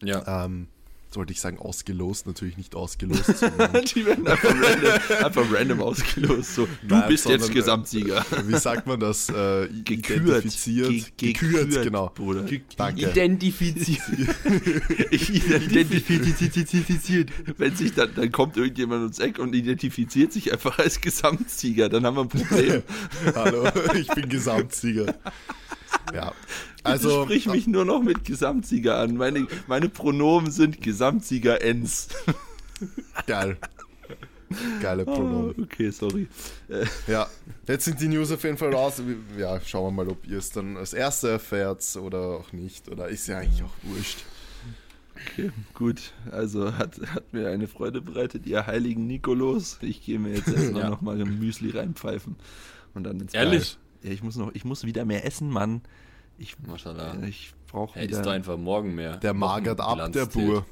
[0.02, 0.45] ja.
[0.45, 0.68] Ähm,
[1.16, 3.30] sollte ich sagen, ausgelost, natürlich nicht ausgelost,
[3.96, 6.56] Die werden einfach random, einfach random ausgelost.
[6.56, 8.26] So, du Nein, bist jetzt sondern, äh, Gesamtsieger.
[8.46, 9.30] wie sagt man das?
[9.30, 10.28] Äh, Gekürt.
[10.28, 10.90] Identifiziert.
[11.18, 12.12] Ge- gekürt, gekürt, genau.
[12.14, 12.46] Bruder.
[12.78, 13.10] Danke.
[13.10, 14.02] Identifiziert.
[16.10, 17.30] identifiziert.
[17.58, 22.06] Wenn sich dann, dann kommt irgendjemand ums Eck und identifiziert sich einfach als Gesamtsieger, dann
[22.06, 22.84] haben wir ein Problem.
[23.36, 25.16] Hallo, ich bin Gesamtsieger.
[26.14, 26.34] Ja,
[26.86, 29.16] Also also sprich mich nur noch mit Gesamtsieger an.
[29.18, 32.10] Meine, meine Pronomen sind Gesamtsieger Ens.
[33.28, 33.57] geil.
[34.82, 35.64] Geile Oh, Pronomen.
[35.64, 36.28] okay, sorry.
[36.70, 37.28] Äh, Ja,
[37.68, 39.02] jetzt sind die News auf jeden Fall raus.
[39.38, 42.88] Ja, schauen wir mal, ob ihr es dann als Erste erfährt oder auch nicht.
[42.90, 44.20] Oder ist ja eigentlich auch wurscht.
[45.16, 46.14] Okay, gut.
[46.32, 49.80] Also hat, hat mir eine Freude bereitet, ihr heiligen Nikolos.
[49.82, 50.90] Ich gehe mir jetzt erstmal Ja.
[50.90, 52.36] noch mal ein Müsli reinpfeifen.
[52.94, 53.78] Und dann ins Ehrlich?
[54.02, 54.03] Bett.
[54.03, 55.82] Ja, ich muss noch, ich muss wieder mehr essen, Mann.
[56.38, 57.22] Ich, Maschallah.
[57.24, 58.22] ich brauche wieder.
[58.22, 59.18] doch einfach morgen mehr.
[59.18, 60.66] Der magert ab, der Bur.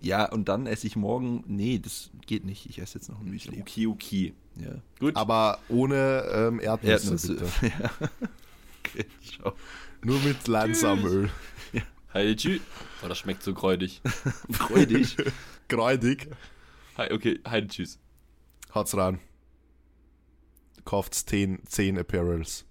[0.00, 1.44] Ja, und dann esse ich morgen.
[1.46, 2.66] Nee, das geht nicht.
[2.66, 3.60] Ich esse jetzt noch ein Müsli.
[3.60, 4.34] Okay, okay.
[4.56, 4.74] Ja.
[4.98, 5.16] Gut.
[5.16, 7.34] Aber ohne ähm, Erdnüsse, Erdnüsse.
[7.34, 7.50] bitte.
[7.82, 7.90] ja.
[8.80, 9.52] Okay, schau.
[10.02, 11.30] Nur mit Leinsamöl.
[12.14, 12.60] Hi, tschüss.
[13.02, 14.02] Oh, das schmeckt so kräutig.
[14.50, 15.16] Freudig.
[15.68, 16.28] Kräutig.
[16.98, 17.98] Hi, okay, hi, tschüss.
[18.74, 19.18] Haut's rein.
[20.84, 22.66] Kauft 10, 10 Apparels.